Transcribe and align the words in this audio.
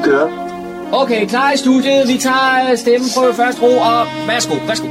vi 0.00 0.04
kører. 0.04 0.28
Okay, 0.92 1.26
klar 1.26 1.52
i 1.52 1.56
studiet. 1.56 2.08
Vi 2.08 2.18
tager 2.18 2.76
stemmen 2.76 3.08
på 3.16 3.32
første 3.36 3.62
ro, 3.62 3.78
og 3.78 4.06
værsgo, 4.26 4.54
værsgo. 4.66 4.88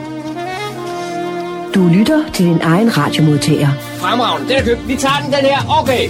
Du 1.75 1.87
lytter 1.87 2.31
til 2.33 2.45
din 2.45 2.61
egen 2.61 2.97
radiomodtager. 2.97 3.69
Fremragende, 3.97 4.49
den 4.49 4.57
er 4.57 4.63
købt. 4.63 4.87
Vi 4.87 4.95
tager 4.95 5.19
den, 5.23 5.33
den 5.33 5.45
her. 5.51 5.59
Okay. 5.81 6.03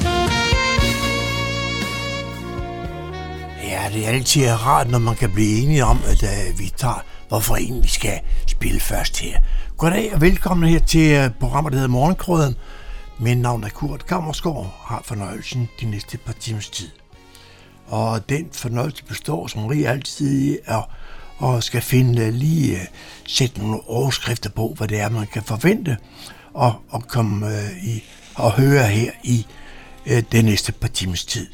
Ja, 3.69 3.81
det 3.93 4.05
er 4.05 4.09
altid 4.09 4.49
rart, 4.65 4.89
når 4.89 4.99
man 4.99 5.15
kan 5.15 5.31
blive 5.31 5.63
enige 5.63 5.85
om, 5.85 5.99
at 6.07 6.23
uh, 6.23 6.59
vi 6.59 6.73
tager, 6.77 7.03
hvorfor 7.29 7.55
en 7.55 7.83
vi 7.83 7.87
skal 7.87 8.19
spille 8.47 8.79
først 8.79 9.19
her. 9.19 9.39
Goddag 9.77 10.11
og 10.13 10.21
velkommen 10.21 10.69
her 10.69 10.79
til 10.79 11.25
uh, 11.25 11.31
programmet, 11.39 11.73
der 11.73 11.77
hedder 11.77 11.91
Morgenkrøden. 11.91 12.55
Mit 13.19 13.37
navn 13.37 13.63
er 13.63 13.69
Kurt 13.69 14.05
Kammersgaard 14.05 14.75
har 14.85 15.01
fornøjelsen 15.05 15.69
de 15.81 15.85
næste 15.85 16.17
par 16.17 16.33
timers 16.33 16.69
tid. 16.69 16.98
Og 17.89 18.29
den 18.29 18.49
fornøjelse 18.51 19.03
består 19.03 19.47
som 19.47 19.65
rig 19.65 19.87
altid 19.87 20.41
i 20.41 20.57
at 20.65 20.83
og 21.39 21.63
skal 21.63 21.81
finde 21.81 22.31
lige 22.31 22.75
øh, 22.75 22.85
sætte 23.27 23.59
nogle 23.59 23.79
overskrifter 23.87 24.49
på, 24.49 24.73
hvad 24.77 24.87
det 24.87 24.99
er, 24.99 25.09
man 25.09 25.27
kan 25.27 25.43
forvente 25.43 25.97
og, 26.53 26.73
og 26.89 27.07
komme 27.07 27.47
øh, 27.47 27.83
i 27.83 28.03
og 28.35 28.51
høre 28.51 28.87
her 28.87 29.11
i 29.23 29.45
øh, 30.05 30.23
den 30.31 30.45
næste 30.45 30.71
par 30.71 30.87
timers 30.87 31.25
tid. 31.25 31.47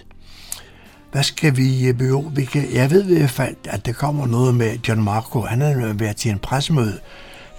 Hvad 1.11 1.23
skal 1.23 1.57
vi 1.57 1.87
øh, 1.87 1.93
behøve? 1.93 2.31
Vi 2.35 2.45
kan, 2.45 2.73
jeg 2.73 2.91
ved 2.91 3.09
i 3.09 3.17
hvert 3.17 3.29
fald, 3.29 3.55
at 3.63 3.85
der 3.85 3.93
kommer 3.93 4.27
noget 4.27 4.55
med 4.55 4.77
John 4.87 5.03
Marco. 5.03 5.41
Han 5.41 5.61
har 5.61 5.93
været 5.93 6.17
til 6.17 6.31
en 6.31 6.39
pressemøde. 6.39 6.99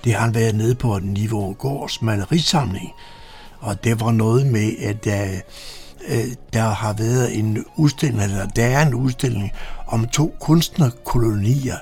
Det 0.05 0.15
har 0.15 0.21
han 0.21 0.35
været 0.35 0.55
nede 0.55 0.75
på 0.75 0.99
niveau 1.03 1.53
gårds 1.53 2.03
malerisamling. 2.03 2.91
Og 3.61 3.85
det 3.85 4.01
var 4.01 4.11
noget 4.11 4.47
med, 4.47 4.73
at 4.79 5.07
øh, 5.07 5.41
Øh, 6.09 6.25
der 6.53 6.69
har 6.69 6.93
været 6.93 7.39
en 7.39 7.65
udstilling, 7.77 8.23
eller 8.23 8.47
der 8.47 8.67
er 8.67 8.87
en 8.87 8.95
udstilling 8.95 9.53
om 9.87 10.07
to 10.07 10.35
kunstnerkolonier, 10.41 11.77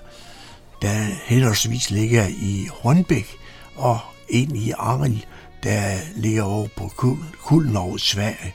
der 0.83 0.95
henholdsvis 1.25 1.91
ligger 1.91 2.27
i 2.27 2.69
Hornbæk 2.83 3.27
og 3.77 3.99
en 4.29 4.57
i 4.57 4.71
Aril, 4.79 5.25
der 5.63 5.97
ligger 6.17 6.43
over 6.43 6.69
på 6.77 6.89
Kulden 7.43 7.77
over 7.77 7.97
Sverige. 7.97 8.55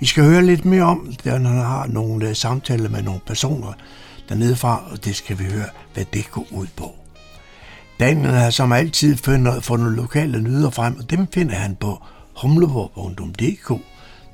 Vi 0.00 0.06
skal 0.06 0.24
høre 0.24 0.46
lidt 0.46 0.64
mere 0.64 0.82
om, 0.82 1.14
da 1.24 1.30
han 1.30 1.44
har 1.44 1.86
nogle 1.86 2.28
øh, 2.28 2.36
samtaler 2.36 2.88
med 2.88 3.02
nogle 3.02 3.20
personer 3.26 3.72
dernede 4.28 4.56
fra, 4.56 4.82
og 4.90 5.04
det 5.04 5.16
skal 5.16 5.38
vi 5.38 5.44
høre, 5.44 5.68
hvad 5.94 6.04
det 6.12 6.30
går 6.30 6.46
ud 6.50 6.66
på. 6.76 6.92
Daniel 8.00 8.30
har 8.30 8.50
som 8.50 8.72
altid 8.72 9.16
fundet, 9.16 9.64
fundet 9.64 9.92
lokale 9.92 10.42
nyder 10.42 10.70
frem, 10.70 10.98
og 10.98 11.10
dem 11.10 11.26
finder 11.32 11.54
han 11.54 11.76
på 11.76 12.02
humleborg.dk. 12.36 13.80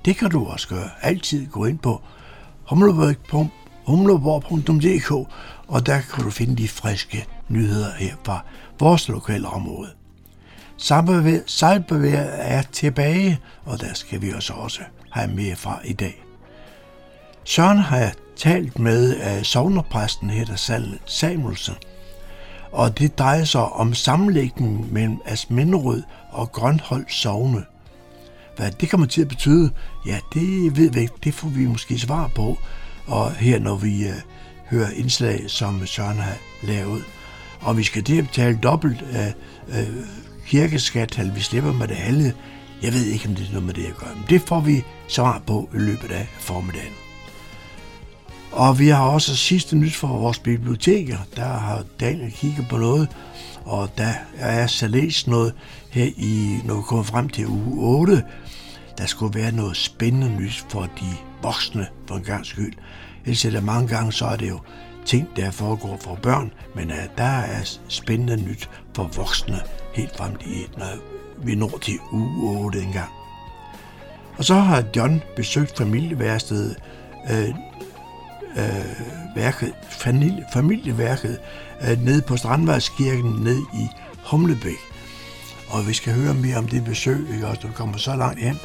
Det 0.05 0.17
kan 0.17 0.31
du 0.31 0.47
også 0.47 0.69
gøre. 0.69 0.91
Altid 1.03 1.47
gå 1.47 1.65
ind 1.65 1.79
på 1.79 2.03
humleborg.dk, 3.87 5.11
og 5.69 5.87
der 5.87 6.01
kan 6.15 6.25
du 6.25 6.31
finde 6.31 6.57
de 6.57 6.69
friske 6.69 7.27
nyheder 7.49 7.93
her 7.99 8.15
fra 8.25 8.45
vores 8.79 9.09
lokale 9.09 9.49
område. 9.49 9.91
Sejlbevæger 11.47 12.21
er 12.23 12.63
tilbage, 12.63 13.39
og 13.65 13.81
der 13.81 13.95
skal 13.95 14.23
vi 14.23 14.33
også 14.33 14.53
også 14.53 14.81
have 15.11 15.35
mere 15.35 15.57
fra 15.57 15.81
i 15.85 15.93
dag. 15.93 16.25
Søren 17.45 17.79
har 17.79 17.97
jeg 17.97 18.13
talt 18.37 18.79
med 18.79 19.17
øh, 19.17 19.37
uh, 19.37 19.43
sovnerpræsten 19.43 20.31
Hedder 20.31 20.97
Samuelsen, 21.07 21.75
og 22.73 22.99
det 22.99 23.19
drejer 23.19 23.45
sig 23.45 23.63
om 23.63 23.95
sammenlægningen 23.95 24.89
mellem 24.93 25.21
Asminderød 25.25 26.03
og 26.31 26.53
Grønhold 26.53 27.05
Sovne. 27.09 27.65
Hvad 28.61 28.71
det 28.71 28.91
kommer 28.91 29.07
til 29.07 29.21
at 29.21 29.29
betyde, 29.29 29.71
ja, 30.07 30.19
det 30.35 30.77
ved 30.77 30.91
vi 30.91 31.01
ikke. 31.01 31.15
Det 31.25 31.35
får 31.35 31.49
vi 31.49 31.67
måske 31.67 31.99
svar 31.99 32.31
på, 32.35 32.59
og 33.07 33.33
her 33.33 33.59
når 33.59 33.77
vi 33.77 34.09
øh, 34.09 34.15
hører 34.71 34.91
indslag, 34.91 35.45
som 35.47 35.87
Søren 35.87 36.19
har 36.19 36.37
lavet. 36.63 37.05
Og 37.61 37.77
vi 37.77 37.83
skal 37.83 38.05
til 38.05 38.19
at 38.19 38.27
betale 38.27 38.59
dobbelt 38.63 39.05
af 39.13 39.35
øh, 39.69 40.05
kirkeskat, 40.47 41.19
eller 41.19 41.35
vi 41.35 41.41
slipper 41.41 41.73
med 41.73 41.89
det 41.89 41.97
halve. 41.97 42.33
Jeg 42.83 42.93
ved 42.93 43.05
ikke, 43.05 43.29
om 43.29 43.35
det 43.35 43.47
er 43.47 43.51
noget 43.51 43.67
med 43.67 43.75
det 43.75 43.85
at 43.85 43.97
gøre, 43.97 44.15
men 44.15 44.25
det 44.29 44.43
får 44.43 44.61
vi 44.61 44.85
svar 45.09 45.43
på 45.47 45.69
i 45.75 45.79
løbet 45.79 46.11
af 46.11 46.27
formiddagen. 46.39 46.93
Og 48.53 48.79
vi 48.79 48.89
har 48.89 49.05
også 49.05 49.37
sidste 49.37 49.77
nyt 49.77 49.95
for 49.95 50.09
vores 50.09 50.39
biblioteker. 50.39 51.19
Der 51.37 51.59
har 51.59 51.85
Daniel 52.01 52.33
kigget 52.33 52.67
på 52.71 52.77
noget, 52.77 53.09
og 53.65 53.89
der 53.99 54.13
er 54.39 54.67
så 54.67 54.89
læst 54.89 55.29
noget 55.29 55.55
her 55.91 56.11
i, 56.17 56.61
når 56.65 56.77
vi 56.77 56.83
kommer 56.83 57.05
frem 57.05 57.29
til 57.29 57.47
uge 57.47 57.99
8. 57.99 58.23
Der 59.01 59.07
skulle 59.07 59.41
være 59.41 59.53
noget 59.53 59.77
spændende 59.77 60.37
nyt 60.37 60.65
for 60.69 60.83
de 60.83 61.17
voksne 61.43 61.89
for 62.07 62.15
en 62.15 62.23
gang 62.23 62.47
skyld. 62.47 62.73
Ellers 63.25 63.45
er 63.45 63.51
det 63.51 63.65
mange 63.65 63.89
gange, 63.89 64.13
så 64.13 64.27
er 64.27 64.37
det 64.37 64.49
jo 64.49 64.61
ting, 65.05 65.29
der 65.37 65.51
foregår 65.51 65.99
for 66.01 66.15
børn, 66.15 66.53
men 66.75 66.91
at 66.91 67.11
der 67.19 67.25
er 67.25 67.79
spændende 67.89 68.37
nyt 68.37 68.71
for 68.95 69.11
voksne 69.17 69.61
helt 69.95 70.17
frem 70.17 70.37
til, 70.37 70.69
når 70.79 70.87
vi 71.45 71.55
når 71.55 71.79
til 71.83 71.99
uge 72.13 72.59
8 72.59 72.83
engang. 72.83 73.11
Og 74.39 74.45
så 74.45 74.55
har 74.55 74.85
John 74.97 75.23
besøgt 75.37 75.77
familieværkstedet, 75.79 76.77
øh, 77.31 77.49
øh, 78.57 79.37
værket, 79.37 79.73
familie, 79.91 80.45
familieværket 80.53 81.39
øh, 81.83 82.05
nede 82.05 82.23
på 82.23 82.37
Strandvejskirken 82.37 83.31
ned 83.31 83.59
i 83.75 83.87
Humlebæk. 84.31 84.79
Og 85.69 85.89
vi 85.89 85.93
skal 85.93 86.15
høre 86.15 86.35
mere 86.35 86.57
om 86.57 86.69
det 86.69 86.85
besøg, 86.85 87.27
ikke 87.33 87.47
også, 87.47 87.61
du 87.63 87.73
kommer 87.73 87.99
så 87.99 88.17
langt 88.17 88.41
hen, 88.41 88.57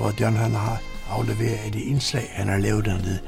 hvor 0.00 0.14
John 0.20 0.36
han 0.36 0.54
har 0.54 0.82
afleveret 1.10 1.66
et 1.66 1.74
indslag, 1.74 2.30
han 2.32 2.48
har 2.48 2.58
lavet 2.58 2.84
dernede. 2.84 3.18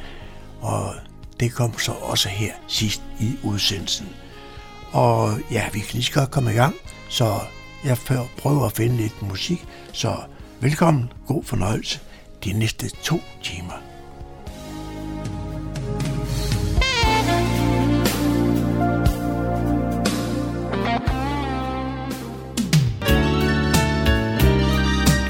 Og 0.60 0.94
det 1.40 1.52
kom 1.52 1.78
så 1.78 1.92
også 1.92 2.28
her 2.28 2.52
sidst 2.68 3.02
i 3.20 3.36
udsendelsen. 3.42 4.08
Og 4.92 5.38
ja, 5.50 5.68
vi 5.72 5.78
kan 5.78 5.88
lige 5.92 6.04
så 6.04 6.12
godt 6.12 6.30
komme 6.30 6.52
i 6.52 6.54
gang, 6.54 6.74
så 7.08 7.40
jeg 7.84 7.96
prøver 8.38 8.66
at 8.66 8.72
finde 8.72 8.96
lidt 8.96 9.22
musik, 9.22 9.64
så 9.92 10.16
velkommen, 10.60 11.12
god 11.26 11.44
fornøjelse 11.44 12.00
de 12.44 12.52
næste 12.52 12.88
to 12.88 13.20
timer. 13.42 13.91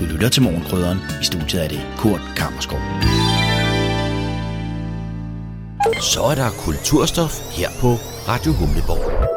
Du 0.03 0.07
lytter 0.07 0.29
til 0.29 0.43
Morgenkrydderen. 0.43 0.99
I 1.21 1.25
studiet 1.25 1.65
er 1.65 1.69
det 1.69 1.81
Kurt 1.99 2.21
Kammerskov. 2.37 2.79
Så 6.01 6.23
er 6.23 6.35
der 6.35 6.51
kulturstof 6.65 7.57
her 7.59 7.69
på 7.81 7.89
Radio 8.29 8.53
Humleborg. 8.53 9.29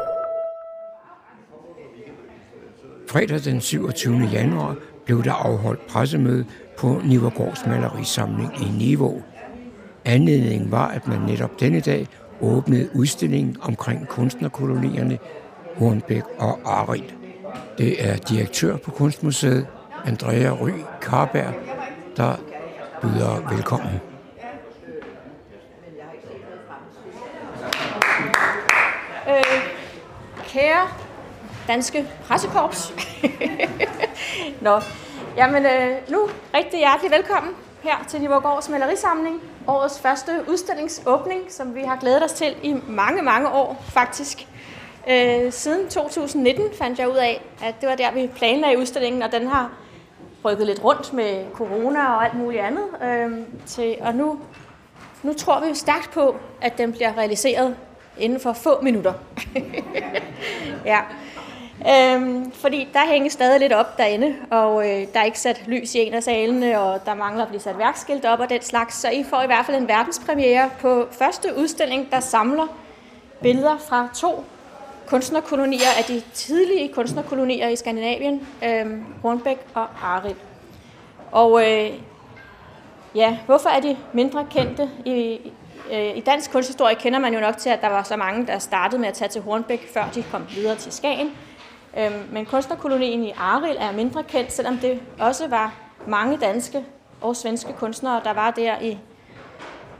Fredag 3.08 3.44
den 3.44 3.60
27. 3.60 4.16
januar 4.32 4.76
blev 5.04 5.24
der 5.24 5.32
afholdt 5.32 5.86
pressemøde 5.86 6.44
på 6.78 7.00
Nivergårds 7.04 7.66
malerisamling 7.66 8.50
i 8.62 8.68
Niveau. 8.78 9.22
Anledningen 10.04 10.70
var, 10.70 10.88
at 10.88 11.08
man 11.08 11.20
netop 11.20 11.60
denne 11.60 11.80
dag 11.80 12.06
åbnede 12.40 12.88
udstillingen 12.94 13.56
omkring 13.60 14.08
kunstnerkolonierne 14.08 15.18
Hornbæk 15.76 16.22
og 16.38 16.58
Arild. 16.64 17.10
Det 17.78 18.08
er 18.08 18.16
direktør 18.16 18.76
på 18.76 18.90
Kunstmuseet, 18.90 19.66
Andrea 20.06 20.50
Ry 20.50 20.70
Karberg, 21.00 21.54
der 22.16 22.36
byder 23.02 23.54
velkommen. 23.54 24.00
Øh, 29.28 29.62
kære 30.44 30.88
danske 31.68 32.06
pressekorps. 32.24 32.94
Nå, 34.60 34.80
jamen 35.36 35.66
øh, 35.66 35.96
nu 36.08 36.28
rigtig 36.54 36.78
hjertelig 36.78 37.10
velkommen 37.10 37.54
her 37.82 38.04
til 38.08 38.20
Nivorgårds 38.20 38.68
malerisamling. 38.68 39.40
Årets 39.66 40.00
første 40.00 40.44
udstillingsåbning, 40.48 41.40
som 41.48 41.74
vi 41.74 41.82
har 41.82 41.96
glædet 41.96 42.24
os 42.24 42.32
til 42.32 42.56
i 42.62 42.76
mange, 42.88 43.22
mange 43.22 43.48
år 43.48 43.84
faktisk. 43.88 44.46
Øh, 45.10 45.52
siden 45.52 45.88
2019 45.88 46.64
fandt 46.78 46.98
jeg 46.98 47.08
ud 47.08 47.16
af, 47.16 47.42
at 47.62 47.74
det 47.80 47.88
var 47.88 47.94
der, 47.94 48.12
vi 48.12 48.30
planlagde 48.36 48.78
udstillingen, 48.78 49.22
og 49.22 49.32
den 49.32 49.46
har 49.46 49.70
rykket 50.44 50.66
lidt 50.66 50.84
rundt 50.84 51.12
med 51.12 51.44
corona 51.52 52.14
og 52.14 52.24
alt 52.24 52.34
muligt 52.34 52.62
andet. 52.62 52.84
Øh, 53.02 53.38
til, 53.66 53.96
og 54.00 54.14
nu, 54.14 54.38
nu 55.22 55.32
tror 55.32 55.60
vi 55.60 55.68
jo 55.68 55.74
stærkt 55.74 56.10
på, 56.10 56.36
at 56.60 56.78
den 56.78 56.92
bliver 56.92 57.18
realiseret 57.18 57.76
inden 58.18 58.40
for 58.40 58.52
få 58.52 58.80
minutter. 58.80 59.12
ja. 60.84 61.00
Øhm, 61.88 62.50
fordi 62.50 62.88
der 62.92 63.06
hænger 63.06 63.30
stadig 63.30 63.60
lidt 63.60 63.72
op 63.72 63.98
derinde, 63.98 64.34
og 64.50 64.90
øh, 64.90 65.06
der 65.12 65.20
er 65.20 65.24
ikke 65.24 65.40
sat 65.40 65.62
lys 65.66 65.94
i 65.94 65.98
en 65.98 66.14
af 66.14 66.22
salene, 66.22 66.80
og 66.80 67.06
der 67.06 67.14
mangler 67.14 67.42
at 67.42 67.48
blive 67.48 67.60
sat 67.60 67.78
værkskilt 67.78 68.24
op 68.24 68.40
og 68.40 68.50
den 68.50 68.62
slags. 68.62 68.94
Så 68.94 69.10
I 69.10 69.24
får 69.30 69.42
i 69.42 69.46
hvert 69.46 69.66
fald 69.66 69.76
en 69.76 69.88
verdenspremiere 69.88 70.70
på 70.80 71.06
første 71.10 71.48
udstilling, 71.56 72.10
der 72.10 72.20
samler 72.20 72.66
billeder 73.42 73.78
fra 73.78 74.08
to 74.14 74.44
kunstnerkolonier 75.06 75.88
af 75.98 76.04
de 76.04 76.22
tidlige 76.34 76.92
kunstnerkolonier 76.92 77.68
i 77.68 77.76
Skandinavien, 77.76 78.46
øh, 78.64 78.86
Hornbæk 79.22 79.58
og 79.74 79.86
Arild. 80.02 80.36
Og 81.32 81.62
øh, 81.62 81.90
ja, 83.14 83.38
hvorfor 83.46 83.68
er 83.68 83.80
de 83.80 83.96
mindre 84.12 84.46
kendte 84.50 84.90
i, 85.04 85.40
Øh, 85.92 86.16
I 86.16 86.20
dansk 86.20 86.52
kunsthistorie 86.52 86.94
kender 86.94 87.18
man 87.18 87.34
jo 87.34 87.40
nok 87.40 87.56
til, 87.56 87.70
at 87.70 87.80
der 87.80 87.88
var 87.88 88.02
så 88.02 88.16
mange, 88.16 88.46
der 88.46 88.58
startede 88.58 89.00
med 89.00 89.08
at 89.08 89.14
tage 89.14 89.28
til 89.28 89.42
Hornbæk, 89.42 89.88
før 89.94 90.04
de 90.14 90.22
kom 90.22 90.46
videre 90.54 90.76
til 90.76 90.92
Skagen. 90.92 91.30
Øh, 91.98 92.32
men 92.32 92.46
kunstnerkolonien 92.46 93.24
i 93.24 93.32
Arild 93.38 93.76
er 93.80 93.92
mindre 93.92 94.22
kendt, 94.22 94.52
selvom 94.52 94.78
det 94.78 95.00
også 95.18 95.48
var 95.48 95.74
mange 96.06 96.38
danske 96.38 96.84
og 97.20 97.36
svenske 97.36 97.72
kunstnere, 97.72 98.20
der 98.24 98.32
var 98.32 98.50
der 98.50 98.80
i 98.80 98.98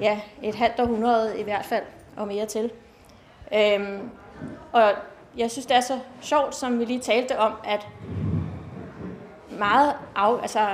ja, 0.01 0.21
et 0.43 0.55
halvt 0.55 0.81
århundrede 0.81 1.41
i 1.41 1.43
hvert 1.43 1.65
fald, 1.65 1.85
og 2.17 2.29
mere 2.29 2.47
til. 2.47 2.71
Øhm, 3.55 4.01
og 4.73 4.93
jeg 5.37 5.51
synes, 5.51 5.67
det 5.67 5.77
er 5.77 5.81
så 5.81 5.99
sjovt, 6.21 6.55
som 6.55 6.79
vi 6.79 6.85
lige 6.85 7.01
talte 7.01 7.39
om, 7.39 7.53
at 7.65 7.87
meget 9.59 9.95
af, 10.17 10.41
altså, 10.43 10.69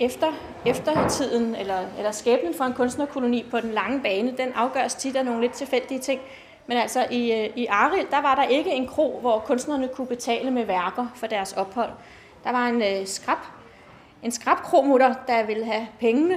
efter, 0.00 0.32
eftertiden 0.66 1.54
eller, 1.54 1.78
eller 1.96 2.10
skæbnen 2.10 2.54
for 2.54 2.64
en 2.64 2.72
kunstnerkoloni 2.72 3.46
på 3.50 3.60
den 3.60 3.70
lange 3.70 4.00
bane, 4.00 4.34
den 4.36 4.52
afgøres 4.54 4.94
tit 4.94 5.16
af 5.16 5.24
nogle 5.24 5.40
lidt 5.40 5.52
tilfældige 5.52 6.00
ting. 6.00 6.20
Men 6.66 6.78
altså 6.78 7.06
i, 7.10 7.32
øh, 7.32 7.50
i 7.56 7.66
Aril, 7.66 8.06
der 8.10 8.22
var 8.22 8.34
der 8.34 8.42
ikke 8.42 8.70
en 8.70 8.86
kro, 8.86 9.18
hvor 9.20 9.38
kunstnerne 9.38 9.88
kunne 9.88 10.06
betale 10.06 10.50
med 10.50 10.64
værker 10.64 11.06
for 11.14 11.26
deres 11.26 11.52
ophold. 11.52 11.90
Der 12.44 12.52
var 12.52 12.66
en 12.66 12.82
øh, 12.82 13.06
skrab, 13.06 13.38
en 14.22 14.30
skrabkromutter, 14.30 15.14
der 15.26 15.46
ville 15.46 15.64
have 15.64 15.86
pengene, 16.00 16.36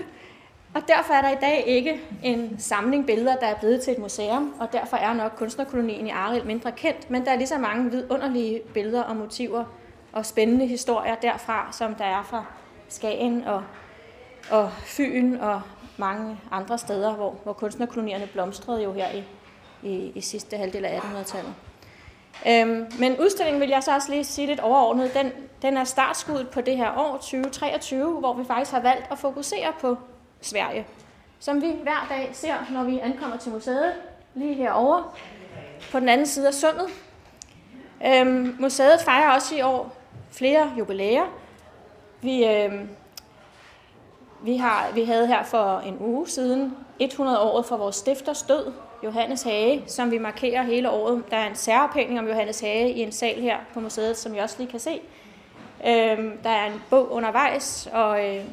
og 0.74 0.82
derfor 0.88 1.14
er 1.14 1.22
der 1.22 1.30
i 1.30 1.42
dag 1.42 1.64
ikke 1.68 2.02
en 2.24 2.56
samling 2.60 3.06
billeder, 3.06 3.36
der 3.36 3.48
er 3.48 3.56
blevet 3.60 3.82
til 3.82 3.94
et 3.94 4.00
museum, 4.00 4.56
og 4.60 4.74
derfor 4.74 4.98
er 4.98 5.14
nok 5.14 5.32
kunstnerkolonien 5.36 6.08
i 6.08 6.10
Aril 6.10 6.46
mindre 6.46 6.72
kendt, 6.72 7.10
men 7.10 7.26
der 7.26 7.32
er 7.32 7.36
lige 7.36 7.48
så 7.48 7.58
mange 7.58 7.92
vidunderlige 7.92 8.62
billeder 8.74 9.04
og 9.04 9.16
motiver 9.16 9.66
og 10.14 10.26
spændende 10.26 10.68
historier 10.68 11.16
derfra, 11.16 11.70
som 11.72 11.96
der 11.96 12.06
er 12.06 12.24
fra 12.24 12.46
Skagen 12.90 13.44
og, 13.44 13.64
og 14.52 14.72
Fyn 14.72 15.36
og 15.36 15.62
mange 15.98 16.40
andre 16.52 16.78
steder, 16.78 17.14
hvor, 17.14 17.36
hvor 17.44 17.54
kunstnerkolonierne 17.54 18.28
blomstrede 18.28 18.84
jo 18.84 18.94
her 18.94 19.08
i, 19.12 19.24
i, 19.84 20.12
i 20.16 20.22
sidste 20.22 20.58
halvdel 20.58 20.86
af 20.86 21.00
1800-tallet. 21.00 21.54
Øhm, 22.48 22.86
men 23.00 23.20
udstillingen 23.20 23.62
vil 23.62 23.70
jeg 23.70 23.84
så 23.84 23.96
også 23.96 24.12
lige 24.12 24.24
sige 24.24 24.48
lidt 24.48 24.60
overordnet. 24.60 25.14
Den, 25.14 25.32
den 25.62 25.78
er 25.78 25.84
startskuddet 25.84 26.50
på 26.50 26.62
det 26.62 26.78
her 26.78 26.98
år 26.98 27.18
2023, 27.18 28.20
hvor 28.20 28.34
vi 28.34 28.46
faktisk 28.46 28.72
har 28.72 28.82
valgt 28.82 29.12
at 29.12 29.18
fokusere 29.18 29.74
på 29.82 29.98
Sverige, 30.42 30.86
som 31.40 31.62
vi 31.62 31.72
hver 31.84 32.06
dag 32.10 32.30
ser, 32.34 32.56
når 32.72 32.84
vi 32.84 33.00
ankommer 33.00 33.38
til 33.38 33.52
museet, 33.52 33.94
lige 34.36 34.54
herovre 34.54 35.04
på 35.92 36.00
den 36.00 36.10
anden 36.10 36.28
side 36.28 36.48
af 36.48 36.54
sundet. 36.54 36.88
Øhm, 38.06 38.56
museet 38.60 39.02
fejrer 39.02 39.34
også 39.34 39.56
i 39.56 39.62
år 39.62 39.96
flere 40.32 40.74
jubilæer. 40.78 41.26
Vi, 42.22 42.46
øhm, 42.46 42.90
vi, 44.44 44.58
har, 44.58 44.92
vi 44.94 45.04
havde 45.04 45.28
her 45.28 45.44
for 45.44 45.80
en 45.80 45.98
uge 46.00 46.28
siden 46.28 46.78
100 47.00 47.40
året 47.40 47.66
for 47.66 47.78
vores 47.78 47.96
stifters 47.96 48.44
død, 48.44 48.72
Johannes 49.04 49.44
Hage, 49.44 49.84
som 49.88 50.12
vi 50.12 50.18
markerer 50.18 50.64
hele 50.64 50.90
året. 50.90 51.24
Der 51.32 51.38
er 51.38 51.50
en 51.50 51.56
særophængning 51.56 52.20
om 52.20 52.28
Johannes 52.28 52.60
Hage 52.60 52.92
i 52.92 53.02
en 53.02 53.12
sal 53.12 53.42
her 53.42 53.58
på 53.74 53.80
museet, 53.80 54.18
som 54.18 54.36
I 54.36 54.38
også 54.38 54.56
lige 54.60 54.72
kan 54.72 54.80
se. 54.80 55.02
Øhm, 55.88 56.38
der 56.44 56.50
er 56.50 56.66
en 56.66 56.82
bog 56.90 57.12
undervejs, 57.12 57.90
og, 57.94 58.36
øh, 58.36 58.44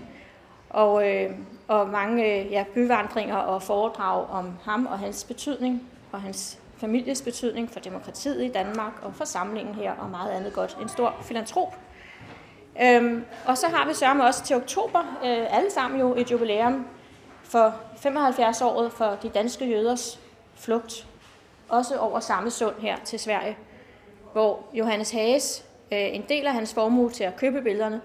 og, 0.70 1.08
øh, 1.08 1.30
og 1.68 1.88
mange 1.88 2.24
øh, 2.24 2.52
ja, 2.52 2.64
byvandringer 2.74 3.36
og 3.36 3.62
foredrag 3.62 4.30
om 4.30 4.52
ham 4.64 4.86
og 4.86 4.98
hans 4.98 5.24
betydning, 5.24 5.82
og 6.12 6.22
hans 6.22 6.58
families 6.76 7.22
betydning 7.22 7.70
for 7.70 7.80
demokratiet 7.80 8.44
i 8.44 8.48
Danmark, 8.48 8.92
og 9.02 9.14
for 9.14 9.24
samlingen 9.24 9.74
her, 9.74 9.92
og 9.92 10.10
meget 10.10 10.30
andet 10.30 10.52
godt. 10.52 10.78
En 10.82 10.88
stor 10.88 11.14
filantrop. 11.22 11.78
Øhm, 12.82 13.24
og 13.46 13.58
så 13.58 13.66
har 13.66 13.88
vi 13.88 13.94
sørme 13.94 14.24
også 14.24 14.44
til 14.44 14.56
oktober, 14.56 14.98
øh, 14.98 15.56
alle 15.56 15.70
sammen 15.70 16.00
jo 16.00 16.14
et 16.16 16.30
jubilæum 16.30 16.86
for 17.42 17.74
75-året 17.96 18.92
for 18.92 19.18
de 19.22 19.28
danske 19.28 19.70
jøders 19.70 20.20
flugt, 20.54 21.06
også 21.68 21.98
over 21.98 22.20
samme 22.20 22.50
sund 22.50 22.74
her 22.78 22.96
til 23.04 23.18
Sverige, 23.18 23.56
hvor 24.32 24.60
Johannes 24.74 25.10
Hages, 25.10 25.64
øh, 25.92 25.98
en 26.14 26.24
del 26.28 26.46
af 26.46 26.52
hans 26.52 26.74
formue 26.74 27.10
til 27.10 27.24
at 27.24 27.36
købe 27.36 27.62
billederne, 27.62 28.00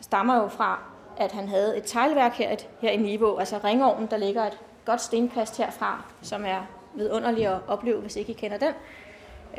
stammer 0.00 0.36
jo 0.36 0.48
fra, 0.48 0.93
at 1.16 1.32
han 1.32 1.48
havde 1.48 1.76
et 1.76 1.82
teglværk 1.86 2.32
her, 2.32 2.52
et, 2.52 2.68
her 2.80 2.90
i 2.90 2.96
Niveau, 2.96 3.36
altså 3.38 3.58
ringovnen, 3.64 4.08
der 4.10 4.16
ligger 4.16 4.44
et 4.46 4.58
godt 4.84 5.00
stenkast 5.00 5.58
herfra, 5.58 6.02
som 6.22 6.44
er 6.44 6.66
vidunderligt 6.94 7.48
at 7.48 7.58
opleve, 7.68 8.00
hvis 8.00 8.16
ikke 8.16 8.32
I 8.32 8.34
kender 8.34 8.58
den, 8.58 8.74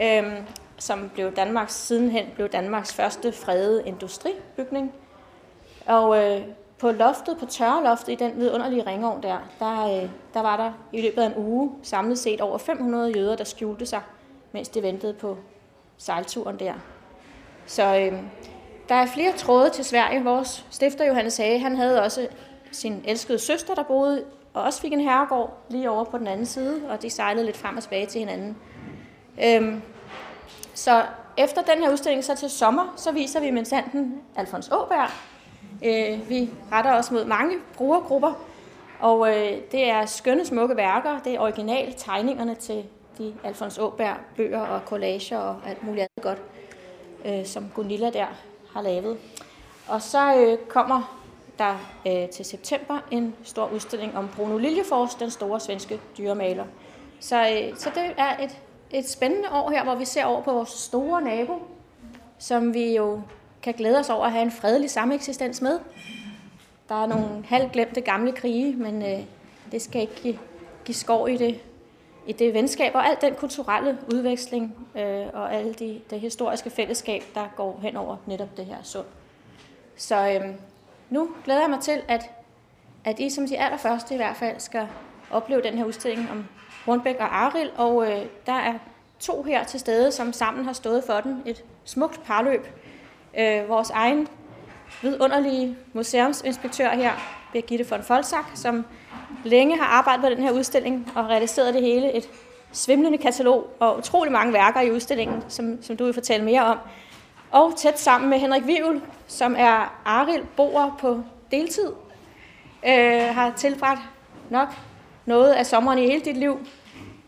øhm, 0.02 0.46
som 0.78 1.12
blev 1.14 1.36
Danmarks, 1.36 1.74
sidenhen 1.74 2.26
blev 2.36 2.50
Danmarks 2.50 2.94
første 2.94 3.32
fredede 3.32 3.84
industribygning. 3.88 4.94
Og 5.86 6.24
øh, 6.24 6.42
på 6.78 6.92
loftet, 6.92 7.38
på 7.38 7.46
tørreloftet 7.46 8.14
i 8.14 8.16
den 8.16 8.38
vidunderlige 8.38 8.88
ringovn 8.88 9.24
der, 9.24 9.38
der, 9.60 10.04
øh, 10.04 10.10
der 10.34 10.42
var 10.42 10.58
der 10.58 10.72
i 10.94 11.02
løbet 11.02 11.22
af 11.22 11.26
en 11.26 11.34
uge 11.38 11.72
samlet 11.84 12.20
set 12.20 12.42
over 12.42 12.58
500 12.58 13.12
jøder, 13.12 13.36
der 13.36 13.44
skjulte 13.44 13.86
sig, 13.86 14.02
mens 14.52 14.70
de 14.70 14.82
ventede 14.82 15.14
på 15.14 15.38
sejlturen 15.98 16.60
der. 16.60 16.74
Så 17.66 17.96
øh, 17.96 18.20
der 18.90 18.96
er 18.96 19.06
flere 19.06 19.32
tråde 19.32 19.70
til 19.70 19.86
Sverige. 19.86 20.24
Vores 20.24 20.66
stifter 20.70 21.06
Johannes 21.06 21.38
Hage, 21.38 21.60
han 21.60 21.76
havde 21.76 22.04
også 22.04 22.28
sin 22.72 23.04
elskede 23.08 23.40
søster, 23.40 23.76
der 23.76 23.84
boede 23.84 24.24
og 24.54 24.64
også 24.64 24.82
fik 24.82 24.94
en 24.94 25.02
herregård 25.02 25.58
lige 25.70 25.90
over 25.90 26.04
på 26.04 26.18
den 26.18 26.28
anden 26.28 26.46
side, 26.46 26.82
og 26.90 27.02
de 27.02 27.10
sejlede 27.10 27.46
lidt 27.46 27.58
frem 27.58 27.78
og 27.78 27.84
tilbage 27.84 28.06
til 28.06 28.20
hinanden. 28.20 28.58
Øhm, 29.44 29.82
så 30.74 31.04
efter 31.38 31.62
den 31.62 31.84
her 31.84 31.92
udstilling 31.92 32.24
så 32.24 32.36
til 32.36 32.50
sommer, 32.50 32.94
så 32.96 33.12
viser 33.12 33.40
vi 33.40 33.52
mensanten 33.52 34.22
Alfons 34.36 34.70
Åberg, 34.72 35.10
Øh, 35.84 36.30
vi 36.30 36.50
retter 36.72 36.94
os 36.94 37.12
mod 37.12 37.26
mange 37.26 37.56
brugergrupper, 37.74 38.34
og 39.00 39.30
øh, 39.30 39.52
det 39.72 39.90
er 39.90 40.06
skønne, 40.06 40.46
smukke 40.46 40.76
værker. 40.76 41.20
Det 41.20 41.36
er 41.36 41.40
original 41.40 41.94
tegningerne 41.98 42.56
til 42.56 42.84
de 43.18 43.34
Alfons 43.44 43.78
Åberg 43.78 44.16
bøger 44.38 44.62
og 44.62 44.82
collager 44.86 45.38
og 45.38 45.60
alt 45.68 45.84
muligt 45.84 46.08
andet 46.18 46.24
godt, 46.24 46.42
øh, 47.26 47.46
som 47.46 47.72
Gunilla 47.76 48.10
der 48.10 48.26
har 48.76 48.82
lavet. 48.82 49.18
Og 49.88 50.02
så 50.02 50.36
øh, 50.36 50.58
kommer 50.68 51.22
der 51.60 51.76
øh, 52.08 52.30
til 52.30 52.46
september 52.46 53.00
en 53.12 53.36
stor 53.44 53.70
udstilling 53.74 54.18
om 54.18 54.30
Bruno 54.36 54.58
Liljefors, 54.58 55.16
den 55.16 55.32
store 55.32 55.60
svenske 55.60 56.00
dyremaler. 56.18 56.66
Så, 57.20 57.50
øh, 57.50 57.78
så 57.78 57.90
det 57.96 58.14
er 58.18 58.44
et, 58.44 58.58
et 58.92 59.10
spændende 59.10 59.50
år 59.52 59.70
her, 59.70 59.84
hvor 59.84 59.96
vi 59.96 60.06
ser 60.06 60.26
over 60.26 60.42
på 60.42 60.54
vores 60.54 60.70
store 60.70 61.22
nabo, 61.22 61.54
som 62.38 62.74
vi 62.74 62.96
jo 62.96 63.22
kan 63.62 63.74
glæde 63.74 64.00
os 64.00 64.10
over 64.10 64.26
at 64.26 64.32
have 64.32 64.44
en 64.44 64.52
fredelig 64.52 64.90
sameksistens 64.90 65.62
med. 65.62 65.80
Der 66.90 67.04
er 67.04 67.06
nogle 67.06 67.46
halvglemte 67.46 68.02
gamle 68.02 68.32
krige, 68.32 68.76
men 68.76 69.02
øh, 69.02 69.20
det 69.72 69.82
skal 69.82 70.02
ikke 70.02 70.16
give, 70.16 70.40
give 70.86 70.96
skov 70.96 71.30
i 71.30 71.38
det, 71.38 71.60
i 72.28 72.32
det 72.32 72.54
venskab 72.54 72.96
og 72.96 73.08
al 73.08 73.18
den 73.22 73.36
kulturelle 73.36 73.98
udveksling 74.14 74.76
øh, 74.96 75.26
og 75.34 75.54
alle 75.54 75.74
de, 75.74 76.02
det 76.10 76.20
historiske 76.20 76.70
fællesskab, 76.70 77.24
der 77.36 77.48
går 77.56 77.80
hen 77.82 77.96
over 77.96 78.18
netop 78.26 78.58
det 78.58 78.66
her 78.66 78.78
sund. 78.84 79.06
Så 79.96 80.30
øh, 80.30 80.56
nu 81.10 81.30
glæder 81.46 81.62
jeg 81.62 81.70
mig 81.70 81.80
til, 81.80 82.02
at, 82.08 82.30
at 83.04 83.20
I 83.20 83.30
som 83.30 83.48
de 83.48 83.60
allerførste 83.60 84.14
i 84.14 84.18
hvert 84.18 84.36
fald 84.36 84.60
skal 84.60 84.88
opleve 85.32 85.62
den 85.62 85.78
her 85.78 85.86
udstilling 85.86 86.32
om 86.32 86.46
Hornbæk 86.86 87.16
og 87.20 87.38
Aril, 87.38 87.72
og 87.76 88.12
øh, 88.12 88.26
der 88.46 88.54
er 88.54 88.74
to 89.20 89.44
her 89.44 89.64
til 89.64 89.80
stede, 89.80 90.12
som 90.12 90.34
sammen 90.34 90.66
har 90.66 90.74
stået 90.74 91.04
for 91.04 91.20
den. 91.20 91.44
Et 91.46 91.64
smukt 91.84 92.24
parløb, 92.24 92.68
øh, 93.40 93.70
vores 93.70 93.90
egen 93.90 94.28
vidunderlige 95.02 95.78
museumsinspektør 95.94 96.90
her, 96.90 97.12
Birgitte 97.56 97.90
von 97.90 98.04
Folsak, 98.04 98.46
som 98.56 98.86
længe 99.44 99.78
har 99.78 99.86
arbejdet 99.86 100.24
på 100.24 100.30
den 100.30 100.44
her 100.44 100.52
udstilling 100.52 101.12
og 101.16 101.26
realiseret 101.30 101.74
det 101.74 101.82
hele. 101.82 102.14
Et 102.14 102.30
svimlende 102.72 103.18
katalog 103.18 103.70
og 103.80 103.98
utrolig 103.98 104.32
mange 104.32 104.54
værker 104.54 104.82
i 104.82 104.92
udstillingen, 104.92 105.44
som, 105.48 105.84
som 105.84 105.98
du 105.98 106.06
vil 106.06 106.14
fortælle 106.14 106.46
mere 106.46 106.66
om. 106.66 106.78
Og 107.52 107.74
tæt 107.78 108.00
sammen 108.00 108.30
med 108.30 108.40
Henrik 108.40 108.68
Vivl, 108.68 109.02
som 109.28 109.56
er 109.58 110.02
Aril 110.06 110.44
boer 110.56 110.98
på 111.00 111.24
deltid, 111.52 111.92
øh, 112.88 113.36
har 113.36 113.54
tilbragt 113.58 114.02
nok 114.50 114.68
noget 115.26 115.54
af 115.54 115.66
sommeren 115.66 116.00
i 116.00 116.06
hele 116.06 116.22
dit 116.26 116.38
liv 116.38 116.60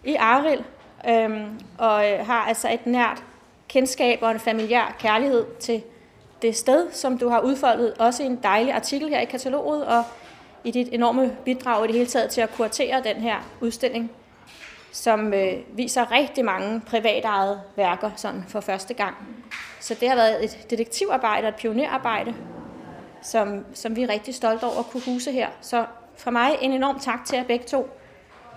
i 0.04 0.16
Aril, 0.16 0.64
øh, 1.10 1.42
og 1.78 2.12
øh, 2.12 2.26
har 2.26 2.46
altså 2.48 2.70
et 2.74 2.86
nært 2.86 3.24
kendskab 3.68 4.20
og 4.22 4.32
en 4.32 4.40
familiær 4.40 4.96
kærlighed 5.00 5.46
til 5.60 5.84
det 6.42 6.56
sted, 6.56 6.92
som 6.92 7.18
du 7.18 7.30
har 7.30 7.40
udfoldet 7.40 7.94
også 7.94 8.24
en 8.24 8.40
dejlig 8.44 8.74
artikel 8.74 9.10
her 9.10 9.20
i 9.20 9.26
kataloget, 9.26 9.86
og 9.86 10.04
i 10.64 10.72
dit 10.72 10.90
enorme 10.92 11.38
bidrag 11.46 11.84
i 11.84 11.88
det 11.88 11.96
hele 11.96 12.10
taget 12.10 12.30
til 12.30 12.42
at 12.42 12.54
kuratere 12.56 13.04
den 13.04 13.16
her 13.16 13.36
udstilling, 13.62 14.12
som 14.92 15.34
øh, 15.34 15.54
viser 15.74 16.12
rigtig 16.12 16.46
mange 16.46 16.82
privatejede 16.82 17.62
værker 17.76 18.12
sådan 18.16 18.46
for 18.48 18.60
første 18.60 18.94
gang. 18.94 19.16
Så 19.80 19.96
det 20.00 20.10
har 20.10 20.16
været 20.16 20.44
et 20.44 20.68
detektivarbejde 20.70 21.46
og 21.46 21.50
et 21.50 21.56
pionerarbejde, 21.56 22.36
som, 23.22 23.66
som 23.74 23.96
vi 23.96 24.04
er 24.04 24.10
rigtig 24.10 24.36
stolte 24.36 24.64
over 24.64 24.80
at 24.80 24.86
kunne 24.86 25.04
huse 25.06 25.32
her. 25.32 25.48
Så 25.62 25.86
fra 26.18 26.32
mig 26.32 26.58
en 26.62 26.72
enorm 26.72 27.00
tak 27.00 27.26
til 27.26 27.36
jer 27.36 27.44
begge 27.44 27.66
to. 27.66 27.90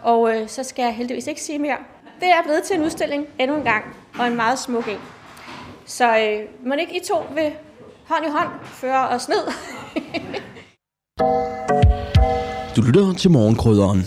Og 0.03 0.37
øh, 0.37 0.49
så 0.49 0.63
skal 0.63 0.83
jeg 0.83 0.95
heldigvis 0.95 1.27
ikke 1.27 1.43
sige 1.43 1.59
mere. 1.59 1.77
Det 2.21 2.29
er 2.29 2.43
blevet 2.43 2.63
til 2.63 2.77
en 2.77 2.83
udstilling 2.83 3.27
endnu 3.39 3.57
en 3.57 3.65
gang, 3.65 3.97
og 4.19 4.27
en 4.27 4.37
meget 4.37 4.59
smuk 4.59 4.89
en. 4.89 5.01
Så 5.87 6.19
øh, 6.19 6.67
må 6.67 6.75
ikke 6.75 6.97
I 6.97 7.01
to 7.05 7.25
vil 7.35 7.53
hånd 8.11 8.27
i 8.27 8.29
hånd 8.29 8.49
fører 8.65 9.15
os 9.15 9.29
ned. 9.29 9.47
du 12.77 12.83
lytter 12.83 13.13
til 13.13 13.31
morgenkrydderen. 13.31 14.03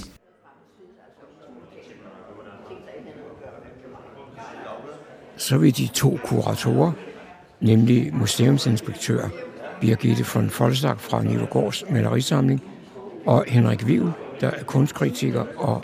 Så 5.38 5.58
vil 5.58 5.78
de 5.78 5.88
to 5.88 6.20
kuratorer, 6.26 6.92
nemlig 7.60 8.16
museumsinspektør 8.16 9.28
Birgitte 9.82 10.26
von 10.34 10.50
Folstak 10.50 11.00
fra 11.00 11.24
Nilogårds 11.24 11.84
malerisamling 11.90 12.64
og 13.26 13.46
Henrik 13.48 13.88
Viv, 13.88 14.12
der 14.42 14.50
er 14.50 14.64
kunstkritiker 14.64 15.46
og 15.58 15.84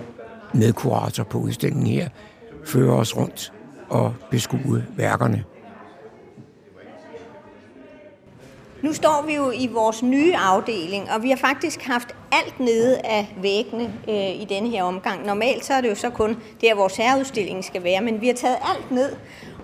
medkurator 0.53 1.23
på 1.23 1.37
udstillingen 1.37 1.87
her, 1.87 2.09
fører 2.65 2.93
os 2.93 3.17
rundt 3.17 3.53
og 3.89 4.15
beskue 4.31 4.85
værkerne. 4.97 5.43
Nu 8.81 8.93
står 8.93 9.23
vi 9.27 9.35
jo 9.35 9.51
i 9.51 9.67
vores 9.67 10.03
nye 10.03 10.35
afdeling, 10.35 11.11
og 11.11 11.23
vi 11.23 11.29
har 11.29 11.37
faktisk 11.37 11.81
haft 11.81 12.15
alt 12.31 12.59
nede 12.59 12.97
af 12.97 13.35
væggene 13.41 13.93
øh, 14.07 14.41
i 14.41 14.45
denne 14.49 14.69
her 14.69 14.83
omgang. 14.83 15.25
Normalt 15.25 15.65
så 15.65 15.73
er 15.73 15.81
det 15.81 15.89
jo 15.89 15.95
så 15.95 16.09
kun 16.09 16.37
der, 16.61 16.75
vores 16.75 16.97
herreudstilling 16.97 17.65
skal 17.65 17.83
være, 17.83 18.01
men 18.01 18.21
vi 18.21 18.27
har 18.27 18.33
taget 18.33 18.57
alt 18.75 18.91
ned. 18.91 19.15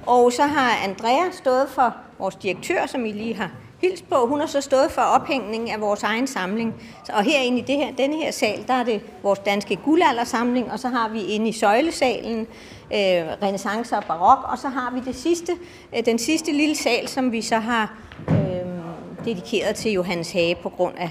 Og 0.05 0.31
så 0.31 0.43
har 0.43 0.88
Andrea 0.88 1.31
stået 1.31 1.69
for 1.69 1.95
vores 2.19 2.36
direktør, 2.36 2.86
som 2.86 3.05
I 3.05 3.12
lige 3.12 3.36
har 3.36 3.51
hilst 3.81 4.10
på. 4.10 4.25
Hun 4.27 4.39
har 4.39 4.48
så 4.48 4.62
stået 4.62 4.91
for 4.91 5.01
ophængningen 5.01 5.69
af 5.69 5.81
vores 5.81 6.03
egen 6.03 6.27
samling. 6.27 6.74
Og 7.13 7.24
herinde 7.24 7.57
i 7.57 7.62
det 7.62 7.75
her, 7.75 7.95
denne 7.98 8.15
her 8.15 8.31
sal, 8.31 8.67
der 8.67 8.74
er 8.74 8.84
det 8.84 9.01
vores 9.24 9.39
danske 9.39 9.75
guldaldersamling, 9.75 10.72
og 10.72 10.79
så 10.79 10.88
har 10.88 11.10
vi 11.10 11.22
inde 11.22 11.50
i 11.50 11.51
søjlesalen 11.51 12.39
øh, 12.93 13.25
renaissance 13.41 13.98
og 13.98 14.03
barok, 14.03 14.51
og 14.51 14.57
så 14.57 14.67
har 14.67 14.91
vi 14.93 15.00
det 15.05 15.15
sidste, 15.15 15.51
øh, 15.98 16.05
den 16.05 16.19
sidste 16.19 16.51
lille 16.51 16.75
sal, 16.75 17.07
som 17.07 17.31
vi 17.31 17.41
så 17.41 17.57
har 17.57 17.93
øh, 18.29 18.44
dedikeret 19.25 19.75
til 19.75 19.91
Johannes 19.91 20.32
Hage 20.32 20.55
på 20.55 20.70
grund 20.70 20.94
af 20.98 21.10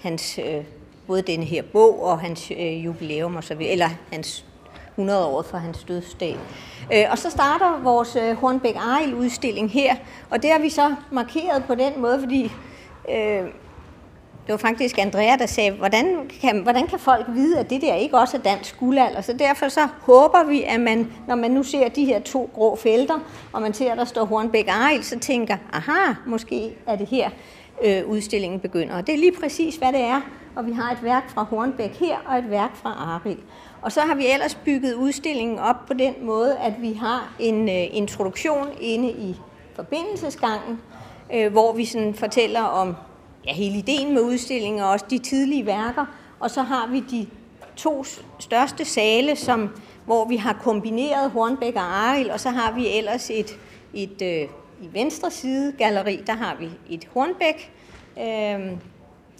hans, 0.00 0.38
øh, 0.38 0.64
både 1.06 1.22
denne 1.22 1.44
her 1.44 1.62
bog 1.62 2.02
og 2.02 2.20
hans 2.20 2.50
øh, 2.50 2.84
jubilæum, 2.84 3.36
og 3.36 3.44
så 3.44 3.54
videre, 3.54 3.72
eller 3.72 3.88
hans 4.12 4.44
100 4.90 5.26
år 5.26 5.42
for 5.42 5.58
hans 5.58 5.84
dødsdag. 5.88 6.36
Øh, 6.92 7.04
og 7.10 7.18
så 7.18 7.30
starter 7.30 7.82
vores 7.82 8.16
øh, 8.16 8.36
Hornbæk 8.36 8.76
Arild 8.76 9.14
udstilling 9.14 9.70
her, 9.70 9.94
og 10.30 10.42
det 10.42 10.50
har 10.50 10.58
vi 10.58 10.68
så 10.68 10.94
markeret 11.12 11.64
på 11.64 11.74
den 11.74 11.92
måde, 12.00 12.20
fordi 12.20 12.52
øh, 13.08 13.44
det 14.46 14.52
var 14.52 14.56
faktisk 14.56 14.98
Andrea, 14.98 15.36
der 15.36 15.46
sagde, 15.46 15.70
hvordan 15.70 16.30
kan, 16.40 16.62
hvordan 16.62 16.86
kan 16.86 16.98
folk 16.98 17.26
vide, 17.28 17.58
at 17.58 17.70
det 17.70 17.82
der 17.82 17.94
ikke 17.94 18.18
også 18.18 18.36
er 18.36 18.40
dansk 18.40 18.78
guldalder? 18.78 19.20
Så 19.20 19.32
derfor 19.32 19.68
så 19.68 19.88
håber 20.00 20.44
vi, 20.44 20.62
at 20.62 20.80
man, 20.80 21.12
når 21.28 21.34
man 21.34 21.50
nu 21.50 21.62
ser 21.62 21.88
de 21.88 22.04
her 22.04 22.20
to 22.20 22.50
grå 22.54 22.76
felter, 22.76 23.18
og 23.52 23.62
man 23.62 23.74
ser, 23.74 23.92
at 23.92 23.98
der 23.98 24.04
står 24.04 24.24
Hornbæk 24.24 24.68
Arild, 24.68 25.02
så 25.02 25.18
tænker, 25.18 25.56
aha, 25.72 26.14
måske 26.26 26.76
er 26.86 26.96
det 26.96 27.06
her, 27.06 27.30
øh, 27.84 28.08
udstillingen 28.08 28.60
begynder. 28.60 28.96
Og 28.96 29.06
det 29.06 29.14
er 29.14 29.18
lige 29.18 29.32
præcis, 29.40 29.76
hvad 29.76 29.92
det 29.92 30.00
er. 30.00 30.20
Og 30.56 30.66
vi 30.66 30.72
har 30.72 30.92
et 30.92 31.02
værk 31.02 31.30
fra 31.30 31.42
Hornbæk 31.42 31.90
her, 31.90 32.16
og 32.26 32.38
et 32.38 32.50
værk 32.50 32.76
fra 32.76 32.90
Arild. 32.90 33.38
Og 33.82 33.92
så 33.92 34.00
har 34.00 34.14
vi 34.14 34.26
ellers 34.26 34.54
bygget 34.54 34.94
udstillingen 34.94 35.58
op 35.58 35.86
på 35.86 35.94
den 35.94 36.14
måde, 36.22 36.56
at 36.56 36.72
vi 36.80 36.92
har 36.92 37.34
en 37.38 37.68
øh, 37.68 37.96
introduktion 37.96 38.68
inde 38.80 39.10
i 39.10 39.36
forbindelsesgangen, 39.74 40.80
øh, 41.34 41.52
hvor 41.52 41.72
vi 41.72 41.84
sådan 41.84 42.14
fortæller 42.14 42.62
om 42.62 42.94
ja, 43.46 43.52
hele 43.52 43.78
ideen 43.78 44.14
med 44.14 44.22
udstillingen 44.22 44.82
og 44.82 44.90
også 44.90 45.06
de 45.10 45.18
tidlige 45.18 45.66
værker. 45.66 46.06
Og 46.40 46.50
så 46.50 46.62
har 46.62 46.88
vi 46.90 47.00
de 47.00 47.26
to 47.76 48.04
største 48.38 48.84
sale, 48.84 49.36
som, 49.36 49.68
hvor 50.04 50.28
vi 50.28 50.36
har 50.36 50.52
kombineret 50.62 51.30
Hornbæk 51.30 51.74
og 51.74 51.82
Aril, 51.82 52.30
og 52.30 52.40
så 52.40 52.50
har 52.50 52.72
vi 52.72 52.88
ellers 52.98 53.30
et, 53.30 53.58
et 53.94 54.22
øh, 54.22 54.48
i 54.84 54.88
venstre 54.92 55.30
side 55.30 55.72
galleri, 55.78 56.22
der 56.26 56.32
har 56.32 56.56
vi 56.60 56.68
et 56.90 57.08
Hornbæk 57.14 57.72
øh, 58.18 58.78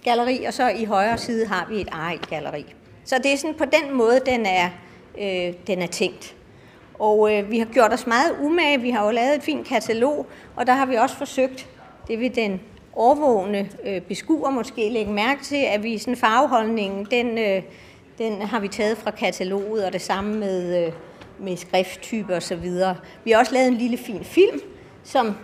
galleri, 0.03 0.43
og 0.43 0.53
så 0.53 0.69
i 0.69 0.85
højre 0.85 1.17
side 1.17 1.47
har 1.47 1.67
vi 1.69 1.81
et 1.81 1.89
Arild 1.91 2.21
galleri. 2.29 2.65
Så 3.03 3.15
det 3.23 3.33
er 3.33 3.37
sådan 3.37 3.55
på 3.55 3.65
den 3.65 3.93
måde, 3.97 4.19
den 4.25 4.45
er, 4.45 4.69
øh, 5.21 5.53
den 5.67 5.81
er 5.81 5.87
tænkt. 5.87 6.35
Og 6.99 7.33
øh, 7.33 7.51
vi 7.51 7.59
har 7.59 7.65
gjort 7.65 7.93
os 7.93 8.07
meget 8.07 8.35
umage. 8.41 8.81
Vi 8.81 8.89
har 8.89 9.05
jo 9.05 9.11
lavet 9.11 9.35
et 9.35 9.43
fint 9.43 9.67
katalog, 9.67 10.25
og 10.55 10.67
der 10.67 10.73
har 10.73 10.85
vi 10.85 10.95
også 10.95 11.15
forsøgt, 11.15 11.69
det 12.07 12.19
vil 12.19 12.35
den 12.35 12.61
overvågende 12.93 13.69
øh, 13.85 14.01
beskuer 14.01 14.49
måske 14.49 14.89
lægge 14.89 15.11
mærke 15.11 15.43
til, 15.43 15.63
at 15.69 15.83
vi 15.83 15.97
sådan 15.97 16.15
farveholdningen, 16.15 17.07
den, 17.11 17.37
øh, 17.37 17.63
den 18.17 18.41
har 18.41 18.59
vi 18.59 18.67
taget 18.67 18.97
fra 18.97 19.11
kataloget, 19.11 19.85
og 19.85 19.93
det 19.93 20.01
samme 20.01 20.39
med, 20.39 20.85
øh, 20.85 20.93
med 21.39 21.57
skrifttyper 21.57 22.35
osv. 22.35 22.71
Vi 23.23 23.31
har 23.31 23.39
også 23.39 23.53
lavet 23.53 23.67
en 23.67 23.73
lille 23.73 23.97
fin 23.97 24.23
film, 24.23 24.61
som, 25.05 25.35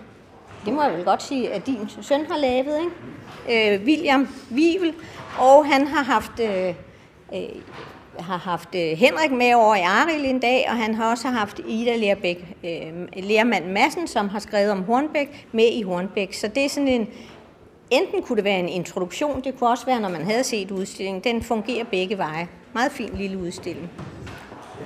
det 0.65 0.74
må 0.74 0.84
jeg 0.84 0.94
vel 0.94 1.06
godt 1.06 1.24
sige, 1.24 1.53
at 1.53 1.65
din 1.65 1.89
søn 2.01 2.25
har 2.25 2.38
lavet, 2.38 2.80
ikke? 2.80 3.75
Øh, 3.75 3.86
William 3.86 4.27
Vivel, 4.50 4.94
og 5.39 5.65
han 5.65 5.88
har 5.88 6.03
haft... 6.03 6.39
Øh, 6.39 6.74
øh, 7.34 7.62
har 8.20 8.38
haft 8.38 8.75
øh, 8.75 8.98
Henrik 8.98 9.32
med 9.32 9.53
over 9.53 9.75
i 9.75 9.82
Aril 9.82 10.25
en 10.25 10.39
dag, 10.39 10.65
og 10.70 10.77
han 10.77 10.96
har 10.96 11.12
også 11.12 11.27
haft 11.27 11.62
Ida 11.68 11.96
Lerbæk, 11.96 12.56
øh, 12.63 13.24
Lermand 13.24 13.65
Madsen, 13.65 14.08
som 14.08 14.30
har 14.30 14.39
skrevet 14.39 14.72
om 14.72 14.84
Hornbæk, 14.84 15.48
med 15.51 15.70
i 15.74 15.82
Hornbæk. 15.82 16.34
Så 16.34 16.48
det 16.48 16.65
er 16.65 16.70
sådan 16.70 16.88
en, 16.88 17.08
enten 17.91 18.22
kunne 18.22 18.36
det 18.36 18.44
være 18.44 18.60
en 18.60 18.70
introduktion, 18.70 19.41
det 19.44 19.60
kunne 19.60 19.70
også 19.70 19.86
være, 19.86 20.00
når 20.00 20.10
man 20.10 20.25
havde 20.25 20.44
set 20.44 20.72
udstillingen. 20.72 21.24
Den 21.24 21.44
fungerer 21.44 21.84
begge 21.84 22.18
veje. 22.18 22.48
Meget 22.74 22.91
fin 22.91 23.10
lille 23.13 23.38
udstilling. 23.38 23.89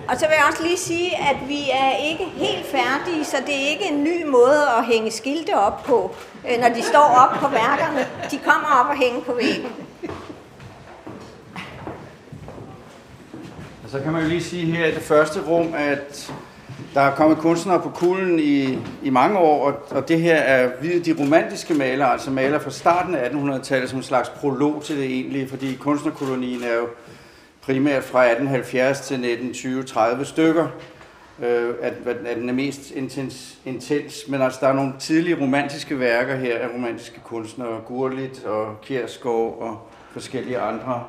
Og 0.10 0.20
så 0.20 0.26
vil 0.28 0.36
jeg 0.38 0.46
også 0.50 0.64
lige 0.64 0.78
sige, 0.78 1.18
at 1.18 1.38
vi 1.48 1.70
er 1.74 1.98
ikke 2.10 2.26
helt 2.26 2.66
færdige, 2.66 3.26
så 3.26 3.38
det 3.46 3.56
er 3.56 3.70
ikke 3.70 3.86
en 3.92 4.04
ny 4.04 4.26
måde 4.26 4.62
at 4.78 4.86
hænge 4.86 5.12
skilte 5.12 5.58
op 5.58 5.84
på, 5.84 6.16
øh, 6.50 6.62
når 6.62 6.70
de 6.70 6.82
står 6.82 7.16
op 7.24 7.40
på 7.40 7.48
værkerne. 7.48 8.08
De 8.32 8.38
kommer 8.38 8.68
op 8.80 8.90
og 8.90 8.98
hænger 8.98 9.22
på 9.22 9.34
væggen. 9.34 9.72
Og 13.84 13.90
så 13.90 14.00
kan 14.00 14.12
man 14.12 14.22
jo 14.22 14.28
lige 14.28 14.44
sige 14.44 14.66
her 14.66 14.86
i 14.86 14.92
det 14.92 15.02
første 15.02 15.42
rum, 15.42 15.74
at 15.78 16.32
der 16.94 17.02
er 17.02 17.16
kommet 17.16 17.38
kunstnere 17.38 17.82
på 17.82 17.90
kulden 17.90 18.40
i, 18.40 18.80
i 19.04 19.10
mange 19.10 19.38
år, 19.38 19.68
og, 19.68 19.74
og 19.92 20.08
det 20.08 20.22
her 20.22 20.36
er 20.36 20.70
de 21.06 21.16
romantiske 21.20 21.74
malere, 21.74 22.12
altså 22.12 22.32
malere 22.32 22.60
fra 22.60 22.72
starten 22.72 23.16
af 23.16 23.30
1800-tallet 23.30 23.90
som 23.90 24.00
en 24.00 24.04
slags 24.04 24.30
prolog 24.30 24.84
til 24.84 24.98
det 24.98 25.06
egentlige, 25.06 25.50
fordi 25.50 25.76
kunstnerkolonien 25.76 26.64
er 26.64 26.76
jo 26.76 26.88
primært 27.65 28.03
fra 28.03 28.24
1870 28.24 29.00
til 29.01 29.15
1920-30 29.15 30.24
stykker, 30.24 30.67
øh, 31.43 31.74
at, 31.81 31.93
at 32.07 32.36
den 32.36 32.50
er 32.50 32.53
mest 32.53 32.91
intens, 32.91 33.57
intens. 33.65 34.25
Men 34.27 34.41
altså, 34.41 34.60
der 34.62 34.67
er 34.67 34.74
nogle 34.74 34.93
tidlige 35.00 35.41
romantiske 35.41 36.00
værker 36.00 36.36
her 36.36 36.57
af 36.57 36.67
romantiske 36.74 37.19
kunstnere, 37.24 37.81
Gurlit 37.88 38.43
og 38.43 38.81
Kjerskov 38.81 39.62
og 39.62 39.89
forskellige 40.12 40.60
andre, 40.60 41.03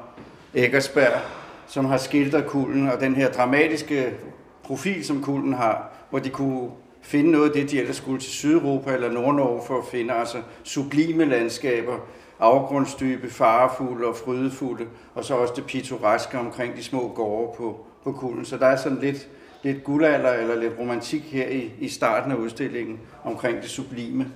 Eggersberg, 0.54 1.20
som 1.66 1.84
har 1.84 1.96
skildret 1.96 2.46
kulden, 2.46 2.88
og 2.88 3.00
den 3.00 3.14
her 3.14 3.32
dramatiske 3.32 4.14
profil, 4.62 5.04
som 5.04 5.22
kulden 5.22 5.52
har, 5.52 5.88
hvor 6.10 6.18
de 6.18 6.28
kunne 6.28 6.70
finde 7.02 7.30
noget 7.30 7.48
af 7.48 7.52
det, 7.52 7.70
de 7.70 7.80
ellers 7.80 7.96
skulle 7.96 8.20
til 8.20 8.30
Sydeuropa 8.30 8.94
eller 8.94 9.12
Nordnorge 9.12 9.62
for 9.66 9.78
at 9.78 9.84
finde, 9.90 10.14
altså 10.14 10.38
sublime 10.62 11.24
landskaber, 11.24 11.98
afgrundsdybe, 12.38 13.30
farefulde 13.30 14.06
og 14.06 14.16
frydefulde, 14.16 14.86
og 15.14 15.24
så 15.24 15.34
også 15.34 15.54
det 15.56 15.66
pittoreske 15.66 16.38
omkring 16.38 16.76
de 16.76 16.84
små 16.84 17.12
gårde 17.14 17.56
på, 17.56 17.86
på 18.04 18.12
kulden. 18.12 18.44
Så 18.44 18.56
der 18.56 18.66
er 18.66 18.76
sådan 18.76 18.98
lidt, 18.98 19.28
lidt 19.62 19.84
guldalder 19.84 20.32
eller 20.32 20.56
lidt 20.56 20.72
romantik 20.78 21.22
her 21.22 21.48
i, 21.48 21.72
i 21.80 21.88
starten 21.88 22.32
af 22.32 22.36
udstillingen 22.36 23.00
omkring 23.24 23.62
det 23.62 23.70
sublime 23.70 24.32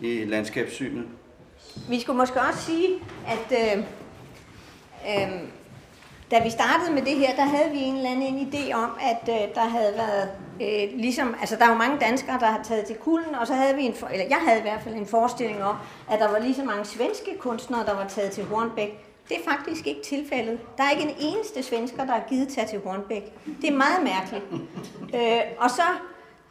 i 0.00 0.24
landskabssynet. 0.24 1.04
Vi 1.88 2.00
skulle 2.00 2.16
måske 2.16 2.40
også 2.40 2.60
sige, 2.60 2.88
at 3.26 3.76
øh, 3.76 3.84
øh, 5.08 5.40
da 6.30 6.42
vi 6.42 6.50
startede 6.50 6.92
med 6.92 7.02
det 7.02 7.16
her, 7.16 7.36
der 7.36 7.44
havde 7.44 7.70
vi 7.70 7.78
en 7.78 7.96
eller 7.96 8.10
anden 8.10 8.50
idé 8.52 8.72
om, 8.74 8.90
at 9.00 9.28
øh, 9.28 9.54
der 9.54 9.60
havde 9.60 9.94
været 9.96 10.28
øh, 10.60 11.00
ligesom, 11.00 11.34
altså 11.40 11.56
der 11.56 11.64
er 11.64 11.68
jo 11.68 11.74
mange 11.74 11.98
danskere, 12.00 12.38
der 12.40 12.46
har 12.46 12.62
taget 12.62 12.86
til 12.86 12.96
kulden, 12.96 13.34
og 13.34 13.46
så 13.46 13.54
havde 13.54 13.74
vi 13.74 13.82
en, 13.82 13.94
for, 13.94 14.06
eller 14.06 14.26
jeg 14.28 14.38
havde 14.46 14.58
i 14.58 14.62
hvert 14.62 14.80
fald 14.82 14.94
en 14.94 15.06
forestilling 15.06 15.62
om, 15.62 15.76
at 16.10 16.18
der 16.20 16.30
var 16.30 16.38
lige 16.38 16.54
så 16.54 16.64
mange 16.64 16.84
svenske 16.84 17.38
kunstnere, 17.38 17.84
der 17.86 17.94
var 17.94 18.08
taget 18.08 18.30
til 18.30 18.44
Hornbæk. 18.44 19.06
Det 19.28 19.36
er 19.36 19.50
faktisk 19.50 19.86
ikke 19.86 20.02
tilfældet. 20.02 20.58
Der 20.78 20.84
er 20.84 20.90
ikke 20.90 21.02
en 21.02 21.16
eneste 21.18 21.62
svensker, 21.62 22.04
der 22.04 22.12
har 22.12 22.24
givet 22.28 22.48
tage 22.48 22.66
til 22.66 22.80
Hornbæk. 22.84 23.22
Det 23.62 23.70
er 23.70 23.76
meget 23.76 24.02
mærkeligt. 24.04 24.44
Øh, 25.14 25.40
og 25.58 25.70
så 25.70 25.82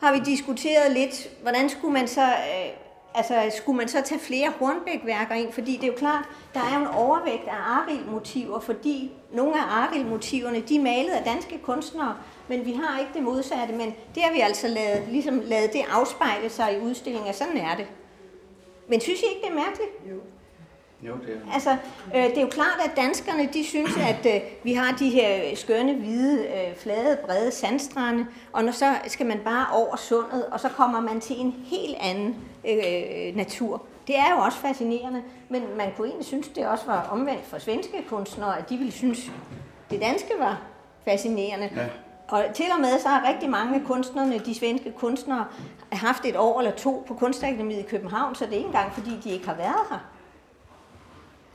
har 0.02 0.14
vi 0.14 0.20
diskuteret 0.20 0.92
lidt, 0.92 1.30
hvordan 1.42 1.70
skulle 1.70 1.94
man 1.94 2.08
så 2.08 2.24
øh, 2.24 2.89
altså, 3.16 3.58
skulle 3.58 3.78
man 3.78 3.88
så 3.88 4.02
tage 4.02 4.20
flere 4.20 4.54
Hornbæk-værker 4.60 5.36
ind? 5.36 5.52
Fordi 5.52 5.76
det 5.76 5.84
er 5.84 5.88
jo 5.88 5.98
klart, 5.98 6.26
der 6.54 6.60
er 6.60 6.80
jo 6.80 6.82
en 6.82 6.88
overvægt 6.88 7.48
af 7.48 7.58
Arild-motiver, 7.58 8.60
fordi 8.60 9.12
nogle 9.34 9.56
af 9.56 9.64
Arild-motiverne, 9.64 10.62
de 10.62 10.76
er 10.76 10.82
malet 10.82 11.10
af 11.10 11.24
danske 11.24 11.60
kunstnere, 11.64 12.16
men 12.48 12.66
vi 12.66 12.74
har 12.74 13.00
ikke 13.00 13.12
det 13.14 13.24
modsatte, 13.24 13.74
men 13.76 13.96
det 14.16 14.24
har 14.24 14.34
vi 14.34 14.40
altså 14.40 14.68
lavet, 14.68 15.04
ligesom 15.08 15.42
lavet 15.46 15.74
det 15.74 15.82
afspejle 15.92 16.50
sig 16.50 16.78
i 16.78 16.80
udstillingen, 16.80 17.34
sådan 17.34 17.58
er 17.58 17.76
det. 17.76 17.88
Men 18.88 19.02
synes 19.02 19.20
I 19.20 19.26
ikke, 19.36 19.42
det 19.42 19.50
er 19.50 19.66
mærkeligt? 19.66 19.92
Jo. 20.12 20.16
Jo, 21.02 21.14
det 21.28 21.42
er. 21.48 21.54
Altså, 21.54 21.72
øh, 22.16 22.24
det 22.24 22.38
er 22.38 22.42
jo 22.42 22.48
klart, 22.48 22.80
at 22.86 22.92
danskerne 22.96 23.50
de 23.54 23.64
synes, 23.66 23.98
at 23.98 24.36
øh, 24.36 24.42
vi 24.64 24.74
har 24.74 24.96
de 24.98 25.10
her 25.10 25.56
skønne, 25.56 25.94
hvide, 25.94 26.48
øh, 26.48 26.76
flade, 26.78 27.18
brede 27.26 27.52
sandstrande, 27.52 28.26
og 28.54 28.64
når 28.64 28.72
så 28.72 28.96
skal 29.08 29.26
man 29.26 29.40
bare 29.46 29.66
over 29.74 29.96
sundet, 29.96 30.46
og 30.52 30.60
så 30.60 30.70
kommer 30.70 31.00
man 31.00 31.22
til 31.22 31.40
en 31.40 31.56
helt 31.66 31.98
anden 32.00 32.36
øh, 32.76 33.36
natur. 33.36 33.82
Det 34.08 34.18
er 34.18 34.36
jo 34.36 34.42
også 34.42 34.58
fascinerende, 34.58 35.22
men 35.50 35.64
man 35.78 35.88
kunne 35.98 36.08
egentlig 36.08 36.26
synes, 36.28 36.48
det 36.48 36.68
også 36.68 36.86
var 36.86 37.08
omvendt 37.12 37.46
for 37.46 37.58
svenske 37.58 38.04
kunstnere, 38.10 38.58
at 38.58 38.70
de 38.70 38.78
ville 38.78 38.92
synes, 38.92 39.32
det 39.92 40.02
danske 40.02 40.34
var 40.40 40.62
fascinerende. 41.06 41.70
Ja. 41.76 41.86
og 42.28 42.46
til 42.54 42.66
og 42.76 42.82
med 42.82 43.00
så 43.00 43.08
har 43.08 43.30
rigtig 43.30 43.50
mange 43.50 43.76
af 43.76 43.82
kunstnerne, 43.88 44.40
de 44.40 44.56
svenske 44.56 44.92
kunstnere, 44.92 45.46
haft 45.92 46.26
et 46.26 46.36
år 46.38 46.60
eller 46.60 46.72
to 46.72 47.06
på 47.08 47.14
Kunstakademiet 47.14 47.80
i 47.80 47.88
København, 47.90 48.36
så 48.36 48.46
det 48.46 48.54
er 48.54 48.58
ikke 48.58 48.68
engang 48.68 48.94
fordi, 48.94 49.10
de 49.24 49.30
ikke 49.30 49.48
har 49.48 49.56
været 49.56 49.88
her. 49.90 50.10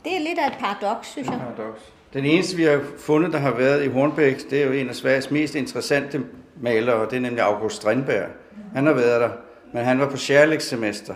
Det 0.03 0.15
er 0.15 0.19
lidt 0.19 0.39
af 0.39 0.47
et 0.47 0.57
paradoks, 0.59 1.07
synes 1.07 1.27
jeg. 1.27 1.39
Paradoks. 1.39 1.81
Den 2.13 2.25
eneste, 2.25 2.57
vi 2.57 2.63
har 2.63 2.81
fundet, 2.97 3.33
der 3.33 3.39
har 3.39 3.51
været 3.51 3.83
i 3.83 3.87
Hornbæk, 3.87 4.49
det 4.49 4.61
er 4.61 4.65
jo 4.65 4.71
en 4.71 4.89
af 4.89 4.95
Sveriges 4.95 5.31
mest 5.31 5.55
interessante 5.55 6.21
malere, 6.61 6.95
og 6.95 7.11
det 7.11 7.17
er 7.17 7.21
nemlig 7.21 7.43
August 7.43 7.75
Strindberg. 7.75 8.27
Han 8.75 8.85
har 8.85 8.93
været 8.93 9.21
der, 9.21 9.29
men 9.75 9.85
han 9.85 9.99
var 9.99 10.09
på 10.09 10.17
semester 10.59 11.13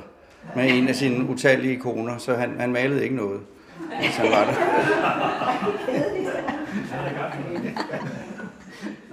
med 0.56 0.70
en 0.70 0.88
af 0.88 0.96
sine 0.96 1.30
utallige 1.30 1.74
ikoner, 1.74 2.18
så 2.18 2.36
han, 2.36 2.60
han 2.60 2.72
malede 2.72 3.04
ikke 3.04 3.16
noget, 3.16 3.42
mens 4.02 4.16
han 4.16 4.32
var 4.32 4.46
der. 4.46 4.54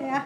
Ja. 0.00 0.21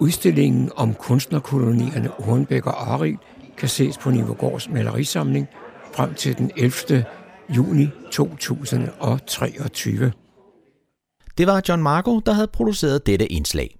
Udstillingen 0.00 0.70
om 0.76 0.94
kunstnerkolonierne 0.94 2.10
Hornbæk 2.18 2.66
og 2.66 2.92
Arild 2.92 3.18
kan 3.56 3.68
ses 3.68 3.98
på 3.98 4.10
Nivogårds 4.10 4.68
malerisamling 4.68 5.48
frem 5.94 6.14
til 6.14 6.38
den 6.38 6.50
11. 6.56 7.04
juni 7.48 7.88
2023. 8.10 10.12
Det 11.38 11.46
var 11.46 11.62
John 11.68 11.82
Marco, 11.82 12.18
der 12.18 12.32
havde 12.32 12.48
produceret 12.48 13.06
dette 13.06 13.26
indslag. 13.26 13.76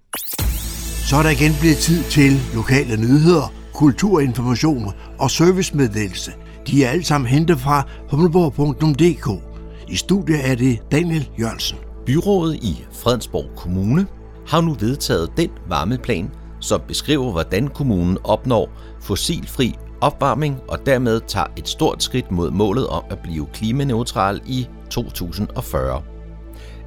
Så 1.09 1.17
er 1.17 1.23
der 1.23 1.31
igen 1.31 1.53
blevet 1.61 1.77
tid 1.77 2.05
til 2.05 2.33
lokale 2.55 2.97
nyheder, 2.97 3.53
kulturinformation 3.75 4.93
og 5.19 5.31
servicemeddelelse. 5.31 6.33
De 6.67 6.85
er 6.85 6.91
alle 6.91 7.05
sammen 7.05 7.29
hentet 7.29 7.61
fra 7.61 7.83
humleborg.dk. 8.11 9.43
I 9.89 9.97
studiet 9.97 10.51
er 10.51 10.55
det 10.55 10.79
Daniel 10.93 11.29
Jørgensen. 11.41 11.79
Byrådet 12.07 12.55
i 12.55 12.85
Fredensborg 12.93 13.57
Kommune 13.57 14.07
har 14.47 14.61
nu 14.61 14.77
vedtaget 14.81 15.31
den 15.37 15.51
varmeplan, 15.69 16.31
som 16.61 16.81
beskriver, 16.89 17.33
hvordan 17.33 17.69
kommunen 17.69 18.19
opnår 18.25 18.71
fossilfri 19.01 19.75
opvarmning 20.01 20.57
og 20.69 20.87
dermed 20.87 21.21
tager 21.29 21.47
et 21.57 21.69
stort 21.69 22.03
skridt 22.03 22.31
mod 22.31 22.51
målet 22.51 22.87
om 22.87 23.03
at 23.11 23.19
blive 23.19 23.47
klimaneutral 23.53 24.41
i 24.47 24.67
2040. 24.91 26.03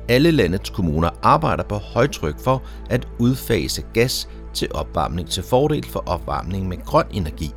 Alle 0.10 0.32
landets 0.32 0.70
kommuner 0.70 1.10
arbejder 1.22 1.64
på 1.64 1.76
højtryk 1.76 2.40
for 2.40 2.64
at 2.90 3.08
udfase 3.20 3.84
gas 3.94 4.30
til 4.54 4.68
opvarmning 4.74 5.30
til 5.30 5.44
fordel 5.44 5.86
for 5.86 6.04
opvarmning 6.06 6.68
med 6.68 6.78
grøn 6.86 7.06
energi. 7.12 7.50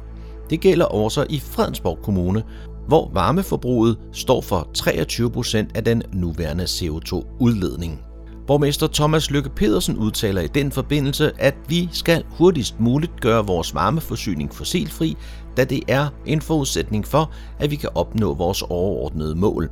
Det 0.51 0.61
gælder 0.61 0.87
også 0.87 1.27
i 1.31 1.41
Fredensborg 1.41 1.99
Kommune, 2.03 2.43
hvor 2.89 3.11
varmeforbruget 3.13 3.99
står 4.13 4.41
for 4.41 4.69
23 4.75 5.31
procent 5.31 5.77
af 5.77 5.85
den 5.85 6.03
nuværende 6.13 6.65
CO2-udledning. 6.65 8.03
Borgmester 8.47 8.87
Thomas 8.87 9.31
Lykke 9.31 9.51
Pedersen 9.51 9.97
udtaler 9.97 10.41
i 10.41 10.47
den 10.47 10.73
forbindelse, 10.73 11.33
at 11.39 11.55
vi 11.69 11.89
skal 11.93 12.25
hurtigst 12.31 12.81
muligt 12.81 13.21
gøre 13.21 13.47
vores 13.47 13.75
varmeforsyning 13.75 14.55
fossilfri, 14.55 15.17
da 15.57 15.65
det 15.65 15.81
er 15.89 16.09
en 16.27 16.41
forudsætning 16.41 17.07
for, 17.07 17.33
at 17.59 17.71
vi 17.71 17.77
kan 17.77 17.91
opnå 17.95 18.35
vores 18.35 18.63
overordnede 18.63 19.35
mål. 19.35 19.71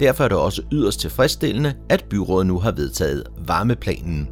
Derfor 0.00 0.24
er 0.24 0.28
det 0.28 0.38
også 0.38 0.62
yderst 0.72 1.00
tilfredsstillende, 1.00 1.74
at 1.88 2.04
byrådet 2.10 2.46
nu 2.46 2.58
har 2.58 2.72
vedtaget 2.72 3.24
varmeplanen. 3.46 4.28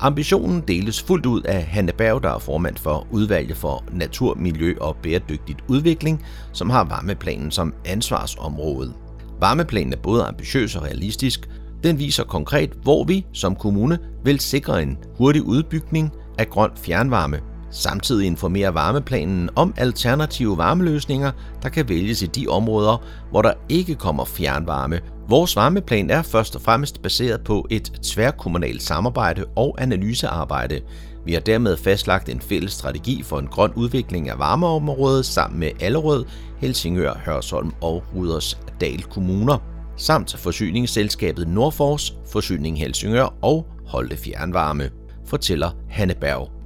Ambitionen 0.00 0.62
deles 0.68 1.02
fuldt 1.02 1.26
ud 1.26 1.42
af 1.42 1.62
Hanne 1.62 1.92
Berg, 1.92 2.22
der 2.22 2.30
er 2.30 2.38
formand 2.38 2.76
for 2.76 3.06
udvalget 3.10 3.56
for 3.56 3.84
natur, 3.92 4.34
miljø 4.34 4.74
og 4.80 4.96
bæredygtigt 5.02 5.58
udvikling, 5.68 6.24
som 6.52 6.70
har 6.70 6.84
varmeplanen 6.84 7.50
som 7.50 7.74
ansvarsområde. 7.84 8.92
Varmeplanen 9.40 9.92
er 9.92 9.96
både 9.96 10.24
ambitiøs 10.24 10.76
og 10.76 10.82
realistisk. 10.82 11.48
Den 11.82 11.98
viser 11.98 12.24
konkret, 12.24 12.70
hvor 12.82 13.04
vi 13.04 13.26
som 13.32 13.56
kommune 13.56 13.98
vil 14.24 14.40
sikre 14.40 14.82
en 14.82 14.98
hurtig 15.16 15.42
udbygning 15.42 16.10
af 16.38 16.48
grøn 16.50 16.70
fjernvarme. 16.76 17.40
Samtidig 17.72 18.26
informerer 18.26 18.70
varmeplanen 18.70 19.50
om 19.56 19.74
alternative 19.76 20.58
varmeløsninger, 20.58 21.30
der 21.62 21.68
kan 21.68 21.88
vælges 21.88 22.22
i 22.22 22.26
de 22.26 22.48
områder, 22.48 23.04
hvor 23.30 23.42
der 23.42 23.52
ikke 23.68 23.94
kommer 23.94 24.24
fjernvarme. 24.24 25.00
Vores 25.28 25.56
varmeplan 25.56 26.10
er 26.10 26.22
først 26.22 26.56
og 26.56 26.62
fremmest 26.62 27.02
baseret 27.02 27.44
på 27.44 27.66
et 27.70 27.92
tværkommunalt 28.02 28.82
samarbejde 28.82 29.44
og 29.56 29.76
analysearbejde. 29.78 30.80
Vi 31.24 31.32
har 31.32 31.40
dermed 31.40 31.76
fastlagt 31.76 32.28
en 32.28 32.40
fælles 32.40 32.72
strategi 32.72 33.22
for 33.22 33.38
en 33.38 33.46
grøn 33.46 33.72
udvikling 33.74 34.28
af 34.28 34.38
varmeområdet 34.38 35.26
sammen 35.26 35.60
med 35.60 35.70
Allerød, 35.80 36.24
Helsingør, 36.58 37.20
Hørsholm 37.24 37.72
og 37.80 38.04
Rudersdal 38.14 39.02
kommuner 39.02 39.58
samt 39.96 40.36
forsyningsselskabet 40.38 41.48
Nordfors, 41.48 42.14
Forsyning 42.32 42.78
Helsingør 42.78 43.34
og 43.42 43.66
Holte 43.86 44.16
Fjernvarme, 44.16 44.90
fortæller 45.26 45.70
Hanne 45.88 46.14
Berg. 46.14 46.61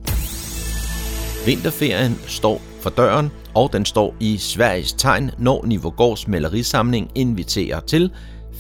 Vinterferien 1.47 2.19
står 2.27 2.63
for 2.81 2.91
døren, 2.91 3.31
og 3.55 3.73
den 3.73 3.85
står 3.85 4.15
i 4.21 4.37
Sveriges 4.37 4.93
tegn, 4.93 5.31
når 5.39 5.67
Nivogårds 5.67 6.29
malerisamling 6.29 7.11
inviterer 7.15 7.81
til 7.81 8.11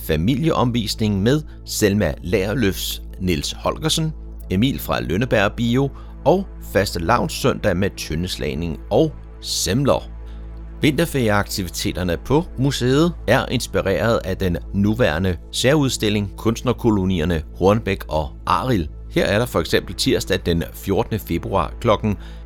familieomvisning 0.06 1.22
med 1.22 1.42
Selma 1.64 2.14
Lagerløfs 2.22 3.02
Nils 3.20 3.52
Holgersen, 3.52 4.12
Emil 4.50 4.78
fra 4.78 5.00
Lønneberg 5.00 5.52
Bio 5.52 5.90
og 6.24 6.46
faste 6.72 7.00
søndag 7.28 7.76
med 7.76 7.90
tyndeslagning 7.96 8.80
og 8.90 9.12
semler. 9.40 10.10
Vinterferieaktiviteterne 10.80 12.16
på 12.24 12.44
museet 12.58 13.12
er 13.28 13.46
inspireret 13.46 14.20
af 14.24 14.36
den 14.36 14.56
nuværende 14.74 15.36
særudstilling 15.52 16.32
Kunstnerkolonierne 16.36 17.42
Hornbæk 17.58 18.04
og 18.08 18.28
Aril. 18.46 18.88
Her 19.16 19.24
er 19.24 19.38
der 19.38 19.46
for 19.46 19.60
eksempel 19.60 19.94
tirsdag 19.94 20.38
den 20.46 20.64
14. 20.74 21.18
februar 21.18 21.74
kl. 21.80 21.88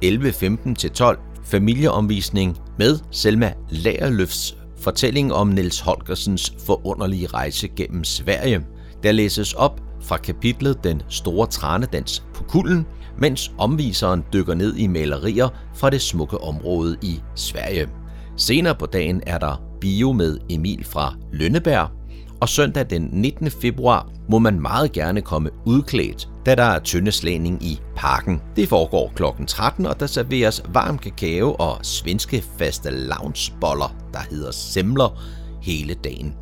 11.15 0.05 0.75
til 0.75 0.91
12 0.91 1.19
familieomvisning 1.45 2.59
med 2.79 2.99
Selma 3.11 3.53
Lagerløfs 3.71 4.57
fortælling 4.81 5.33
om 5.33 5.49
Niels 5.49 5.81
Holgersens 5.81 6.53
forunderlige 6.67 7.27
rejse 7.27 7.69
gennem 7.69 8.05
Sverige. 8.05 8.61
Der 9.03 9.13
læses 9.13 9.53
op 9.53 9.81
fra 10.01 10.17
kapitlet 10.17 10.85
Den 10.85 11.03
store 11.09 11.47
tranedans 11.47 12.25
på 12.35 12.45
kulden, 12.45 12.87
mens 13.19 13.53
omviseren 13.59 14.25
dykker 14.33 14.55
ned 14.55 14.77
i 14.77 14.87
malerier 14.87 15.49
fra 15.75 15.91
det 15.91 16.01
smukke 16.01 16.39
område 16.39 16.97
i 17.03 17.21
Sverige. 17.35 17.89
Senere 18.37 18.75
på 18.75 18.87
dagen 18.87 19.23
er 19.27 19.39
der 19.39 19.63
bio 19.81 20.13
med 20.13 20.39
Emil 20.51 20.85
fra 20.85 21.15
Lønneberg, 21.33 22.00
og 22.41 22.49
søndag 22.49 22.91
den 22.91 23.09
19. 23.13 23.51
februar 23.51 24.09
må 24.29 24.39
man 24.39 24.61
meget 24.61 24.93
gerne 24.93 25.23
komme 25.23 25.51
udklædt, 25.67 26.29
da 26.47 26.55
der 26.55 26.63
er 26.63 26.79
tyndeslagning 26.79 27.63
i 27.63 27.81
parken. 27.97 28.41
Det 28.57 28.69
foregår 28.69 29.13
kl. 29.17 29.23
13, 29.47 29.87
og 29.87 30.01
der 30.01 30.07
serveres 30.07 30.63
varm 30.75 30.99
kakao 30.99 31.57
og 31.59 31.79
svenske 31.83 32.45
faste 32.59 32.91
lavnsboller, 32.91 33.97
der 34.13 34.21
hedder 34.31 34.51
semler, 34.51 35.23
hele 35.63 35.95
dagen. 35.95 36.35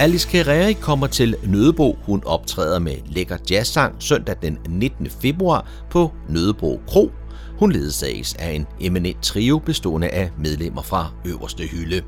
Alice 0.00 0.30
Carreri 0.30 0.72
kommer 0.72 1.06
til 1.06 1.36
Nødebo. 1.44 1.98
Hun 2.02 2.22
optræder 2.26 2.78
med 2.78 2.96
lækker 3.06 3.36
jazzsang 3.50 3.94
søndag 3.98 4.36
den 4.42 4.58
19. 4.68 5.10
februar 5.10 5.68
på 5.90 6.12
Nødebo 6.28 6.80
Kro 6.86 7.10
hun 7.58 7.72
ledsages 7.72 8.34
af 8.34 8.50
en 8.50 8.66
eminent 8.80 9.22
trio 9.22 9.58
bestående 9.58 10.08
af 10.08 10.30
medlemmer 10.38 10.82
fra 10.82 11.12
øverste 11.26 11.62
hylde. 11.66 12.02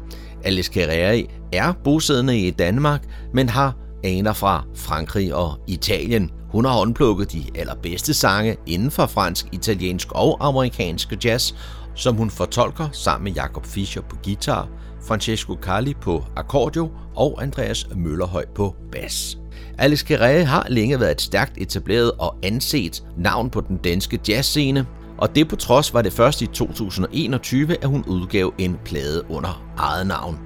Alice 0.49 0.73
Carreri 0.73 1.27
er 1.53 1.73
bosiddende 1.85 2.39
i 2.39 2.51
Danmark, 2.51 3.05
men 3.35 3.49
har 3.49 3.77
aner 4.05 4.33
fra 4.33 4.65
Frankrig 4.75 5.35
og 5.35 5.59
Italien. 5.67 6.31
Hun 6.51 6.65
har 6.65 6.73
håndplukket 6.73 7.33
de 7.33 7.45
allerbedste 7.55 8.15
sange 8.15 8.57
inden 8.67 8.91
for 8.91 9.07
fransk, 9.07 9.47
italiensk 9.53 10.13
og 10.13 10.37
amerikansk 10.41 11.25
jazz, 11.25 11.55
som 11.95 12.17
hun 12.17 12.31
fortolker 12.31 12.89
sammen 12.93 13.25
med 13.25 13.33
Jakob 13.33 13.67
Fischer 13.67 14.03
på 14.03 14.17
guitar, 14.25 14.69
Francesco 15.09 15.57
Carli 15.63 15.95
på 15.95 16.25
akkordio 16.37 16.91
og 17.17 17.43
Andreas 17.43 17.87
Møllerhøj 17.97 18.45
på 18.55 18.75
bas. 18.93 19.39
Alice 19.79 20.07
Carré 20.11 20.45
har 20.45 20.67
længe 20.69 21.01
været 21.01 21.13
et 21.13 21.21
stærkt 21.21 21.59
etableret 21.59 22.13
og 22.19 22.37
anset 22.43 23.05
navn 23.17 23.51
på 23.51 23.61
den 23.61 23.77
danske 23.77 24.21
jazzscene, 24.29 24.87
og 25.19 25.35
det 25.35 25.49
på 25.49 25.57
trods 25.57 25.95
var 25.95 26.03
det 26.03 26.13
først 26.13 26.43
i 26.43 26.47
2021, 26.47 27.77
at 27.83 27.89
hun 27.89 28.05
udgav 28.07 28.55
en 28.59 28.79
plade 28.85 29.23
under 29.31 29.73
eget 29.77 30.07
navn. 30.07 30.39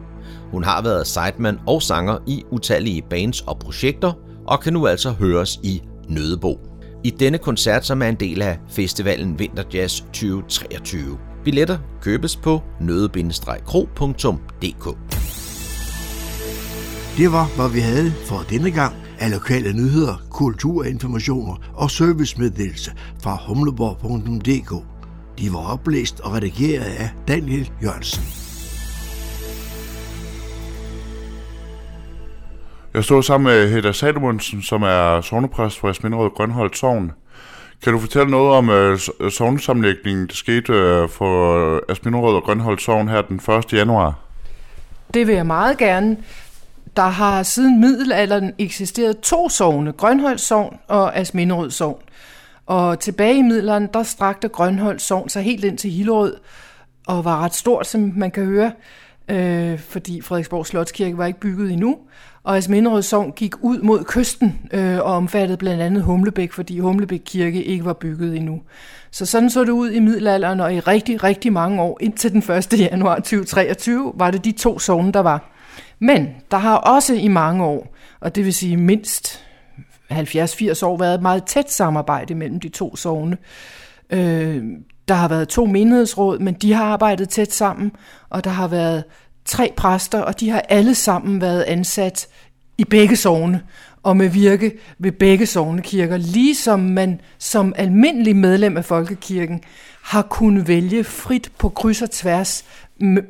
Hun 0.50 0.64
har 0.64 0.82
været 0.82 1.06
sideman 1.06 1.58
og 1.66 1.82
sanger 1.82 2.18
i 2.26 2.44
utallige 2.50 3.02
bands 3.10 3.40
og 3.40 3.58
projekter, 3.58 4.12
og 4.46 4.60
kan 4.60 4.72
nu 4.72 4.86
altså 4.86 5.10
høres 5.10 5.60
i 5.62 5.82
Nødebo. 6.08 6.60
I 7.04 7.10
denne 7.10 7.38
koncert, 7.38 7.86
som 7.86 8.02
er 8.02 8.06
en 8.06 8.14
del 8.14 8.42
af 8.42 8.58
festivalen 8.70 9.38
Vinterjazz 9.38 10.00
2023. 10.00 11.18
Billetter 11.44 11.78
købes 12.02 12.36
på 12.36 12.62
nøde-kro.dk. 12.80 14.04
Det 17.16 17.32
var, 17.32 17.56
hvad 17.56 17.70
vi 17.74 17.80
havde 17.80 18.12
for 18.26 18.44
denne 18.50 18.70
gang 18.70 19.01
af 19.22 19.30
lokale 19.30 19.72
nyheder, 19.72 20.14
kulturinformationer 20.30 21.56
og 21.74 21.90
servicemeddelelse 21.90 22.92
fra 23.22 23.38
humleborg.dk. 23.46 24.84
De 25.38 25.52
var 25.52 25.72
oplæst 25.72 26.20
og 26.20 26.32
redigeret 26.32 26.84
af 26.84 27.10
Daniel 27.28 27.70
Jørgensen. 27.82 28.22
Jeg 32.94 33.04
står 33.04 33.20
sammen 33.20 33.44
med 33.52 33.70
Hedda 33.70 33.92
Salomonsen, 33.92 34.62
som 34.62 34.82
er 34.82 35.20
sovnepræst 35.20 35.78
for 35.78 35.88
Asminderød 35.88 36.30
Grønholdt 36.30 36.76
Sogn. 36.76 37.12
Kan 37.82 37.92
du 37.92 37.98
fortælle 37.98 38.30
noget 38.30 38.52
om 38.52 38.70
øh, 38.70 38.98
sovnesamlægningen, 39.30 40.26
der 40.26 40.34
skete 40.34 40.72
øh, 40.72 41.08
for 41.08 41.80
Asminderød 41.90 42.34
og 42.34 42.42
Grønholdt 42.42 42.82
Sogn 42.82 43.08
her 43.08 43.22
den 43.22 43.36
1. 43.36 43.72
januar? 43.72 44.18
Det 45.14 45.26
vil 45.26 45.34
jeg 45.34 45.46
meget 45.46 45.78
gerne. 45.78 46.16
Der 46.96 47.02
har 47.02 47.42
siden 47.42 47.80
middelalderen 47.80 48.52
eksisteret 48.58 49.20
to 49.20 49.48
sogne, 49.48 49.92
Grønhold 49.92 50.38
Sogn 50.38 50.76
og 50.88 51.18
Asminderød 51.18 51.70
Sogn. 51.70 52.02
Og 52.66 53.00
tilbage 53.00 53.38
i 53.38 53.42
middelalderen, 53.42 53.88
der 53.94 54.02
strakte 54.02 54.48
Grønhold 54.48 54.98
Sogn 54.98 55.28
sig 55.28 55.42
helt 55.42 55.64
ind 55.64 55.78
til 55.78 55.90
Hillerød, 55.90 56.36
og 57.06 57.24
var 57.24 57.44
ret 57.44 57.54
stort, 57.54 57.86
som 57.86 58.12
man 58.16 58.30
kan 58.30 58.44
høre, 58.44 58.72
øh, 59.28 59.78
fordi 59.78 60.20
Frederiksborg 60.20 60.66
Slotskirke 60.66 61.18
var 61.18 61.26
ikke 61.26 61.40
bygget 61.40 61.72
endnu. 61.72 61.98
Og 62.44 62.56
Asminderød 62.56 63.02
Sogn 63.02 63.32
gik 63.32 63.54
ud 63.60 63.78
mod 63.78 64.04
kysten 64.04 64.60
øh, 64.72 64.98
og 64.98 65.04
omfattede 65.04 65.56
blandt 65.56 65.82
andet 65.82 66.02
Humlebæk, 66.02 66.52
fordi 66.52 66.78
Humlebæk 66.78 67.22
Kirke 67.24 67.64
ikke 67.64 67.84
var 67.84 67.92
bygget 67.92 68.36
endnu. 68.36 68.60
Så 69.10 69.26
sådan 69.26 69.50
så 69.50 69.64
det 69.64 69.70
ud 69.70 69.90
i 69.90 69.98
middelalderen, 69.98 70.60
og 70.60 70.74
i 70.74 70.80
rigtig, 70.80 71.22
rigtig 71.22 71.52
mange 71.52 71.82
år, 71.82 71.98
indtil 72.00 72.32
den 72.32 72.52
1. 72.52 72.80
januar 72.80 73.14
2023, 73.14 74.12
var 74.14 74.30
det 74.30 74.44
de 74.44 74.52
to 74.52 74.78
sogne, 74.78 75.12
der 75.12 75.20
var. 75.20 75.52
Men 76.02 76.28
der 76.50 76.56
har 76.56 76.76
også 76.76 77.14
i 77.14 77.28
mange 77.28 77.64
år, 77.64 77.94
og 78.20 78.34
det 78.34 78.44
vil 78.44 78.54
sige 78.54 78.76
mindst 78.76 79.44
70-80 80.12 80.84
år, 80.84 80.96
været 80.96 81.14
et 81.14 81.22
meget 81.22 81.44
tæt 81.44 81.70
samarbejde 81.70 82.34
mellem 82.34 82.60
de 82.60 82.68
to 82.68 82.96
sogne. 82.96 83.36
Øh, 84.10 84.64
der 85.08 85.14
har 85.14 85.28
været 85.28 85.48
to 85.48 85.66
menighedsråd, 85.66 86.38
men 86.38 86.54
de 86.54 86.72
har 86.72 86.84
arbejdet 86.84 87.28
tæt 87.28 87.52
sammen, 87.52 87.92
og 88.30 88.44
der 88.44 88.50
har 88.50 88.68
været 88.68 89.04
tre 89.44 89.72
præster, 89.76 90.20
og 90.20 90.40
de 90.40 90.50
har 90.50 90.60
alle 90.60 90.94
sammen 90.94 91.40
været 91.40 91.62
ansat 91.62 92.28
i 92.78 92.84
begge 92.84 93.16
sogne 93.16 93.62
og 94.02 94.16
med 94.16 94.28
virke 94.28 94.72
ved 94.98 95.12
begge 95.12 95.46
sovnekirker, 95.46 96.16
ligesom 96.16 96.80
man 96.80 97.20
som 97.38 97.74
almindelig 97.76 98.36
medlem 98.36 98.76
af 98.76 98.84
folkekirken 98.84 99.60
har 100.02 100.22
kunnet 100.22 100.68
vælge 100.68 101.04
frit 101.04 101.52
på 101.58 101.68
kryds 101.68 102.02
og 102.02 102.10
tværs 102.10 102.64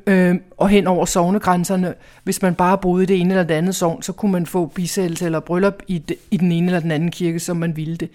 øh, 0.06 0.34
og 0.56 0.68
hen 0.68 0.86
over 0.86 1.04
sovnegrænserne. 1.04 1.94
Hvis 2.24 2.42
man 2.42 2.54
bare 2.54 2.78
boede 2.78 3.02
i 3.02 3.06
det 3.06 3.20
ene 3.20 3.30
eller 3.30 3.44
det 3.44 3.54
andet 3.54 3.74
sovn, 3.74 4.02
så 4.02 4.12
kunne 4.12 4.32
man 4.32 4.46
få 4.46 4.66
bisættelse 4.66 5.24
eller 5.24 5.40
bryllup 5.40 5.82
i, 5.86 5.98
de, 5.98 6.14
i 6.30 6.36
den 6.36 6.52
ene 6.52 6.66
eller 6.66 6.80
den 6.80 6.90
anden 6.90 7.10
kirke, 7.10 7.40
som 7.40 7.56
man 7.56 7.76
ville 7.76 7.96
det. 7.96 8.10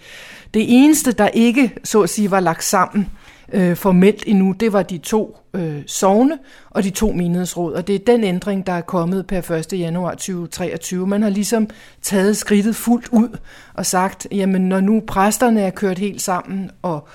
Det 0.54 0.64
eneste, 0.68 1.12
der 1.12 1.28
ikke, 1.28 1.72
så 1.84 2.02
at 2.02 2.10
sige, 2.10 2.30
var 2.30 2.40
lagt 2.40 2.64
sammen, 2.64 3.08
øh, 3.52 3.76
formelt 3.76 4.24
endnu, 4.26 4.52
det 4.52 4.72
var 4.72 4.82
de 4.82 4.98
to 4.98 5.38
øh, 5.54 5.82
sovne 5.86 6.38
og 6.70 6.84
de 6.84 6.90
to 6.90 7.12
menighedsråd. 7.12 7.72
Og 7.72 7.86
det 7.86 7.94
er 7.94 7.98
den 8.06 8.24
ændring, 8.24 8.66
der 8.66 8.72
er 8.72 8.80
kommet 8.80 9.26
per 9.26 9.50
1. 9.50 9.72
januar 9.72 10.10
2023. 10.10 11.06
Man 11.06 11.22
har 11.22 11.30
ligesom 11.30 11.68
taget 12.02 12.36
skridtet 12.36 12.76
fuldt 12.76 13.08
ud 13.12 13.38
og 13.74 13.86
sagt, 13.86 14.26
jamen 14.32 14.68
når 14.68 14.80
nu 14.80 15.02
præsterne 15.06 15.60
er 15.60 15.70
kørt 15.70 15.98
helt 15.98 16.22
sammen, 16.22 16.70
og 16.82 17.08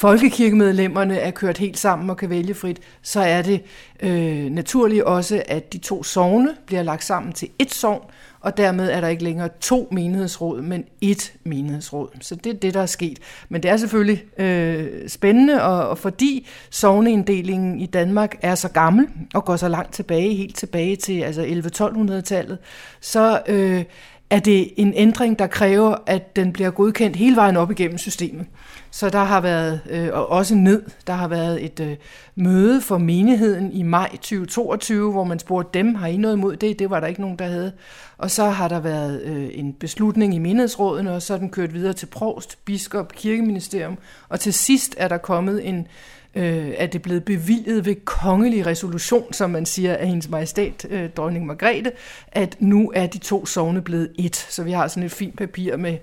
folkekirkemedlemmerne 0.00 1.18
er 1.18 1.30
kørt 1.30 1.58
helt 1.58 1.78
sammen 1.78 2.10
og 2.10 2.16
kan 2.16 2.30
vælge 2.30 2.54
frit, 2.54 2.80
så 3.02 3.20
er 3.20 3.42
det 3.42 3.62
øh, 4.00 4.50
naturligt 4.50 5.02
også, 5.02 5.42
at 5.48 5.72
de 5.72 5.78
to 5.78 6.02
sovne 6.02 6.54
bliver 6.66 6.82
lagt 6.82 7.04
sammen 7.04 7.32
til 7.32 7.48
et 7.58 7.74
sovn, 7.74 8.04
og 8.40 8.56
dermed 8.56 8.90
er 8.90 9.00
der 9.00 9.08
ikke 9.08 9.24
længere 9.24 9.48
to 9.60 9.88
menighedsråd, 9.92 10.62
men 10.62 10.84
ét 11.04 11.32
menighedsråd. 11.44 12.08
Så 12.20 12.34
det 12.34 12.54
er 12.54 12.58
det, 12.58 12.74
der 12.74 12.82
er 12.82 12.86
sket. 12.86 13.18
Men 13.48 13.62
det 13.62 13.70
er 13.70 13.76
selvfølgelig 13.76 14.40
øh, 14.40 15.08
spændende, 15.08 15.62
og, 15.62 15.88
og 15.88 15.98
fordi 15.98 16.48
sovneinddelingen 16.70 17.80
i 17.80 17.86
Danmark 17.86 18.36
er 18.42 18.54
så 18.54 18.68
gammel 18.68 19.08
og 19.34 19.44
går 19.44 19.56
så 19.56 19.68
langt 19.68 19.94
tilbage, 19.94 20.34
helt 20.34 20.56
tilbage 20.56 20.96
til 20.96 21.20
altså 21.20 21.42
11-1200-tallet, 21.42 22.58
så 23.00 23.42
øh, 23.48 23.84
er 24.30 24.38
det 24.38 24.70
en 24.76 24.94
ændring, 24.96 25.38
der 25.38 25.46
kræver, 25.46 25.94
at 26.06 26.36
den 26.36 26.52
bliver 26.52 26.70
godkendt 26.70 27.16
hele 27.16 27.36
vejen 27.36 27.56
op 27.56 27.70
igennem 27.70 27.98
systemet. 27.98 28.46
Så 28.90 29.10
der 29.10 29.24
har 29.24 29.40
været, 29.40 29.80
øh, 29.90 30.08
og 30.12 30.30
også 30.30 30.54
ned, 30.54 30.82
der 31.06 31.12
har 31.12 31.28
været 31.28 31.64
et 31.64 31.80
øh, 31.80 31.96
møde 32.34 32.80
for 32.80 32.98
menigheden 32.98 33.72
i 33.72 33.82
maj 33.82 34.10
2022, 34.10 35.12
hvor 35.12 35.24
man 35.24 35.38
spurgte 35.38 35.78
dem, 35.78 35.94
har 35.94 36.06
I 36.06 36.16
noget 36.16 36.36
imod 36.36 36.56
det? 36.56 36.78
Det 36.78 36.90
var 36.90 37.00
der 37.00 37.06
ikke 37.06 37.20
nogen, 37.20 37.38
der 37.38 37.46
havde. 37.46 37.72
Og 38.18 38.30
så 38.30 38.44
har 38.44 38.68
der 38.68 38.80
været 38.80 39.22
øh, 39.22 39.48
en 39.52 39.72
beslutning 39.72 40.34
i 40.34 40.38
menighedsråden, 40.38 41.06
og 41.06 41.22
så 41.22 41.34
er 41.34 41.38
den 41.38 41.50
kørt 41.50 41.74
videre 41.74 41.92
til 41.92 42.06
provst, 42.06 42.64
biskop, 42.64 43.12
kirkeministerium, 43.12 43.98
og 44.28 44.40
til 44.40 44.52
sidst 44.52 44.94
er 44.98 45.08
der 45.08 45.18
kommet 45.18 45.68
en 45.68 45.86
øh, 46.34 46.68
er 46.76 46.86
det 46.86 47.02
blevet 47.02 47.24
bevilget 47.24 47.86
ved 47.86 47.94
kongelig 48.04 48.66
resolution, 48.66 49.32
som 49.32 49.50
man 49.50 49.66
siger 49.66 49.96
af 49.96 50.06
hendes 50.06 50.28
majestæt, 50.28 50.86
øh, 50.90 51.10
dronning 51.10 51.46
Margrethe, 51.46 51.92
at 52.28 52.56
nu 52.60 52.92
er 52.94 53.06
de 53.06 53.18
to 53.18 53.46
sovne 53.46 53.82
blevet 53.82 54.10
et. 54.18 54.36
Så 54.36 54.62
vi 54.62 54.70
har 54.70 54.88
sådan 54.88 55.02
et 55.02 55.12
fint 55.12 55.38
papir 55.38 55.76
med 55.76 55.98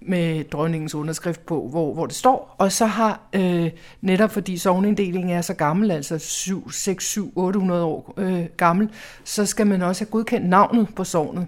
med 0.00 0.44
dronningens 0.44 0.94
underskrift 0.94 1.46
på, 1.46 1.68
hvor, 1.70 1.94
hvor 1.94 2.06
det 2.06 2.14
står. 2.14 2.56
Og 2.58 2.72
så 2.72 2.86
har, 2.86 3.20
øh, 3.32 3.70
netop 4.00 4.30
fordi 4.30 4.58
sovneinddelingen 4.58 5.30
er 5.30 5.40
så 5.40 5.54
gammel, 5.54 5.90
altså 5.90 6.18
7, 6.18 6.70
6, 6.70 7.04
7, 7.04 7.32
800 7.36 7.84
år 7.84 8.14
øh, 8.16 8.44
gammel, 8.56 8.88
så 9.24 9.46
skal 9.46 9.66
man 9.66 9.82
også 9.82 10.04
have 10.04 10.10
godkendt 10.10 10.48
navnet 10.48 10.88
på 10.96 11.04
sovnet. 11.04 11.46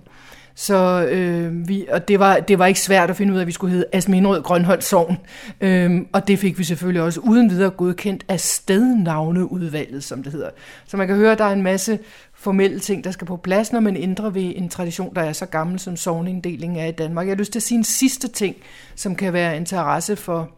Så 0.54 1.08
øh, 1.10 1.68
vi, 1.68 1.86
og 1.90 2.08
det 2.08 2.18
var, 2.18 2.40
det 2.40 2.58
var 2.58 2.66
ikke 2.66 2.80
svært 2.80 3.10
at 3.10 3.16
finde 3.16 3.32
ud 3.32 3.38
af, 3.38 3.42
at 3.42 3.46
vi 3.46 3.52
skulle 3.52 3.72
hedde 3.72 3.86
Asminrød 3.92 4.42
Grønholdt 4.42 4.84
Sogn. 4.84 5.16
Øh, 5.60 6.00
og 6.12 6.28
det 6.28 6.38
fik 6.38 6.58
vi 6.58 6.64
selvfølgelig 6.64 7.02
også 7.02 7.20
uden 7.20 7.50
videre 7.50 7.70
godkendt 7.70 8.24
af 8.28 8.40
stednavneudvalget, 8.40 10.04
som 10.04 10.22
det 10.22 10.32
hedder. 10.32 10.50
Så 10.86 10.96
man 10.96 11.06
kan 11.06 11.16
høre, 11.16 11.32
at 11.32 11.38
der 11.38 11.44
er 11.44 11.52
en 11.52 11.62
masse 11.62 11.98
formelle 12.44 12.80
ting, 12.80 13.04
der 13.04 13.10
skal 13.10 13.26
på 13.26 13.36
plads, 13.36 13.72
når 13.72 13.80
man 13.80 13.96
ændrer 13.96 14.30
ved 14.30 14.52
en 14.56 14.68
tradition, 14.68 15.14
der 15.14 15.22
er 15.22 15.32
så 15.32 15.46
gammel, 15.46 15.78
som 15.78 15.96
sovneinddelingen 15.96 16.78
er 16.78 16.86
i 16.86 16.92
Danmark. 16.92 17.26
Jeg 17.26 17.32
har 17.32 17.38
lyst 17.38 17.52
til 17.52 17.58
at 17.58 17.62
sige 17.62 17.78
en 17.78 17.84
sidste 17.84 18.28
ting, 18.28 18.56
som 18.94 19.16
kan 19.16 19.32
være 19.32 19.56
interesse 19.56 20.16
for, 20.16 20.50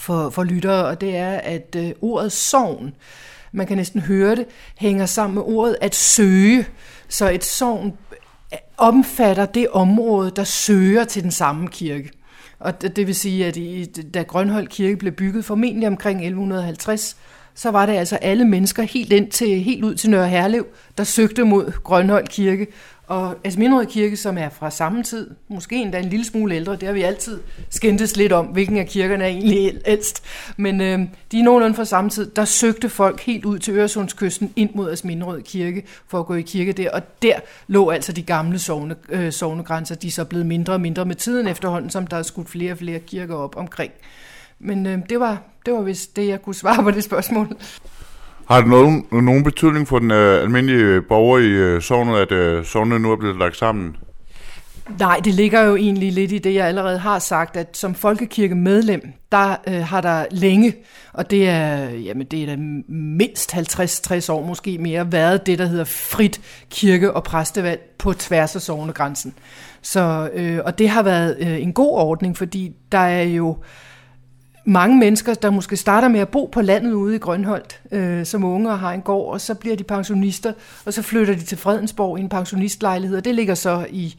for, 0.00 0.30
for 0.30 0.44
lyttere, 0.44 0.86
og 0.86 1.00
det 1.00 1.16
er, 1.16 1.36
at 1.36 1.76
øh, 1.76 1.92
ordet 2.02 2.32
sovn, 2.32 2.94
man 3.52 3.66
kan 3.66 3.76
næsten 3.76 4.00
høre 4.00 4.36
det, 4.36 4.46
hænger 4.78 5.06
sammen 5.06 5.34
med 5.34 5.42
ordet 5.42 5.76
at 5.80 5.94
søge. 5.94 6.66
Så 7.08 7.30
et 7.30 7.44
sovn 7.44 7.92
øh, 8.52 8.58
omfatter 8.76 9.46
det 9.46 9.68
område, 9.68 10.32
der 10.36 10.44
søger 10.44 11.04
til 11.04 11.22
den 11.22 11.30
samme 11.30 11.68
kirke. 11.68 12.10
Og 12.58 12.82
det 12.82 13.06
vil 13.06 13.14
sige, 13.14 13.46
at 13.46 13.56
i, 13.56 13.84
da 13.84 14.22
Grønhold 14.22 14.68
Kirke 14.68 14.96
blev 14.96 15.12
bygget, 15.12 15.44
formentlig 15.44 15.88
omkring 15.88 16.18
1150, 16.18 17.16
så 17.54 17.70
var 17.70 17.86
det 17.86 17.92
altså 17.92 18.16
alle 18.16 18.44
mennesker 18.44 18.82
helt, 18.82 19.12
ind 19.12 19.30
til, 19.30 19.60
helt 19.60 19.84
ud 19.84 19.94
til 19.94 20.10
Nørre 20.10 20.28
Herlev, 20.28 20.66
der 20.98 21.04
søgte 21.04 21.44
mod 21.44 21.72
Grønhold 21.82 22.28
Kirke. 22.28 22.66
Og 23.06 23.36
Asminderød 23.44 23.86
Kirke, 23.86 24.16
som 24.16 24.38
er 24.38 24.48
fra 24.48 24.70
samme 24.70 25.02
tid, 25.02 25.30
måske 25.48 25.76
endda 25.76 25.98
en 25.98 26.04
lille 26.04 26.24
smule 26.24 26.54
ældre, 26.54 26.72
det 26.72 26.82
har 26.82 26.92
vi 26.92 27.02
altid 27.02 27.40
skændtes 27.70 28.16
lidt 28.16 28.32
om, 28.32 28.46
hvilken 28.46 28.76
af 28.76 28.86
kirkerne 28.86 29.24
er 29.24 29.28
egentlig 29.28 29.80
ældst. 29.86 30.22
Men 30.56 30.80
øh, 30.80 30.98
de 31.32 31.38
er 31.38 31.42
nogenlunde 31.42 31.76
fra 31.76 31.84
samme 31.84 32.10
tid, 32.10 32.30
der 32.30 32.44
søgte 32.44 32.88
folk 32.88 33.20
helt 33.20 33.44
ud 33.44 33.58
til 33.58 33.74
Øresundskysten 33.74 34.52
ind 34.56 34.70
mod 34.74 34.90
Asminderød 34.92 35.42
Kirke 35.42 35.84
for 36.08 36.20
at 36.20 36.26
gå 36.26 36.34
i 36.34 36.42
kirke 36.42 36.72
der. 36.72 36.90
Og 36.90 37.02
der 37.22 37.34
lå 37.66 37.90
altså 37.90 38.12
de 38.12 38.22
gamle 38.22 38.58
sovne, 38.58 38.96
øh, 39.08 39.32
sovnegrænser, 39.32 39.94
de 39.94 40.06
er 40.06 40.10
så 40.10 40.24
blevet 40.24 40.46
mindre 40.46 40.72
og 40.72 40.80
mindre 40.80 41.04
med 41.04 41.14
tiden 41.14 41.48
efterhånden, 41.48 41.90
som 41.90 42.06
der 42.06 42.16
er 42.16 42.22
skudt 42.22 42.50
flere 42.50 42.72
og 42.72 42.78
flere 42.78 42.98
kirker 42.98 43.34
op 43.34 43.56
omkring. 43.56 43.92
Men 44.58 44.86
øh, 44.86 44.98
det, 45.08 45.20
var, 45.20 45.42
det 45.66 45.74
var 45.74 45.82
vist 45.82 46.16
det, 46.16 46.28
jeg 46.28 46.42
kunne 46.42 46.54
svare 46.54 46.82
på 46.82 46.90
det 46.90 47.04
spørgsmål. 47.04 47.48
Har 48.48 48.60
det 48.60 48.70
nogen, 48.70 49.06
nogen 49.12 49.44
betydning 49.44 49.88
for 49.88 49.98
den 49.98 50.10
øh, 50.10 50.42
almindelige 50.42 51.02
borger 51.02 51.38
i 51.38 51.48
øh, 51.48 51.82
sovnet, 51.82 52.16
at 52.16 52.32
øh, 52.32 52.64
sovnet 52.64 53.00
nu 53.00 53.12
er 53.12 53.16
blevet 53.16 53.38
lagt 53.38 53.56
sammen? 53.56 53.96
Nej, 54.98 55.20
det 55.24 55.34
ligger 55.34 55.62
jo 55.62 55.76
egentlig 55.76 56.12
lidt 56.12 56.32
i 56.32 56.38
det, 56.38 56.54
jeg 56.54 56.66
allerede 56.66 56.98
har 56.98 57.18
sagt, 57.18 57.56
at 57.56 57.76
som 57.76 57.94
folkekirkemedlem, 57.94 59.12
der 59.32 59.56
øh, 59.68 59.74
har 59.74 60.00
der 60.00 60.24
længe, 60.30 60.74
og 61.12 61.30
det 61.30 61.48
er, 61.48 61.90
jamen, 61.90 62.26
det 62.26 62.42
er 62.42 62.46
da 62.46 62.56
mindst 62.88 63.54
50-60 63.54 64.32
år 64.32 64.46
måske 64.46 64.78
mere, 64.78 65.12
været 65.12 65.46
det, 65.46 65.58
der 65.58 65.66
hedder 65.66 65.84
frit 65.84 66.40
kirke- 66.70 67.12
og 67.12 67.24
præstevalg 67.24 67.80
på 67.98 68.12
tværs 68.12 68.56
af 68.56 68.62
sovnegrænsen. 68.62 69.34
Så, 69.82 70.30
øh, 70.34 70.60
og 70.64 70.78
det 70.78 70.88
har 70.88 71.02
været 71.02 71.36
øh, 71.40 71.62
en 71.62 71.72
god 71.72 71.98
ordning, 71.98 72.36
fordi 72.36 72.72
der 72.92 72.98
er 72.98 73.22
jo 73.22 73.50
øh, 73.50 73.64
mange 74.64 74.98
mennesker, 74.98 75.34
der 75.34 75.50
måske 75.50 75.76
starter 75.76 76.08
med 76.08 76.20
at 76.20 76.28
bo 76.28 76.48
på 76.52 76.62
landet 76.62 76.92
ude 76.92 77.16
i 77.16 77.18
Grønholdt 77.18 77.80
øh, 77.90 78.26
som 78.26 78.44
unge 78.44 78.70
og 78.70 78.78
har 78.78 78.92
en 78.92 79.00
gård, 79.00 79.32
og 79.32 79.40
så 79.40 79.54
bliver 79.54 79.76
de 79.76 79.84
pensionister, 79.84 80.52
og 80.86 80.92
så 80.92 81.02
flytter 81.02 81.34
de 81.34 81.42
til 81.42 81.58
Fredensborg 81.58 82.18
i 82.18 82.20
en 82.20 82.28
pensionistlejlighed, 82.28 83.16
og 83.16 83.24
det 83.24 83.34
ligger 83.34 83.54
så 83.54 83.86
i 83.90 84.14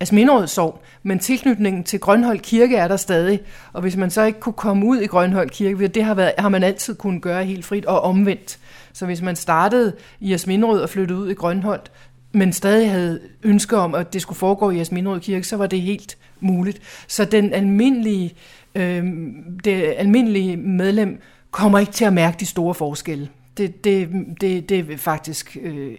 Asminderød 0.00 0.46
Sov, 0.46 0.82
men 1.02 1.18
tilknytningen 1.18 1.84
til 1.84 2.00
Grønholdt 2.00 2.42
Kirke 2.42 2.76
er 2.76 2.88
der 2.88 2.96
stadig, 2.96 3.40
og 3.72 3.82
hvis 3.82 3.96
man 3.96 4.10
så 4.10 4.22
ikke 4.22 4.40
kunne 4.40 4.52
komme 4.52 4.86
ud 4.86 4.98
i 4.98 5.06
Grønholdt 5.06 5.52
Kirke, 5.52 5.88
det 5.88 6.04
har, 6.04 6.14
været, 6.14 6.32
har 6.38 6.48
man 6.48 6.62
altid 6.62 6.94
kunnet 6.94 7.22
gøre 7.22 7.44
helt 7.44 7.64
frit 7.64 7.86
og 7.86 8.00
omvendt. 8.00 8.58
Så 8.92 9.06
hvis 9.06 9.22
man 9.22 9.36
startede 9.36 9.92
i 10.20 10.32
Asminderød 10.32 10.80
og 10.80 10.90
flyttede 10.90 11.18
ud 11.18 11.30
i 11.30 11.34
Grønholdt, 11.34 11.90
men 12.32 12.52
stadig 12.52 12.90
havde 12.90 13.20
ønsker 13.42 13.78
om, 13.78 13.94
at 13.94 14.12
det 14.12 14.22
skulle 14.22 14.38
foregå 14.38 14.70
i 14.70 14.80
Asminderød 14.80 15.20
Kirke, 15.20 15.46
så 15.46 15.56
var 15.56 15.66
det 15.66 15.80
helt 15.80 16.18
muligt. 16.40 16.80
Så 17.08 17.24
den 17.24 17.52
almindelige 17.52 18.24
øh, 18.24 18.59
Øhm, 18.74 19.60
det 19.64 19.94
almindelige 19.96 20.56
medlem 20.56 21.20
kommer 21.50 21.78
ikke 21.78 21.92
til 21.92 22.04
at 22.04 22.12
mærke 22.12 22.36
de 22.40 22.46
store 22.46 22.74
forskelle. 22.74 23.28
Det, 23.56 23.84
det, 23.84 24.08
det, 24.40 24.68
det 24.68 24.90
er 24.90 24.96
faktisk, 24.96 25.56
øh, 25.62 25.96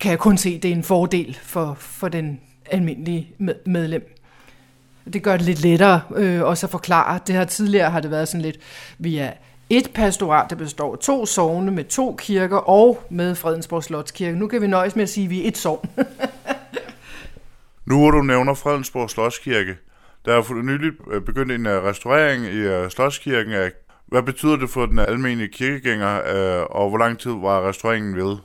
kan 0.00 0.10
jeg 0.10 0.18
kun 0.18 0.36
se, 0.36 0.58
det 0.58 0.70
er 0.70 0.74
en 0.74 0.82
fordel 0.82 1.38
for, 1.42 1.76
for 1.78 2.08
den 2.08 2.40
almindelige 2.70 3.30
medlem. 3.66 4.14
Det 5.12 5.22
gør 5.22 5.36
det 5.36 5.46
lidt 5.46 5.62
lettere 5.62 6.00
øh, 6.16 6.42
også 6.42 6.66
at 6.66 6.70
forklare. 6.70 7.20
Det 7.26 7.34
her 7.34 7.44
tidligere 7.44 7.90
har 7.90 8.00
det 8.00 8.10
været 8.10 8.28
sådan 8.28 8.42
lidt, 8.42 8.58
vi 8.98 9.18
er 9.18 9.32
et 9.70 9.90
pastorat, 9.94 10.50
der 10.50 10.56
består 10.56 10.92
af 10.92 10.98
to 10.98 11.26
sogne 11.26 11.70
med 11.70 11.84
to 11.84 12.16
kirker 12.18 12.56
og 12.56 13.02
med 13.10 13.34
Fredensborg 13.34 13.84
Slotskirke. 13.84 14.38
Nu 14.38 14.46
kan 14.46 14.62
vi 14.62 14.66
nøjes 14.66 14.96
med 14.96 15.02
at 15.02 15.08
sige, 15.08 15.24
at 15.24 15.30
vi 15.30 15.44
er 15.44 15.48
et 15.48 15.58
sogn. 15.58 15.90
nu 17.86 17.98
hvor 17.98 18.10
du 18.10 18.22
nævner 18.22 18.54
Fredensborg 18.54 19.10
Slotskirke, 19.10 19.76
der 20.24 20.34
er 20.34 20.42
for 20.42 20.54
nylig 20.54 20.92
øh, 21.12 21.22
begyndt 21.22 21.52
en 21.52 21.66
øh, 21.66 21.84
restaurering 21.84 22.44
i 22.44 22.90
Slottskirken 22.90 22.90
Slotskirken. 22.90 23.72
Hvad 24.06 24.22
betyder 24.22 24.56
det 24.56 24.70
for 24.70 24.86
den 24.86 24.98
almindelige 24.98 25.48
kirkegænger, 25.48 26.06
og 26.70 26.88
hvor 26.88 26.98
lang 26.98 27.18
tid 27.18 27.30
var 27.30 27.68
restaureringen 27.68 28.16
ved? 28.16 28.36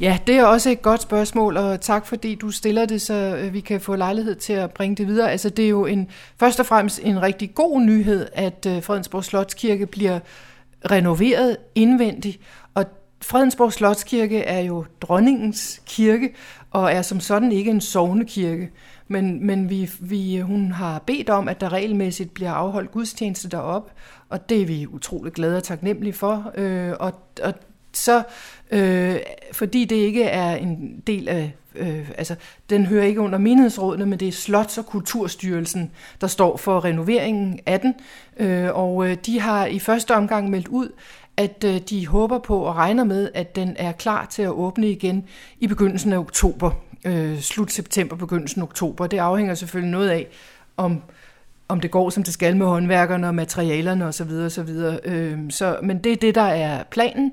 Ja, 0.00 0.18
det 0.26 0.34
er 0.34 0.44
også 0.44 0.70
et 0.70 0.82
godt 0.82 1.02
spørgsmål, 1.02 1.56
og 1.56 1.80
tak 1.80 2.06
fordi 2.06 2.34
du 2.34 2.50
stiller 2.50 2.86
det, 2.86 3.00
så 3.02 3.48
vi 3.52 3.60
kan 3.60 3.80
få 3.80 3.96
lejlighed 3.96 4.34
til 4.34 4.52
at 4.52 4.70
bringe 4.70 4.96
det 4.96 5.06
videre. 5.06 5.30
Altså 5.30 5.48
det 5.48 5.64
er 5.64 5.68
jo 5.68 5.86
en, 5.86 6.10
først 6.40 6.60
og 6.60 6.66
fremmest 6.66 7.00
en 7.02 7.22
rigtig 7.22 7.54
god 7.54 7.80
nyhed, 7.80 8.26
at 8.32 8.66
Fredensborg 8.82 9.24
Slotskirke 9.24 9.86
bliver 9.86 10.20
renoveret 10.90 11.56
indvendigt, 11.74 12.40
og 12.74 12.84
Fredensborg 13.22 13.72
Slotskirke 13.72 14.38
er 14.38 14.60
jo 14.60 14.84
dronningens 15.00 15.82
kirke, 15.86 16.34
og 16.70 16.92
er 16.92 17.02
som 17.02 17.20
sådan 17.20 17.52
ikke 17.52 17.70
en 17.70 17.80
sovnekirke. 17.80 18.70
Men, 19.14 19.46
men 19.46 19.70
vi, 19.70 19.90
vi, 20.00 20.40
hun 20.40 20.72
har 20.72 20.98
bedt 20.98 21.30
om, 21.30 21.48
at 21.48 21.60
der 21.60 21.72
regelmæssigt 21.72 22.34
bliver 22.34 22.50
afholdt 22.50 22.92
gudstjeneste 22.92 23.48
derop, 23.48 23.92
og 24.28 24.48
det 24.48 24.62
er 24.62 24.66
vi 24.66 24.86
utrolig 24.86 25.32
glade 25.32 25.56
og 25.56 25.62
taknemmelige 25.62 26.12
for. 26.12 26.52
Øh, 26.54 26.92
og, 27.00 27.12
og 27.42 27.54
så, 27.92 28.22
øh, 28.70 29.16
fordi 29.52 29.84
det 29.84 29.96
ikke 29.96 30.24
er 30.24 30.56
en 30.56 31.02
del 31.06 31.28
af, 31.28 31.54
øh, 31.74 32.10
altså 32.18 32.34
den 32.70 32.86
hører 32.86 33.04
ikke 33.04 33.20
under 33.20 33.38
menighedsrådene, 33.38 34.06
men 34.06 34.20
det 34.20 34.28
er 34.28 34.32
Slots- 34.32 34.78
og 34.78 34.86
Kulturstyrelsen, 34.86 35.90
der 36.20 36.26
står 36.26 36.56
for 36.56 36.84
renoveringen 36.84 37.60
af 37.66 37.80
den, 37.80 37.94
øh, 38.36 38.68
og 38.74 39.08
øh, 39.08 39.16
de 39.26 39.40
har 39.40 39.66
i 39.66 39.78
første 39.78 40.14
omgang 40.14 40.50
meldt 40.50 40.68
ud, 40.68 40.88
at 41.36 41.64
øh, 41.66 41.80
de 41.90 42.06
håber 42.06 42.38
på 42.38 42.58
og 42.58 42.76
regner 42.76 43.04
med, 43.04 43.30
at 43.34 43.56
den 43.56 43.76
er 43.78 43.92
klar 43.92 44.26
til 44.26 44.42
at 44.42 44.50
åbne 44.50 44.90
igen 44.90 45.24
i 45.60 45.66
begyndelsen 45.66 46.12
af 46.12 46.18
oktober 46.18 46.70
øh, 47.04 47.40
slut 47.40 47.72
september, 47.72 48.16
begyndelsen 48.16 48.62
oktober. 48.62 49.06
Det 49.06 49.18
afhænger 49.18 49.54
selvfølgelig 49.54 49.90
noget 49.90 50.08
af, 50.10 50.26
om, 50.76 51.02
om 51.68 51.80
det 51.80 51.90
går, 51.90 52.10
som 52.10 52.22
det 52.22 52.34
skal 52.34 52.56
med 52.56 52.66
håndværkerne 52.66 53.26
og 53.26 53.34
materialerne 53.34 54.06
osv. 54.06 54.30
osv. 54.30 54.68
Øh, 55.04 55.38
så, 55.50 55.78
men 55.82 55.98
det 55.98 56.12
er 56.12 56.16
det, 56.16 56.34
der 56.34 56.42
er 56.42 56.82
planen. 56.90 57.32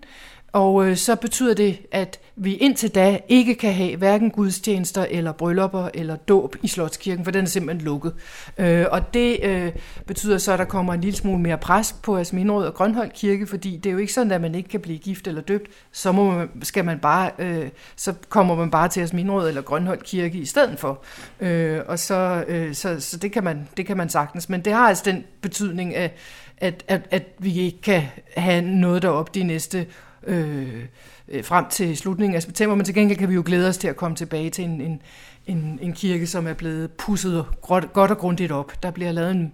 Og 0.53 0.87
øh, 0.87 0.97
så 0.97 1.15
betyder 1.15 1.53
det, 1.53 1.79
at 1.91 2.19
vi 2.35 2.55
indtil 2.55 2.95
da 2.95 3.19
ikke 3.27 3.55
kan 3.55 3.73
have 3.73 3.95
hverken 3.95 4.31
gudstjenester 4.31 5.05
eller 5.09 5.31
bryllupper 5.31 5.89
eller 5.93 6.15
dåb 6.15 6.55
i 6.63 6.67
Slotskirken, 6.67 7.23
for 7.23 7.31
den 7.31 7.43
er 7.43 7.49
simpelthen 7.49 7.85
lukket. 7.85 8.13
Øh, 8.57 8.85
og 8.91 9.13
det 9.13 9.39
øh, 9.43 9.71
betyder 10.05 10.37
så, 10.37 10.53
at 10.53 10.59
der 10.59 10.65
kommer 10.65 10.93
en 10.93 11.01
lille 11.01 11.17
smule 11.17 11.39
mere 11.39 11.57
pres 11.57 11.95
på 12.03 12.17
Asminrød 12.17 12.65
og 12.65 12.73
Grønhold 12.73 13.11
Kirke, 13.11 13.47
fordi 13.47 13.77
det 13.77 13.89
er 13.89 13.93
jo 13.93 13.97
ikke 13.97 14.13
sådan, 14.13 14.31
at 14.31 14.41
man 14.41 14.55
ikke 14.55 14.69
kan 14.69 14.79
blive 14.79 14.97
gift 14.97 15.27
eller 15.27 15.41
døbt. 15.41 15.71
Så 15.91 16.11
må 16.11 16.31
man, 16.31 16.49
skal 16.61 16.85
man 16.85 16.99
bare, 16.99 17.31
øh, 17.39 17.69
så 17.95 18.13
kommer 18.29 18.55
man 18.55 18.71
bare 18.71 18.87
til 18.87 19.01
Asminrød 19.01 19.47
eller 19.47 19.61
Grønhold 19.61 20.01
Kirke 20.01 20.37
i 20.37 20.45
stedet 20.45 20.79
for. 20.79 21.03
Øh, 21.39 21.79
og 21.87 21.99
så, 21.99 22.43
øh, 22.47 22.73
så, 22.75 22.99
så 22.99 23.17
det, 23.17 23.31
kan 23.31 23.43
man, 23.43 23.67
det 23.77 23.85
kan 23.85 23.97
man 23.97 24.09
sagtens. 24.09 24.49
Men 24.49 24.61
det 24.65 24.73
har 24.73 24.87
altså 24.87 25.03
den 25.05 25.23
betydning, 25.41 25.95
at, 25.95 26.11
at, 26.57 26.83
at, 26.87 27.01
at 27.11 27.23
vi 27.37 27.59
ikke 27.59 27.81
kan 27.81 28.03
have 28.37 28.61
noget 28.61 29.01
derop 29.01 29.35
de 29.35 29.43
næste 29.43 29.87
Øh, 30.27 30.85
øh, 31.27 31.43
frem 31.43 31.65
til 31.69 31.97
slutningen 31.97 32.35
af 32.35 32.43
september, 32.43 32.75
men 32.75 32.85
til 32.85 32.95
gengæld 32.95 33.19
kan 33.19 33.29
vi 33.29 33.33
jo 33.33 33.43
glæde 33.45 33.69
os 33.69 33.77
til 33.77 33.87
at 33.87 33.95
komme 33.95 34.17
tilbage 34.17 34.49
til 34.49 34.63
en, 34.63 34.81
en, 34.81 35.01
en, 35.47 35.79
en 35.81 35.93
kirke, 35.93 36.27
som 36.27 36.47
er 36.47 36.53
blevet 36.53 36.91
pusset 36.91 37.45
godt, 37.61 37.93
godt 37.93 38.11
og 38.11 38.17
grundigt 38.17 38.51
op. 38.51 38.83
Der 38.83 38.91
bliver 38.91 39.11
lavet 39.11 39.31
en, 39.31 39.51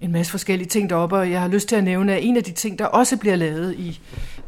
en 0.00 0.12
masse 0.12 0.30
forskellige 0.30 0.68
ting 0.68 0.90
deroppe, 0.90 1.16
og 1.16 1.30
jeg 1.30 1.40
har 1.40 1.48
lyst 1.48 1.68
til 1.68 1.76
at 1.76 1.84
nævne, 1.84 2.14
at 2.14 2.24
en 2.24 2.36
af 2.36 2.44
de 2.44 2.52
ting, 2.52 2.78
der 2.78 2.84
også 2.84 3.16
bliver 3.16 3.36
lavet 3.36 3.74
i, 3.74 4.00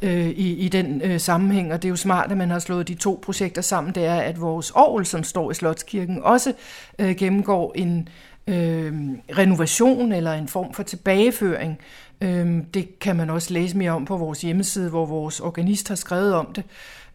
øh, 0.02 0.28
i, 0.28 0.54
i 0.54 0.68
den 0.68 1.02
øh, 1.02 1.20
sammenhæng, 1.20 1.72
og 1.72 1.82
det 1.82 1.88
er 1.88 1.90
jo 1.90 1.96
smart, 1.96 2.30
at 2.30 2.38
man 2.38 2.50
har 2.50 2.58
slået 2.58 2.88
de 2.88 2.94
to 2.94 3.20
projekter 3.22 3.62
sammen, 3.62 3.94
det 3.94 4.04
er, 4.04 4.20
at 4.20 4.40
vores 4.40 4.70
orgel, 4.70 5.06
som 5.06 5.24
står 5.24 5.50
i 5.50 5.54
Slotskirken, 5.54 6.22
også 6.22 6.52
øh, 6.98 7.16
gennemgår 7.16 7.72
en 7.74 8.08
øh, 8.46 8.92
renovation 9.38 10.12
eller 10.12 10.32
en 10.32 10.48
form 10.48 10.74
for 10.74 10.82
tilbageføring 10.82 11.78
Øhm, 12.20 12.64
det 12.64 12.98
kan 12.98 13.16
man 13.16 13.30
også 13.30 13.54
læse 13.54 13.76
mere 13.76 13.90
om 13.90 14.04
på 14.04 14.16
vores 14.16 14.40
hjemmeside, 14.40 14.90
hvor 14.90 15.06
vores 15.06 15.40
organist 15.40 15.88
har 15.88 15.94
skrevet 15.94 16.34
om 16.34 16.52
det. 16.52 16.64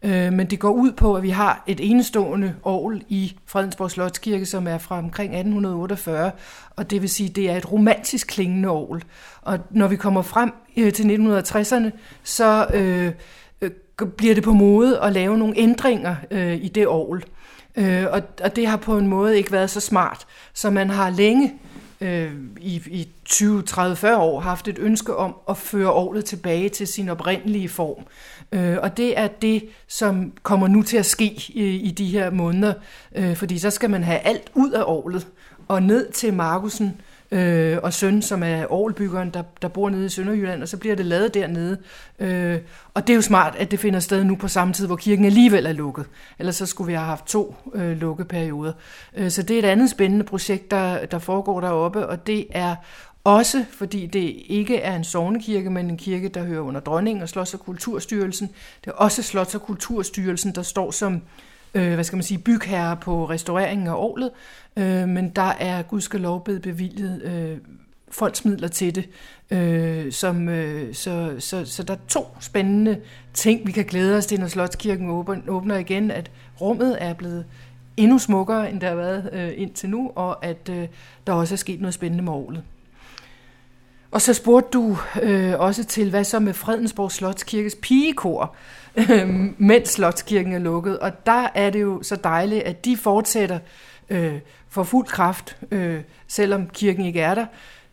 Øh, 0.04 0.34
men 0.34 0.48
det 0.48 0.60
går 0.60 0.72
ud 0.72 0.92
på, 0.92 1.16
at 1.16 1.24
vi 1.24 1.30
har 1.30 1.64
et 1.68 1.80
enestående 1.92 2.56
orgel 2.64 3.04
i 3.10 3.36
Fredensborg 3.46 3.92
Slotskirke, 3.92 4.46
som 4.46 4.68
er 4.68 4.78
fra 4.78 4.98
omkring 4.98 5.34
1848, 5.34 6.32
og 6.76 6.92
det 6.92 7.02
vil 7.02 7.10
sige, 7.10 7.30
det 7.30 7.50
er 7.50 7.58
et 7.58 7.72
romantisk 7.72 8.28
klingende 8.28 8.70
orgel. 8.70 9.04
Og 9.42 9.60
når 9.70 9.88
vi 9.88 9.96
kommer 9.96 10.22
frem 10.22 10.52
øh, 10.78 10.94
til 10.94 11.04
1960'erne, 11.04 11.90
så 12.24 12.68
øh, 12.74 13.12
øh, 13.62 13.72
bliver 14.18 14.34
det 14.34 14.44
på 14.44 14.54
mode 14.54 15.00
at 15.00 15.14
lave 15.14 15.38
nogle 15.38 15.58
ændringer 15.58 16.16
øh, 16.32 16.54
i 16.54 16.68
det 16.68 16.88
orgel. 16.88 17.24
Øh, 17.76 18.06
og, 18.12 18.22
og 18.44 18.56
det 18.56 18.68
har 18.68 18.78
på 18.78 18.98
en 18.98 19.08
måde 19.08 19.38
ikke 19.38 19.52
været 19.52 19.70
så 19.70 19.80
smart, 19.80 20.28
så 20.54 20.70
man 20.70 20.90
har 20.90 21.10
længe 21.10 21.46
øh, 21.46 21.75
Øh, 22.02 22.32
i, 22.62 22.82
i 22.88 23.08
20, 23.26 23.62
30, 23.62 23.96
40 23.96 24.18
år 24.18 24.40
haft 24.40 24.68
et 24.68 24.78
ønske 24.80 25.16
om 25.16 25.36
at 25.50 25.58
føre 25.58 25.92
året 25.92 26.26
tilbage 26.26 26.70
til 26.70 26.88
sin 26.88 27.10
oprindelige 27.10 27.70
form. 27.70 28.04
Øh, 28.52 28.78
og 28.82 28.98
det 28.98 29.20
er 29.20 29.28
det, 29.28 29.70
som 29.88 30.34
kommer 30.44 30.68
nu 30.68 30.82
til 30.82 30.98
at 30.98 31.06
ske 31.06 31.26
i, 31.50 31.64
i 31.64 31.92
de 31.92 32.06
her 32.06 32.30
måneder, 32.30 32.74
øh, 33.16 33.36
fordi 33.36 33.60
så 33.60 33.70
skal 33.70 33.90
man 33.90 34.04
have 34.04 34.20
alt 34.20 34.52
ud 34.54 34.72
af 34.72 34.84
året 34.86 35.28
og 35.68 35.84
ned 35.84 36.12
til 36.12 36.34
Markusen, 36.34 37.02
øh, 37.32 37.78
og 37.84 37.94
søn, 37.94 38.22
som 38.22 38.44
er 38.44 38.58
Aarhusbyggeren, 38.58 39.30
der, 39.30 39.44
der 39.62 39.68
bor 39.68 39.90
nede 39.90 40.06
i 40.06 40.10
Sønderjylland, 40.10 40.62
og 40.62 40.68
så 40.68 40.78
bliver 40.78 40.96
det 40.96 41.06
lavet 41.06 41.34
dernede. 41.34 41.78
Øh, 42.20 42.60
og 42.94 43.08
det 43.08 43.14
er 43.14 43.16
jo 43.16 43.22
smart, 43.22 43.56
at 43.56 43.72
det 43.72 43.80
finder 43.80 44.00
sted 44.00 44.24
nu 44.24 44.36
på 44.36 44.48
samme 44.48 44.74
tid, 44.74 44.88
hvor 44.88 44.96
kirken 44.96 45.26
alligevel 45.26 45.66
er 45.66 45.74
lukket. 45.74 46.06
Ellers 46.40 46.56
så 46.56 46.66
skulle 46.66 46.88
vi 46.88 46.94
have 46.94 47.06
haft 47.06 47.26
to 47.26 47.56
øh, 47.74 47.98
lukkeperioder. 47.98 48.74
Øh, 49.16 49.32
så 49.32 49.44
det 49.44 49.56
er 49.56 49.60
et 49.60 49.66
andet 49.66 49.90
spændende 49.90 50.26
projekt, 50.26 50.72
der, 50.72 51.06
der 51.06 51.20
foregår 51.20 51.62
deroppe, 51.62 52.08
og 52.08 52.28
det 52.28 52.48
er 52.52 52.76
også 53.24 53.66
fordi 53.72 54.06
det 54.06 54.36
ikke 54.46 54.78
er 54.78 54.96
en 54.96 55.04
sovnekirke, 55.04 55.70
men 55.70 55.90
en 55.90 55.98
kirke, 55.98 56.30
der 56.30 56.44
hører 56.44 56.62
under 56.62 56.80
dronningen 56.80 57.24
og 57.24 57.30
Slots- 57.30 57.54
og 57.54 57.60
Kulturstyrelsen. 57.60 58.50
Det 58.86 58.92
er 58.92 58.96
også 58.96 59.22
Slots- 59.22 59.56
og 59.56 59.62
Kulturstyrelsen, 59.62 60.56
der 60.56 60.62
står 60.62 60.92
som 60.92 61.22
øh, 61.76 61.94
hvad 61.94 62.04
skal 62.04 62.18
man 62.18 62.24
sige, 62.24 62.38
bygherre 62.38 62.98
på 62.98 63.30
restaureringen 63.30 63.88
af 63.88 63.94
året, 63.94 64.32
øh, 64.78 65.08
men 65.10 65.30
der 65.30 65.52
er 65.60 65.82
gudskelov 65.82 66.44
blevet 66.44 66.62
bevilget 66.62 67.22
øh, 67.24 67.58
fondsmidler 68.12 68.68
til 68.68 68.96
det. 68.96 69.10
Øh, 69.52 70.12
som, 70.12 70.50
øh, 70.50 70.94
så, 70.94 71.36
så, 71.40 71.66
så 71.66 71.84
der 71.84 71.94
er 71.94 71.98
to 72.08 72.28
spændende 72.40 73.02
ting, 73.34 73.68
vi 73.68 73.72
kan 73.72 73.86
glæde 73.86 74.18
os 74.18 74.26
til, 74.26 74.40
når 74.40 74.48
Slotskirken 74.48 75.10
åbner 75.48 75.78
igen, 75.78 76.12
at 76.12 76.32
rummet 76.62 76.98
er 77.00 77.14
blevet 77.14 77.46
endnu 77.98 78.20
smukkere, 78.20 78.72
end 78.72 78.82
der 78.82 78.88
har 78.88 78.96
været 78.96 79.30
øh, 79.34 79.52
indtil 79.56 79.90
nu, 79.90 80.12
og 80.16 80.46
at 80.46 80.70
øh, 80.70 80.88
der 81.28 81.34
også 81.34 81.56
er 81.56 81.58
sket 81.58 81.82
noget 81.82 81.94
spændende 81.94 82.24
med 82.24 82.34
året. 82.34 82.64
Og 84.12 84.22
så 84.22 84.34
spurgte 84.34 84.70
du 84.74 84.98
øh, 85.22 85.54
også 85.60 85.84
til, 85.84 86.10
hvad 86.10 86.24
så 86.24 86.40
med 86.40 86.54
Fredensborg 86.54 87.12
Slotskirkes 87.12 87.76
pigekor, 87.82 88.56
Øhm, 88.98 89.56
mens 89.58 89.90
Slotskirken 89.90 90.54
er 90.54 90.60
lukket. 90.60 91.00
Og 91.00 91.26
der 91.26 91.48
er 91.56 91.70
det 91.70 91.82
jo 91.82 92.04
så 92.04 92.16
dejligt, 92.16 92.64
at 92.64 92.86
de 92.86 92.98
fortsætter 92.98 93.60
øh, 94.10 94.34
for 94.70 94.84
fuld 94.84 95.06
kraft, 95.06 95.58
øh, 95.72 96.02
selvom 96.28 96.68
kirken 96.68 97.06
ikke 97.06 97.22
er 97.22 97.36
der. 97.36 97.46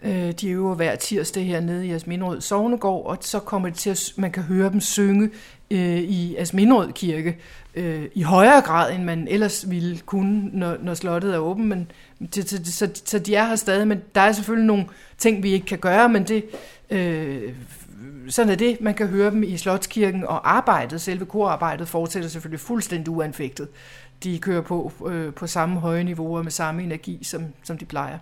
Øh, 0.02 0.32
de 0.32 0.48
øver 0.48 0.74
hver 0.74 0.96
tirsdag 0.96 1.46
hernede 1.46 1.86
i 1.86 1.92
Asminderød 1.92 2.40
Sovnegård, 2.40 3.06
og 3.06 3.18
så 3.20 3.38
kommer 3.38 3.68
det 3.68 3.78
til, 3.78 3.90
at 3.90 4.12
man 4.16 4.32
kan 4.32 4.42
høre 4.42 4.70
dem 4.70 4.80
synge 4.80 5.30
øh, 5.70 5.98
i 5.98 6.36
Asminderød 6.36 6.92
Kirke 6.92 7.36
øh, 7.74 8.04
i 8.14 8.22
højere 8.22 8.60
grad, 8.60 8.94
end 8.94 9.04
man 9.04 9.28
ellers 9.28 9.70
ville 9.70 9.98
kunne, 9.98 10.50
når, 10.52 10.76
når 10.82 10.94
slottet 10.94 11.34
er 11.34 11.38
åbent. 11.38 11.68
Men, 11.68 11.90
så, 12.32 12.42
så, 12.48 12.60
så, 12.64 12.90
så 13.04 13.18
de 13.18 13.34
er 13.34 13.46
her 13.46 13.56
stadig, 13.56 13.88
men 13.88 14.00
der 14.14 14.20
er 14.20 14.32
selvfølgelig 14.32 14.66
nogle 14.66 14.84
ting, 15.18 15.42
vi 15.42 15.52
ikke 15.52 15.66
kan 15.66 15.78
gøre, 15.78 16.08
men 16.08 16.24
det... 16.24 16.44
Øh, 16.90 17.52
sådan 18.28 18.52
er 18.52 18.56
det. 18.56 18.80
Man 18.80 18.94
kan 18.94 19.06
høre 19.06 19.30
dem 19.30 19.42
i 19.42 19.56
Slotskirken, 19.56 20.24
og 20.24 20.56
arbejdet, 20.56 21.00
selve 21.00 21.26
korarbejdet, 21.26 21.88
fortsætter 21.88 22.28
selvfølgelig 22.28 22.60
fuldstændig 22.60 23.10
uanfægtet. 23.12 23.68
De 24.22 24.38
kører 24.38 24.60
på 24.60 24.92
øh, 25.08 25.34
på 25.34 25.46
samme 25.46 25.80
høje 25.80 26.04
niveauer 26.04 26.42
med 26.42 26.50
samme 26.50 26.82
energi, 26.82 27.18
som, 27.22 27.44
som 27.62 27.78
de 27.78 27.84
plejer. 27.84 28.18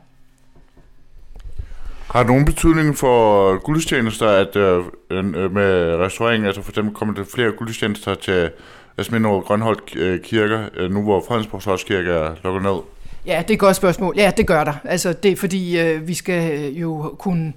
Har 2.10 2.20
det 2.20 2.26
nogen 2.26 2.44
betydning 2.44 2.96
for 2.96 3.58
gudstjenester, 3.58 4.28
at 4.28 4.56
øh, 4.56 4.84
øh, 5.10 5.54
med 5.54 5.96
restaureringen, 5.96 6.46
altså 6.46 6.62
for 6.62 6.70
eksempel 6.70 6.94
kommer 6.94 7.14
der 7.14 7.24
flere 7.34 7.52
gudstjenester 7.52 8.14
til 8.14 8.50
Asmindrup 8.98 9.44
Grønholdt 9.44 9.96
øh, 9.96 10.20
Kirker, 10.20 10.68
øh, 10.76 10.90
nu 10.90 11.02
hvor 11.02 11.24
Fredensborg 11.28 11.62
Slotskirke 11.62 12.10
er 12.10 12.34
lukket 12.44 12.62
ned? 12.62 12.80
Ja, 13.26 13.38
det 13.38 13.50
er 13.50 13.54
et 13.54 13.60
godt 13.60 13.76
spørgsmål. 13.76 14.14
Ja, 14.16 14.32
det 14.36 14.46
gør 14.46 14.64
der. 14.64 14.72
Altså, 14.84 15.12
det 15.12 15.32
er 15.32 15.36
fordi, 15.36 15.80
øh, 15.80 16.08
vi 16.08 16.14
skal 16.14 16.72
jo 16.72 17.14
kunne 17.18 17.52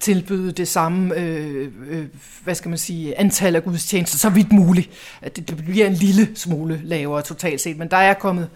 tilbyde 0.00 0.52
det 0.52 0.68
samme, 0.68 1.18
øh, 1.18 1.68
øh, 1.88 2.04
hvad 2.44 2.54
skal 2.54 2.68
man 2.68 2.78
sige, 2.78 3.18
antal 3.18 3.56
af 3.56 3.64
gudstjenester, 3.64 4.18
så 4.18 4.30
vidt 4.30 4.52
muligt. 4.52 4.90
Det, 5.24 5.48
det 5.48 5.56
bliver 5.56 5.86
en 5.86 5.92
lille 5.92 6.28
smule 6.34 6.80
lavere 6.84 7.22
totalt 7.22 7.60
set, 7.60 7.78
men 7.78 7.88
der 7.90 7.96
er 7.96 8.14
kommet 8.14 8.48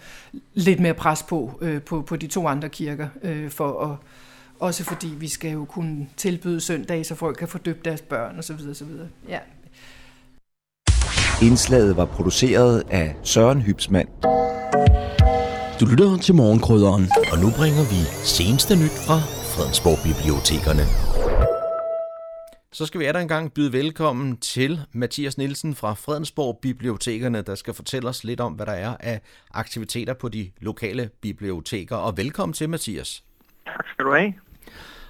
lidt 0.53 0.79
mere 0.79 0.93
pres 0.93 1.23
på, 1.23 1.59
øh, 1.61 1.81
på, 1.81 2.01
på 2.01 2.15
de 2.15 2.27
to 2.27 2.47
andre 2.47 2.69
kirker, 2.69 3.07
øh, 3.23 3.51
for 3.51 3.83
at, 3.83 3.97
også 4.59 4.83
fordi 4.83 5.07
vi 5.07 5.27
skal 5.27 5.51
jo 5.51 5.65
kunne 5.65 6.07
tilbyde 6.17 6.61
søndag, 6.61 7.05
så 7.05 7.15
folk 7.15 7.37
kan 7.37 7.47
få 7.47 7.57
døbt 7.57 7.85
deres 7.85 8.01
børn 8.01 8.39
osv. 8.39 8.55
osv. 8.71 8.87
Ja. 9.29 9.39
Indslaget 11.41 11.97
var 11.97 12.05
produceret 12.05 12.83
af 12.89 13.15
Søren 13.23 13.61
Hybsmand. 13.61 14.07
Du 15.79 15.85
lytter 15.85 16.17
til 16.17 16.35
morgenkrydderen. 16.35 17.07
Og 17.31 17.39
nu 17.39 17.51
bringer 17.57 17.83
vi 17.83 18.01
seneste 18.23 18.75
nyt 18.75 18.91
fra 19.05 19.19
Fredensborg 19.53 19.97
Bibliotekerne. 20.03 21.08
Så 22.71 22.85
skal 22.85 22.99
vi 22.99 23.05
der 23.05 23.19
engang 23.19 23.53
byde 23.53 23.73
velkommen 23.73 24.37
til 24.37 24.79
Mathias 24.91 25.37
Nielsen 25.37 25.75
fra 25.75 25.93
Fredensborg 25.93 26.59
Bibliotekerne, 26.61 27.41
der 27.41 27.55
skal 27.55 27.73
fortælle 27.73 28.09
os 28.09 28.23
lidt 28.23 28.39
om, 28.39 28.53
hvad 28.53 28.65
der 28.65 28.71
er 28.71 28.95
af 28.99 29.21
aktiviteter 29.53 30.13
på 30.13 30.29
de 30.29 30.51
lokale 30.61 31.09
biblioteker. 31.21 31.95
Og 31.95 32.17
velkommen 32.17 32.53
til, 32.53 32.69
Mathias. 32.69 33.23
Tak 33.65 33.85
skal 33.93 34.05
du 34.05 34.13
have. 34.13 34.33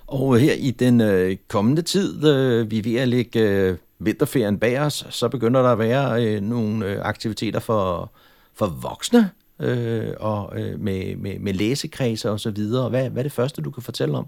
Og 0.08 0.40
her 0.40 0.54
i 0.54 0.72
den 0.72 1.02
øh, 1.02 1.38
kommende 1.48 1.82
tid, 1.82 2.28
øh, 2.28 2.72
vi 2.72 2.80
er 2.80 2.84
ved 2.84 2.96
at 2.96 3.08
lægge 3.08 3.40
øh, 3.40 3.78
vinterferien 4.00 4.60
bag 4.60 4.80
os, 4.80 5.08
så 5.10 5.30
begynder 5.30 5.62
der 5.62 5.70
at 5.70 5.80
være 5.80 6.26
øh, 6.26 6.42
nogle 6.42 6.86
øh, 6.86 6.98
aktiviteter 7.02 7.60
for, 7.60 8.12
for 8.54 8.68
voksne 8.68 9.30
øh, 9.60 10.14
og 10.20 10.60
øh, 10.60 10.80
med, 10.80 11.16
med, 11.16 11.40
med 11.40 11.54
læsekredser 11.54 12.30
og 12.30 12.40
så 12.40 12.52
videre. 12.52 12.90
Hvad, 12.90 13.10
hvad 13.10 13.22
er 13.22 13.24
det 13.24 13.32
første, 13.32 13.62
du 13.62 13.72
kan 13.72 13.84
fortælle 13.84 14.18
om? 14.18 14.28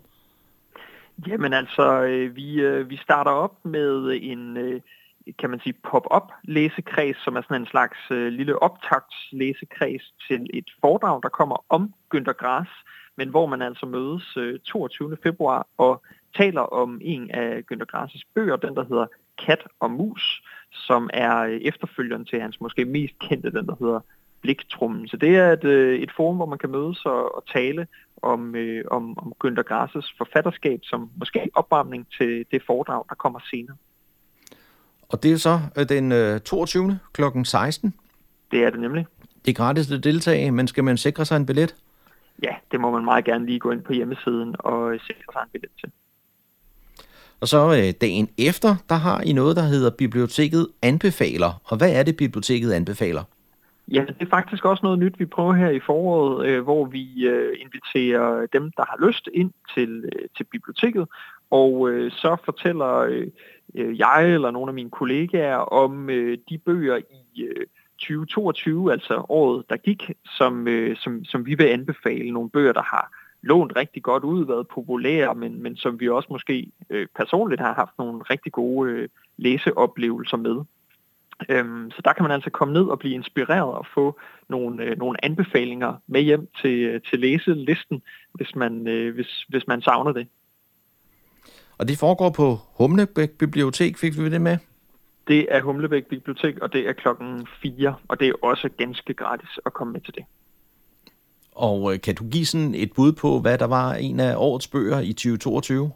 Jamen 1.27 1.53
altså, 1.53 2.01
øh, 2.01 2.35
vi, 2.35 2.61
øh, 2.61 2.89
vi 2.89 2.97
starter 2.97 3.31
op 3.31 3.65
med 3.65 4.19
en, 4.21 4.57
øh, 4.57 4.81
kan 5.39 5.49
man 5.49 5.59
sige, 5.59 5.73
pop-up 5.73 6.31
læsekreds, 6.43 7.17
som 7.23 7.35
er 7.35 7.41
sådan 7.41 7.61
en 7.61 7.67
slags 7.67 7.97
øh, 8.11 8.27
lille 8.27 8.63
optagtslæsekreds 8.63 10.13
til 10.27 10.47
et 10.53 10.69
foredrag, 10.81 11.23
der 11.23 11.29
kommer 11.29 11.65
om 11.69 11.93
Günther 12.15 12.33
Grass, 12.33 12.69
men 13.17 13.29
hvor 13.29 13.45
man 13.45 13.61
altså 13.61 13.85
mødes 13.85 14.37
øh, 14.37 14.59
22. 14.59 15.17
februar 15.23 15.67
og 15.77 16.03
taler 16.37 16.61
om 16.61 16.99
en 17.01 17.31
af 17.31 17.63
Günther 17.71 17.95
Grass' 17.95 18.21
bøger, 18.35 18.55
den 18.55 18.75
der 18.75 18.83
hedder 18.83 19.07
Kat 19.45 19.63
og 19.79 19.91
Mus, 19.91 20.43
som 20.71 21.09
er 21.13 21.37
øh, 21.37 21.61
efterfølgeren 21.61 22.25
til 22.25 22.41
hans 22.41 22.61
måske 22.61 22.85
mest 22.85 23.19
kendte, 23.19 23.51
den 23.51 23.67
der 23.67 23.75
hedder 23.79 23.99
Bliktrummen. 24.41 25.07
Så 25.07 25.17
det 25.17 25.35
er 25.35 25.51
et, 25.53 25.63
øh, 25.63 25.99
et 25.99 26.11
forum, 26.15 26.35
hvor 26.35 26.45
man 26.45 26.57
kan 26.57 26.69
mødes 26.69 27.05
og, 27.05 27.35
og 27.35 27.43
tale 27.53 27.87
om, 28.21 28.55
øh, 28.55 28.85
om, 28.91 29.17
om 29.17 29.33
Günther 29.43 29.61
Grasses 29.61 30.13
forfatterskab 30.17 30.79
som 30.83 31.09
måske 31.15 31.49
opvarmning 31.53 32.07
til 32.17 32.45
det 32.51 32.61
foredrag, 32.67 33.03
der 33.09 33.15
kommer 33.15 33.39
senere. 33.49 33.75
Og 35.09 35.23
det 35.23 35.31
er 35.31 35.37
så 35.37 35.59
øh, 35.77 35.89
den 35.89 36.11
øh, 36.11 36.39
22. 36.39 36.99
kl. 37.13 37.21
16. 37.43 37.93
Det 38.51 38.63
er 38.63 38.69
det 38.69 38.79
nemlig. 38.79 39.05
Det 39.45 39.51
er 39.51 39.55
gratis 39.55 39.91
at 39.91 40.03
deltage, 40.03 40.51
men 40.51 40.67
skal 40.67 40.83
man 40.83 40.97
sikre 40.97 41.25
sig 41.25 41.37
en 41.37 41.45
billet? 41.45 41.75
Ja, 42.43 42.55
det 42.71 42.79
må 42.79 42.91
man 42.91 43.03
meget 43.03 43.25
gerne 43.25 43.45
lige 43.45 43.59
gå 43.59 43.71
ind 43.71 43.81
på 43.81 43.93
hjemmesiden 43.93 44.55
og 44.59 44.99
sikre 44.99 45.33
sig 45.33 45.41
en 45.43 45.49
billet 45.51 45.69
til. 45.79 45.91
Og 47.41 47.47
så 47.47 47.73
øh, 47.73 47.93
dagen 48.01 48.29
efter, 48.37 48.75
der 48.89 48.95
har 48.95 49.21
I 49.21 49.33
noget, 49.33 49.55
der 49.55 49.61
hedder 49.61 49.89
Biblioteket 49.89 50.67
Anbefaler. 50.81 51.61
Og 51.63 51.77
hvad 51.77 51.91
er 51.91 52.03
det, 52.03 52.17
Biblioteket 52.17 52.71
Anbefaler? 52.71 53.23
Ja, 53.93 54.05
det 54.07 54.21
er 54.25 54.29
faktisk 54.29 54.65
også 54.65 54.83
noget 54.83 54.99
nyt, 54.99 55.19
vi 55.19 55.25
prøver 55.25 55.53
her 55.53 55.69
i 55.69 55.79
foråret, 55.79 56.47
øh, 56.47 56.63
hvor 56.63 56.85
vi 56.85 57.27
øh, 57.27 57.57
inviterer 57.59 58.45
dem, 58.45 58.71
der 58.77 58.83
har 58.89 59.07
lyst 59.07 59.29
ind 59.33 59.51
til, 59.75 60.05
øh, 60.05 60.27
til 60.37 60.43
biblioteket, 60.43 61.07
og 61.49 61.89
øh, 61.89 62.11
så 62.11 62.37
fortæller 62.45 62.95
øh, 62.95 63.27
øh 63.75 63.99
jeg 63.99 64.33
eller 64.33 64.51
nogle 64.51 64.69
af 64.69 64.73
mine 64.73 64.89
kollegaer 64.89 65.55
om 65.57 66.09
øh, 66.09 66.37
de 66.49 66.57
bøger 66.57 66.97
i 66.97 67.43
øh, 67.43 67.65
2022, 67.97 68.91
altså 68.91 69.25
året, 69.29 69.69
der 69.69 69.77
gik, 69.77 70.11
som, 70.37 70.67
øh, 70.67 70.97
som, 70.97 71.25
som 71.25 71.45
vi 71.45 71.55
vil 71.55 71.65
anbefale. 71.65 72.31
Nogle 72.31 72.49
bøger, 72.49 72.73
der 72.73 72.83
har 72.83 73.11
lånt 73.41 73.75
rigtig 73.75 74.03
godt 74.03 74.23
ud, 74.23 74.45
været 74.45 74.67
populære, 74.67 75.35
men, 75.35 75.63
men 75.63 75.75
som 75.75 75.99
vi 75.99 76.09
også 76.09 76.27
måske 76.31 76.71
øh, 76.89 77.07
personligt 77.15 77.61
har 77.61 77.73
haft 77.73 77.97
nogle 77.97 78.21
rigtig 78.21 78.51
gode 78.51 78.91
øh, 78.91 79.09
læseoplevelser 79.37 80.37
med. 80.37 80.55
Øhm, 81.49 81.91
så 81.91 82.01
der 82.05 82.13
kan 82.13 82.23
man 82.23 82.31
altså 82.31 82.49
komme 82.49 82.73
ned 82.73 82.83
og 82.83 82.99
blive 82.99 83.13
inspireret 83.13 83.73
og 83.73 83.85
få 83.93 84.19
nogle, 84.49 84.83
øh, 84.83 84.97
nogle 84.97 85.25
anbefalinger 85.25 85.93
med 86.07 86.21
hjem 86.21 86.47
til, 86.61 87.01
til 87.09 87.19
læselisten, 87.19 88.01
hvis 88.33 88.55
man, 88.55 88.87
øh, 88.87 89.15
hvis, 89.15 89.45
hvis 89.49 89.67
man 89.67 89.81
savner 89.81 90.11
det. 90.11 90.27
Og 91.77 91.87
det 91.87 91.97
foregår 91.97 92.29
på 92.29 92.57
Humlebæk 92.77 93.29
Bibliotek, 93.29 93.97
fik 93.97 94.17
vi 94.17 94.29
det 94.29 94.41
med? 94.41 94.57
Det 95.27 95.45
er 95.49 95.61
Humlebæk 95.61 96.05
Bibliotek, 96.05 96.59
og 96.59 96.73
det 96.73 96.89
er 96.89 96.93
klokken 96.93 97.47
4, 97.61 97.95
og 98.07 98.19
det 98.19 98.27
er 98.27 98.33
også 98.41 98.69
ganske 98.77 99.13
gratis 99.13 99.59
at 99.65 99.73
komme 99.73 99.93
med 99.93 100.01
til 100.01 100.15
det. 100.15 100.23
Og 101.55 101.93
øh, 101.93 102.01
kan 102.01 102.15
du 102.15 102.23
give 102.29 102.45
sådan 102.45 102.75
et 102.75 102.93
bud 102.95 103.11
på, 103.11 103.39
hvad 103.39 103.57
der 103.57 103.67
var 103.67 103.93
en 103.93 104.19
af 104.19 104.35
årets 104.37 104.67
bøger 104.67 104.99
i 104.99 105.13
2022? 105.13 105.91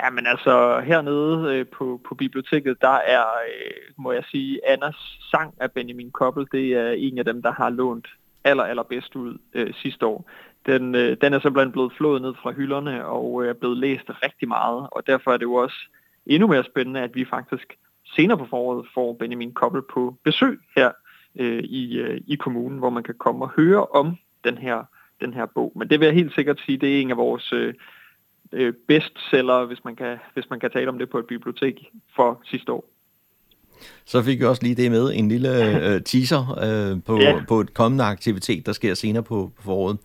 Ja, 0.00 0.10
men 0.10 0.26
altså 0.26 0.80
hernede 0.80 1.54
øh, 1.54 1.66
på, 1.66 2.00
på 2.08 2.14
biblioteket, 2.14 2.80
der 2.80 2.96
er, 3.16 3.24
øh, 3.48 3.92
må 3.96 4.12
jeg 4.12 4.24
sige, 4.30 4.68
Anders 4.68 5.18
sang 5.30 5.54
af 5.60 5.72
Benjamin 5.72 6.10
Koppel, 6.10 6.46
det 6.52 6.74
er 6.74 6.90
en 6.90 7.18
af 7.18 7.24
dem, 7.24 7.42
der 7.42 7.52
har 7.52 7.70
lånt 7.70 8.08
aller, 8.44 8.64
aller 8.64 8.82
bedst 8.82 9.16
ud 9.16 9.38
øh, 9.54 9.74
sidste 9.74 10.06
år. 10.06 10.30
Den, 10.66 10.94
øh, 10.94 11.16
den 11.20 11.32
er 11.34 11.40
simpelthen 11.40 11.72
blevet 11.72 11.92
flået 11.96 12.22
ned 12.22 12.34
fra 12.42 12.52
hylderne 12.52 13.04
og 13.06 13.42
øh, 13.42 13.48
er 13.48 13.52
blevet 13.52 13.76
læst 13.76 14.10
rigtig 14.24 14.48
meget, 14.48 14.88
og 14.92 15.06
derfor 15.06 15.32
er 15.32 15.36
det 15.36 15.44
jo 15.44 15.54
også 15.54 15.76
endnu 16.26 16.48
mere 16.48 16.64
spændende, 16.64 17.00
at 17.00 17.14
vi 17.14 17.24
faktisk 17.24 17.76
senere 18.16 18.38
på 18.38 18.46
foråret 18.50 18.86
får 18.94 19.12
Benjamin 19.12 19.52
Koppel 19.52 19.82
på 19.82 20.16
besøg 20.24 20.60
her 20.76 20.90
øh, 21.38 21.62
i, 21.62 21.98
øh, 21.98 22.20
i 22.26 22.36
kommunen, 22.36 22.78
hvor 22.78 22.90
man 22.90 23.02
kan 23.02 23.14
komme 23.18 23.44
og 23.44 23.50
høre 23.50 23.86
om 23.86 24.16
den 24.44 24.58
her, 24.58 24.84
den 25.20 25.34
her 25.34 25.46
bog. 25.46 25.72
Men 25.76 25.90
det 25.90 26.00
vil 26.00 26.06
jeg 26.06 26.14
helt 26.14 26.34
sikkert 26.34 26.60
sige, 26.66 26.78
det 26.78 26.96
er 26.96 27.00
en 27.00 27.10
af 27.10 27.16
vores 27.16 27.52
øh, 27.52 27.74
øh, 28.52 28.74
bestseller, 28.88 29.64
hvis 29.64 29.84
man, 29.84 29.96
kan, 29.96 30.18
hvis 30.34 30.50
man 30.50 30.60
kan 30.60 30.70
tale 30.70 30.88
om 30.88 30.98
det 30.98 31.10
på 31.10 31.18
et 31.18 31.26
bibliotek 31.26 31.90
for 32.16 32.40
sidste 32.44 32.72
år. 32.72 32.84
Så 34.04 34.22
fik 34.22 34.40
vi 34.40 34.44
også 34.44 34.62
lige 34.62 34.74
det 34.74 34.90
med, 34.90 35.12
en 35.14 35.28
lille 35.28 35.50
øh, 35.94 36.02
teaser 36.02 36.58
øh, 36.62 37.02
på, 37.02 37.20
ja. 37.20 37.40
på 37.48 37.60
et 37.60 37.74
kommende 37.74 38.04
aktivitet, 38.04 38.66
der 38.66 38.72
sker 38.72 38.94
senere 38.94 39.22
på, 39.22 39.52
på 39.56 39.62
foråret. 39.62 39.98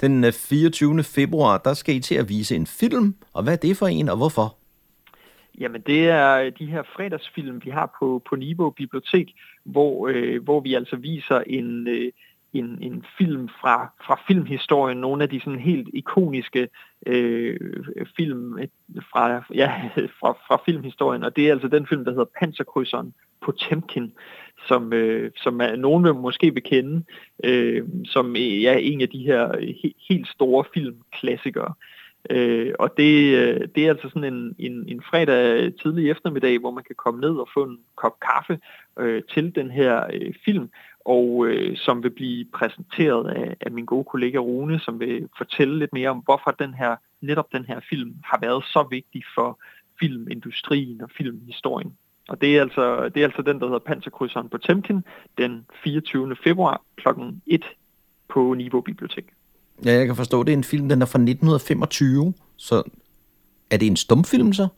Den 0.00 0.32
24. 0.32 0.98
Øh, 0.98 1.04
februar, 1.04 1.58
der 1.58 1.74
skal 1.74 1.94
I 1.94 2.00
til 2.00 2.14
at 2.14 2.28
vise 2.28 2.56
en 2.56 2.66
film, 2.66 3.14
og 3.32 3.42
hvad 3.42 3.52
er 3.52 3.56
det 3.56 3.76
for 3.76 3.86
en, 3.86 4.08
og 4.08 4.16
hvorfor? 4.16 4.56
Jamen 5.60 5.80
det 5.86 6.08
er 6.08 6.50
de 6.50 6.66
her 6.66 6.82
fredagsfilm, 6.96 7.60
vi 7.64 7.70
har 7.70 7.96
på, 7.98 8.22
på 8.28 8.36
Niveau 8.36 8.70
Bibliotek, 8.70 9.34
hvor, 9.64 10.08
øh, 10.08 10.42
hvor 10.44 10.60
vi 10.60 10.74
altså 10.74 10.96
viser 10.96 11.38
en, 11.46 11.88
øh, 11.88 12.12
en, 12.52 12.78
en 12.82 13.04
film 13.18 13.48
fra, 13.60 13.92
fra 14.06 14.20
filmhistorien, 14.26 14.98
nogle 14.98 15.22
af 15.22 15.28
de 15.28 15.40
sådan 15.40 15.58
helt 15.58 15.88
ikoniske 15.92 16.68
øh, 17.06 17.84
film 18.16 18.58
fra, 19.12 19.44
ja, 19.54 19.90
fra, 20.20 20.32
fra 20.32 20.62
filmhistorien, 20.66 21.22
og 21.22 21.36
det 21.36 21.48
er 21.48 21.52
altså 21.52 21.68
den 21.68 21.86
film, 21.86 22.04
der 22.04 22.10
hedder 22.10 22.38
Panserkrydseren 22.40 23.14
på 23.40 23.52
Temkin, 23.52 24.12
som, 24.66 24.92
øh, 24.92 25.30
som 25.36 25.60
er, 25.60 25.76
nogen 25.76 26.04
vil 26.04 26.14
måske 26.14 26.54
vil 26.54 26.62
kende, 26.62 27.04
øh, 27.44 27.84
som 28.04 28.36
ja, 28.36 28.78
en 28.80 29.00
af 29.00 29.08
de 29.08 29.18
her 29.18 29.58
he, 29.82 29.94
helt 30.08 30.28
store 30.28 30.64
filmklassikere. 30.74 31.74
Øh, 32.30 32.74
og 32.78 32.96
det, 32.96 33.36
øh, 33.36 33.68
det 33.74 33.86
er 33.86 33.90
altså 33.90 34.08
sådan 34.08 34.34
en, 34.34 34.54
en, 34.58 34.88
en 34.88 35.02
fredag 35.10 35.72
tidlig 35.82 36.10
eftermiddag, 36.10 36.58
hvor 36.58 36.70
man 36.70 36.84
kan 36.84 36.96
komme 36.96 37.20
ned 37.20 37.30
og 37.30 37.48
få 37.54 37.64
en 37.64 37.78
kop 37.96 38.20
kaffe 38.20 38.58
øh, 38.98 39.22
til 39.34 39.54
den 39.54 39.70
her 39.70 40.06
øh, 40.12 40.34
film, 40.44 40.70
og 41.08 41.46
øh, 41.46 41.76
som 41.76 42.02
vil 42.02 42.10
blive 42.10 42.44
præsenteret 42.54 43.30
af, 43.30 43.56
af 43.60 43.70
min 43.70 43.84
gode 43.84 44.04
kollega 44.04 44.38
Rune, 44.38 44.80
som 44.80 45.00
vil 45.00 45.28
fortælle 45.38 45.78
lidt 45.78 45.92
mere 45.92 46.10
om, 46.10 46.18
hvorfor 46.18 46.50
den 46.50 46.74
her, 46.74 46.96
netop 47.20 47.52
den 47.52 47.64
her 47.64 47.80
film 47.90 48.14
har 48.24 48.38
været 48.40 48.64
så 48.64 48.86
vigtig 48.90 49.22
for 49.34 49.58
filmindustrien 50.00 51.02
og 51.02 51.10
filmhistorien. 51.18 51.92
Og 52.28 52.40
det 52.40 52.56
er 52.56 52.62
altså, 52.62 53.08
det 53.08 53.20
er 53.20 53.24
altså 53.24 53.42
den, 53.42 53.60
der 53.60 53.66
hedder 53.66 53.78
Panserkrydseren 53.78 54.48
på 54.48 54.58
Temkin, 54.58 55.04
den 55.38 55.66
24. 55.84 56.36
februar 56.44 56.82
kl. 56.96 57.08
1 57.46 57.64
på 58.28 58.54
Niveau 58.54 58.80
Bibliotek. 58.80 59.24
Ja, 59.84 59.92
jeg 59.92 60.06
kan 60.06 60.16
forstå, 60.16 60.42
det 60.42 60.52
er 60.52 60.56
en 60.56 60.64
film, 60.64 60.88
den 60.88 61.02
er 61.02 61.06
fra 61.06 61.18
1925, 61.18 62.34
så 62.56 62.82
er 63.70 63.76
det 63.76 63.86
en 63.86 63.96
stumfilm 63.96 64.52
så? 64.52 64.68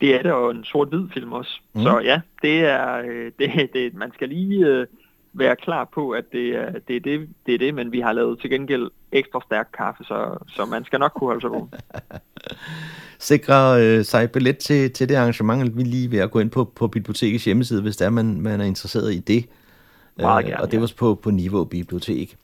Det 0.00 0.14
er 0.14 0.22
det, 0.22 0.32
og 0.32 0.50
en 0.50 0.64
sort-hvid 0.64 1.08
film 1.14 1.32
også. 1.32 1.60
Mm. 1.74 1.82
Så 1.82 1.98
ja, 1.98 2.20
det 2.42 2.60
er, 2.60 2.96
øh, 2.98 3.32
det, 3.38 3.70
det, 3.72 3.94
man 3.94 4.12
skal 4.14 4.28
lige 4.28 4.66
øh, 4.66 4.86
være 5.38 5.56
klar 5.56 5.88
på, 5.94 6.10
at 6.10 6.24
det 6.32 6.56
er 6.56 6.70
det, 6.88 6.96
er 6.96 7.00
det, 7.00 7.28
det 7.46 7.54
er 7.54 7.58
det, 7.58 7.74
men 7.74 7.92
vi 7.92 8.00
har 8.00 8.12
lavet 8.12 8.40
til 8.40 8.50
gengæld 8.50 8.90
ekstra 9.12 9.40
stærk 9.46 9.68
kaffe, 9.78 10.04
så, 10.04 10.44
så 10.48 10.64
man 10.64 10.84
skal 10.84 10.98
nok 10.98 11.12
kunne 11.12 11.28
holde 11.28 11.40
sig 11.40 11.50
vågen. 11.50 11.68
Sikre 13.18 13.82
øh, 13.82 14.04
sig 14.04 14.30
billet 14.30 14.58
til, 14.58 14.92
til 14.92 15.08
det 15.08 15.14
arrangement, 15.14 15.76
vi 15.76 15.82
lige 15.82 16.10
ved 16.10 16.18
at 16.18 16.30
gå 16.30 16.38
ind 16.38 16.50
på, 16.50 16.64
på 16.64 16.88
bibliotekets 16.88 17.44
hjemmeside, 17.44 17.82
hvis 17.82 17.96
der 17.96 18.06
er, 18.06 18.10
man, 18.10 18.40
man 18.40 18.60
er 18.60 18.64
interesseret 18.64 19.14
i 19.14 19.18
det. 19.18 19.46
Meget 20.16 20.44
øh, 20.44 20.50
gerne, 20.50 20.62
og 20.62 20.72
det 20.72 20.80
var 20.80 20.92
på, 20.98 21.14
på 21.14 21.30
Niveau 21.30 21.64
Bibliotek. 21.64 22.36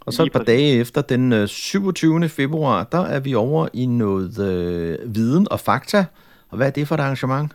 Og 0.00 0.12
så 0.12 0.22
et 0.22 0.32
par 0.32 0.42
dage 0.42 0.78
efter, 0.78 1.02
den 1.02 1.48
27. 1.48 2.24
Øh, 2.24 2.28
februar, 2.28 2.84
der 2.84 2.98
er 2.98 3.20
vi 3.20 3.34
over 3.34 3.68
i 3.72 3.86
noget 3.86 4.38
øh, 4.38 5.14
viden 5.14 5.46
og 5.50 5.60
fakta, 5.60 6.04
Og 6.48 6.56
hvad 6.56 6.66
er 6.66 6.70
det 6.70 6.88
for 6.88 6.94
et 6.94 7.00
arrangement? 7.00 7.52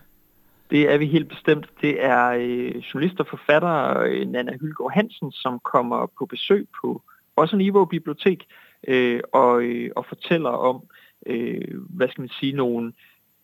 Det 0.69 0.93
er 0.93 0.97
vi 0.97 1.05
helt 1.05 1.29
bestemt. 1.29 1.69
Det 1.81 2.03
er 2.05 2.27
øh, 2.27 2.75
journalist 2.75 3.19
og 3.19 3.27
forfatter 3.27 3.99
øh, 3.99 4.27
Nana 4.27 4.51
Hylgaard 4.61 4.91
Hansen, 4.93 5.31
som 5.31 5.59
kommer 5.59 6.05
på 6.17 6.25
besøg 6.25 6.67
på 6.81 7.01
også 7.35 7.55
Niveau 7.55 7.85
Bibliotek 7.85 8.47
øh, 8.87 9.19
og, 9.31 9.63
øh, 9.63 9.91
og 9.95 10.05
fortæller 10.05 10.49
om, 10.49 10.83
øh, 11.25 11.61
hvad 11.89 12.07
skal 12.07 12.21
man 12.21 12.29
sige, 12.39 12.53
nogle 12.53 12.93